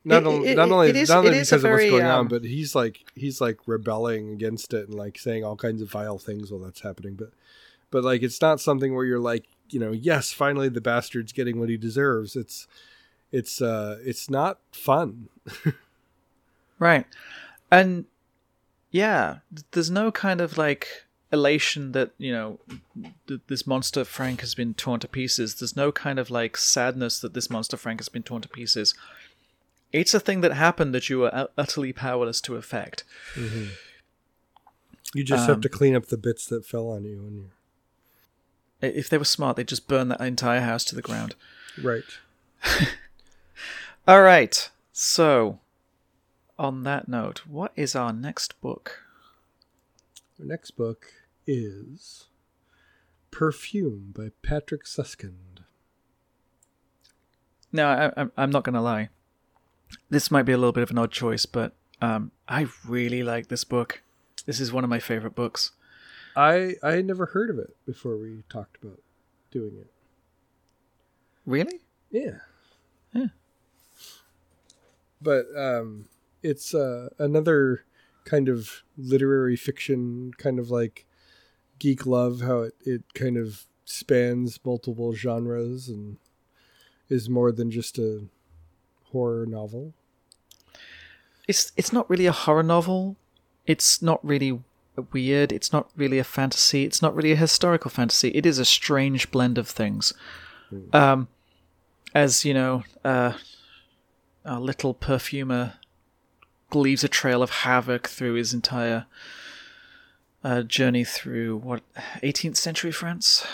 not, 0.04 0.24
It- 0.24 0.28
only 0.28 0.48
it- 0.50 0.56
not 0.56 0.72
only 0.72 0.90
is- 0.92 1.10
not 1.10 1.18
only 1.26 1.32
it 1.32 1.42
is 1.42 1.52
a 1.52 1.56
because 1.56 1.64
of 1.66 1.72
what's 1.72 1.90
going 1.90 2.06
um, 2.06 2.20
on 2.20 2.28
but 2.28 2.44
he's 2.44 2.76
like 2.76 3.00
he's 3.16 3.42
like 3.42 3.58
rebelling 3.66 4.30
against 4.32 4.74
it 4.74 4.88
and 4.88 4.96
like 4.98 5.18
saying 5.18 5.44
all 5.44 5.56
kinds 5.56 5.82
of 5.82 5.90
vile 5.92 6.18
things 6.20 6.52
while 6.52 6.62
that's 6.62 6.82
happening 6.82 7.16
but 7.16 7.32
but 7.92 8.04
like 8.04 8.22
it's 8.24 8.40
not 8.42 8.62
something 8.62 8.94
where 8.96 9.06
you're 9.06 9.20
like 9.20 9.46
you 9.70 9.80
know 9.80 9.92
yes 9.92 10.32
finally 10.32 10.70
the 10.70 10.82
bastard's 10.82 11.34
getting 11.34 11.60
what 11.60 11.70
he 11.70 11.78
deserves. 11.78 12.36
It's 12.36 12.68
it's 13.32 13.62
uh 13.62 13.98
it's 14.06 14.30
not 14.30 14.60
fun 14.72 15.30
Right. 16.80 17.06
And 17.72 18.06
yeah, 18.92 19.40
there's 19.72 19.90
no 19.92 20.12
kind 20.12 20.42
of 20.42 20.58
like 20.58 20.88
elation 21.32 21.92
that, 21.94 22.12
you 22.18 22.32
know, 22.32 22.60
th- 23.28 23.42
this 23.48 23.66
monster 23.68 24.06
Frank 24.06 24.42
has 24.42 24.56
been 24.56 24.74
torn 24.74 25.00
to 25.02 25.08
pieces. 25.08 25.56
There's 25.56 25.76
no 25.76 25.92
kind 25.92 26.20
of 26.20 26.30
like 26.30 26.56
sadness 26.58 27.20
that 27.20 27.34
this 27.34 27.50
monster 27.50 27.76
Frank 27.78 28.00
has 28.00 28.10
been 28.10 28.24
torn 28.24 28.42
to 28.42 28.48
pieces. 28.50 28.94
It's 29.92 30.14
a 30.14 30.20
thing 30.20 30.42
that 30.42 30.54
happened 30.54 30.94
that 30.94 31.10
you 31.10 31.20
were 31.20 31.34
ut- 31.34 31.52
utterly 31.58 31.94
powerless 31.94 32.42
to 32.42 32.56
affect. 32.56 33.04
you 35.14 35.24
just 35.24 35.48
have 35.48 35.58
Um, 35.58 35.62
to 35.62 35.70
clean 35.70 35.96
up 35.96 36.08
the 36.08 36.18
bits 36.18 36.46
that 36.48 36.66
fell 36.66 36.88
on 36.90 37.06
you 37.06 37.18
and 37.26 37.50
I- 38.84 38.88
If 38.98 39.10
they 39.10 39.18
were 39.18 39.26
smart, 39.26 39.56
they'd 39.58 39.68
just 39.68 39.88
burn 39.88 40.10
that 40.10 40.22
entire 40.22 40.62
house 40.62 40.84
to 40.86 40.96
the 40.96 41.02
ground. 41.02 41.36
right 41.82 42.04
All 44.08 44.22
right. 44.22 44.70
So, 44.94 45.60
on 46.58 46.84
that 46.84 47.08
note, 47.08 47.40
what 47.48 47.72
is 47.76 47.96
our 47.96 48.14
next 48.14 48.60
book? 48.62 49.02
our 50.40 50.46
next 50.46 50.72
book 50.72 51.08
is 51.48 52.26
perfume 53.32 54.14
by 54.16 54.30
patrick 54.42 54.86
suskind 54.86 55.62
Now, 57.72 58.12
I, 58.18 58.22
I'm- 58.38 58.50
not 58.52 58.64
going 58.64 58.74
to 58.76 58.82
lie. 58.82 59.10
This 60.10 60.32
might 60.32 60.44
be 60.44 60.52
a 60.54 60.58
little 60.58 60.72
bit 60.74 60.84
of 60.84 60.92
an 60.92 60.98
odd 60.98 61.12
choice, 61.12 61.46
but 61.46 61.74
um, 62.02 62.32
I 62.48 62.68
really 62.88 63.24
like 63.24 63.48
this 63.48 63.64
book. 63.64 64.02
This 64.46 64.60
is 64.60 64.72
one 64.74 64.84
of 64.84 64.90
my 64.90 65.00
favorite 65.00 65.36
books. 65.36 65.72
i 66.36 66.76
i 66.84 66.92
had 66.94 67.06
never 67.06 67.28
heard 67.28 67.50
of 67.50 67.58
it 67.60 67.76
before 67.86 68.18
we 68.18 68.44
talked 68.50 68.78
about 68.84 69.00
doing 69.52 69.76
it 69.80 69.92
Really? 71.46 71.80
yeah 72.12 72.40
Yeah. 73.14 73.28
but 75.22 75.46
um 75.56 76.06
it's 76.52 76.74
uh 76.74 77.10
another 77.18 77.84
kind 78.26 78.48
of 78.50 78.84
literary 78.98 79.56
fiction 79.56 80.32
kind 80.38 80.58
of 80.60 80.70
like 80.72 81.06
geek 81.80 82.06
love 82.06 82.42
how 82.42 82.60
it, 82.68 82.74
it 82.86 83.04
kind 83.14 83.38
of 83.38 83.66
spans 83.86 84.60
multiple 84.66 85.14
genres 85.14 85.90
and 85.90 86.18
is 87.10 87.30
more 87.30 87.52
than 87.52 87.70
just 87.70 87.98
a 88.00 88.26
horror 89.12 89.46
novel 89.46 89.94
It's 91.48 91.72
it's 91.78 91.94
not 91.94 92.10
really 92.10 92.26
a 92.28 92.32
horror 92.32 92.64
novel. 92.64 93.16
It's 93.66 94.02
not 94.02 94.20
really 94.24 94.52
weird. 95.14 95.52
It's 95.52 95.72
not 95.72 95.86
really 95.96 96.20
a 96.20 96.24
fantasy. 96.24 96.84
It's 96.86 97.02
not 97.02 97.16
really 97.16 97.32
a 97.34 97.36
historical 97.36 97.92
fantasy. 97.92 98.30
It 98.30 98.46
is 98.46 98.60
a 98.60 98.66
strange 98.66 99.30
blend 99.32 99.58
of 99.58 99.68
things. 99.68 100.14
Um, 100.94 101.28
as 102.14 102.46
you 102.46 102.54
know, 102.54 102.84
uh, 103.04 103.34
our 104.46 104.60
little 104.60 104.94
perfumer 104.94 105.74
leaves 106.74 107.04
a 107.04 107.08
trail 107.08 107.42
of 107.42 107.50
havoc 107.50 108.08
through 108.08 108.34
his 108.34 108.54
entire 108.54 109.06
uh, 110.44 110.62
journey 110.64 111.04
through 111.04 111.58
what 111.58 111.82
18th 112.24 112.58
century 112.58 112.92
France. 112.92 113.46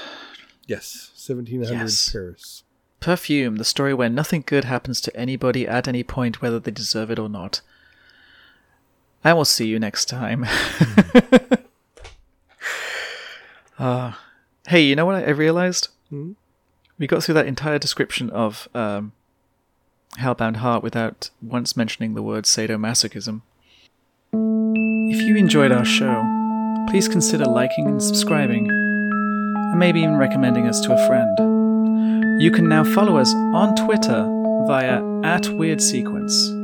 yes 0.67 1.11
1700 1.15 1.71
Yes. 1.71 2.11
paris 2.11 2.63
Perfume, 2.99 3.55
the 3.55 3.65
story 3.65 3.95
where 3.95 4.09
nothing 4.09 4.43
good 4.45 4.65
happens 4.65 5.01
to 5.01 5.15
anybody 5.17 5.67
at 5.67 5.87
any 5.87 6.03
point, 6.03 6.39
whether 6.39 6.59
they 6.59 6.69
deserve 6.69 7.09
it 7.09 7.17
or 7.17 7.27
not. 7.29 7.61
I 9.23 9.33
will 9.33 9.43
see 9.43 9.65
you 9.65 9.79
next 9.79 10.05
time. 10.05 10.45
uh, 13.79 14.13
hey, 14.67 14.81
you 14.81 14.95
know 14.95 15.07
what 15.07 15.15
I 15.15 15.31
realized? 15.31 15.87
Hmm? 16.09 16.33
We 16.99 17.07
got 17.07 17.23
through 17.23 17.33
that 17.35 17.47
entire 17.47 17.79
description 17.79 18.29
of 18.29 18.67
um, 18.75 19.13
Hellbound 20.19 20.57
Heart 20.57 20.83
without 20.83 21.29
once 21.41 21.77
mentioning 21.77 22.13
the 22.13 22.21
word 22.21 22.45
sadomasochism. 22.45 23.41
If 24.33 25.21
you 25.21 25.35
enjoyed 25.35 25.71
our 25.71 25.85
show, 25.85 26.23
please 26.89 27.07
consider 27.07 27.45
liking 27.45 27.87
and 27.87 28.01
subscribing, 28.01 28.69
and 28.69 29.79
maybe 29.79 30.01
even 30.01 30.17
recommending 30.17 30.67
us 30.67 30.81
to 30.81 30.93
a 30.93 31.07
friend. 31.07 32.41
You 32.41 32.51
can 32.51 32.67
now 32.67 32.83
follow 32.83 33.17
us 33.17 33.33
on 33.33 33.75
Twitter 33.75 34.23
via 34.67 35.01
at 35.23 35.47
Weird 35.49 35.81
Sequence. 35.81 36.60